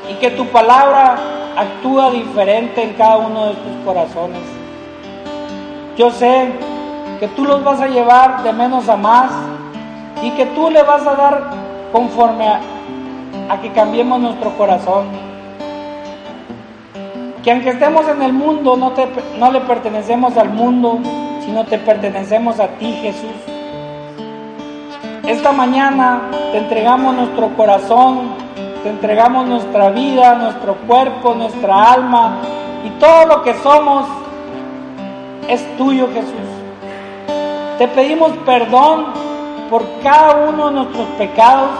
y 0.09 0.13
que 0.15 0.29
tu 0.31 0.45
palabra 0.47 1.17
actúa 1.57 2.11
diferente 2.11 2.81
en 2.81 2.93
cada 2.93 3.17
uno 3.17 3.47
de 3.47 3.53
tus 3.55 3.83
corazones. 3.83 4.43
Yo 5.97 6.11
sé 6.11 6.53
que 7.19 7.27
tú 7.29 7.43
los 7.43 7.61
vas 7.63 7.81
a 7.81 7.87
llevar 7.87 8.43
de 8.43 8.53
menos 8.53 8.87
a 8.87 8.95
más, 8.95 9.31
y 10.21 10.31
que 10.31 10.45
tú 10.47 10.69
le 10.69 10.83
vas 10.83 11.05
a 11.05 11.15
dar 11.15 11.49
conforme 11.91 12.47
a, 12.47 13.61
que 13.61 13.71
cambiemos 13.71 14.19
nuestro 14.19 14.51
corazón. 14.57 15.07
Que 17.43 17.51
aunque 17.51 17.69
estemos 17.69 18.07
en 18.07 18.21
el 18.21 18.33
mundo, 18.33 18.75
no, 18.75 18.91
te, 18.91 19.07
no 19.39 19.51
le 19.51 19.61
pertenecemos 19.61 20.35
al 20.37 20.49
mundo, 20.49 20.99
sino 21.45 21.63
te 21.65 21.77
pertenecemos 21.77 22.59
a 22.59 22.67
ti, 22.67 22.93
Jesús. 23.01 23.56
Esta 25.27 25.51
mañana 25.51 26.21
te 26.51 26.57
entregamos 26.57 27.13
nuestro 27.13 27.49
corazón, 27.57 28.29
te 28.81 28.89
entregamos 28.89 29.45
nuestra 29.45 29.89
vida, 29.89 30.35
nuestro 30.35 30.75
cuerpo, 30.87 31.33
nuestra 31.35 31.91
alma 31.91 32.37
y 32.85 32.89
todo 32.91 33.25
lo 33.25 33.43
que 33.43 33.53
somos 33.55 34.07
es 35.49 35.65
tuyo, 35.77 36.07
Jesús. 36.13 36.31
Te 37.77 37.89
pedimos 37.89 38.31
perdón 38.45 39.07
por 39.69 39.83
cada 40.01 40.47
uno 40.47 40.67
de 40.67 40.71
nuestros 40.75 41.07
pecados 41.17 41.71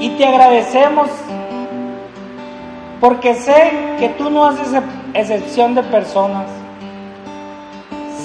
y 0.00 0.10
te 0.10 0.26
agradecemos 0.26 1.06
porque 3.00 3.34
sé 3.34 3.72
que 4.00 4.08
tú 4.10 4.30
no 4.30 4.46
haces 4.46 4.72
excep- 4.72 5.14
excepción 5.14 5.76
de 5.76 5.84
personas. 5.84 6.46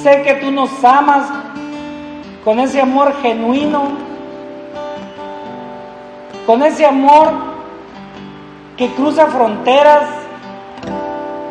Sé 0.01 0.23
que 0.23 0.33
tú 0.35 0.49
nos 0.51 0.83
amas 0.83 1.29
con 2.43 2.59
ese 2.59 2.81
amor 2.81 3.13
genuino, 3.21 3.83
con 6.45 6.63
ese 6.63 6.85
amor 6.85 7.31
que 8.77 8.89
cruza 8.93 9.27
fronteras, 9.27 10.03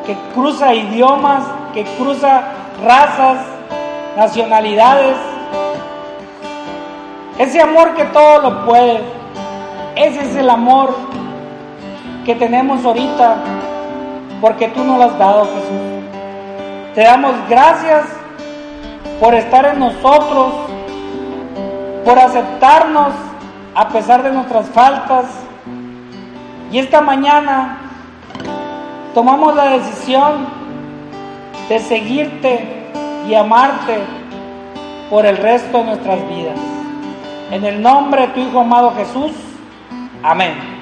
que 0.07 0.16
cruza 0.34 0.74
idiomas, 0.74 1.45
que 1.72 1.84
cruza 1.97 2.43
razas, 2.84 3.38
nacionalidades. 4.16 5.16
Ese 7.38 7.61
amor 7.61 7.95
que 7.95 8.05
todo 8.07 8.41
lo 8.41 8.66
puede. 8.66 9.01
Ese 9.95 10.22
es 10.22 10.36
el 10.36 10.51
amor 10.51 10.95
que 12.24 12.34
tenemos 12.34 12.84
ahorita 12.84 13.36
porque 14.41 14.68
tú 14.68 14.82
nos 14.84 14.99
lo 14.99 15.05
has 15.05 15.18
dado, 15.18 15.45
Jesús. 15.45 16.95
Te 16.95 17.03
damos 17.03 17.34
gracias 17.49 18.07
por 19.20 19.34
estar 19.34 19.66
en 19.66 19.78
nosotros, 19.78 20.53
por 22.05 22.18
aceptarnos 22.18 23.12
a 23.74 23.88
pesar 23.88 24.22
de 24.22 24.30
nuestras 24.30 24.68
faltas. 24.68 25.26
Y 26.72 26.78
esta 26.78 27.01
mañana 27.01 27.78
tomamos 29.14 29.55
la 29.55 29.70
decisión 29.70 30.46
de 31.68 31.78
seguirte 31.78 32.90
y 33.28 33.34
amarte 33.34 33.98
por 35.09 35.26
el 35.26 35.36
resto 35.36 35.78
de 35.78 35.84
nuestras 35.84 36.28
vidas. 36.28 36.59
En 37.51 37.64
el 37.64 37.82
nombre 37.82 38.22
de 38.22 38.28
tu 38.28 38.40
Hijo 38.40 38.61
amado 38.61 38.92
Jesús. 38.94 39.32
Amén. 40.22 40.80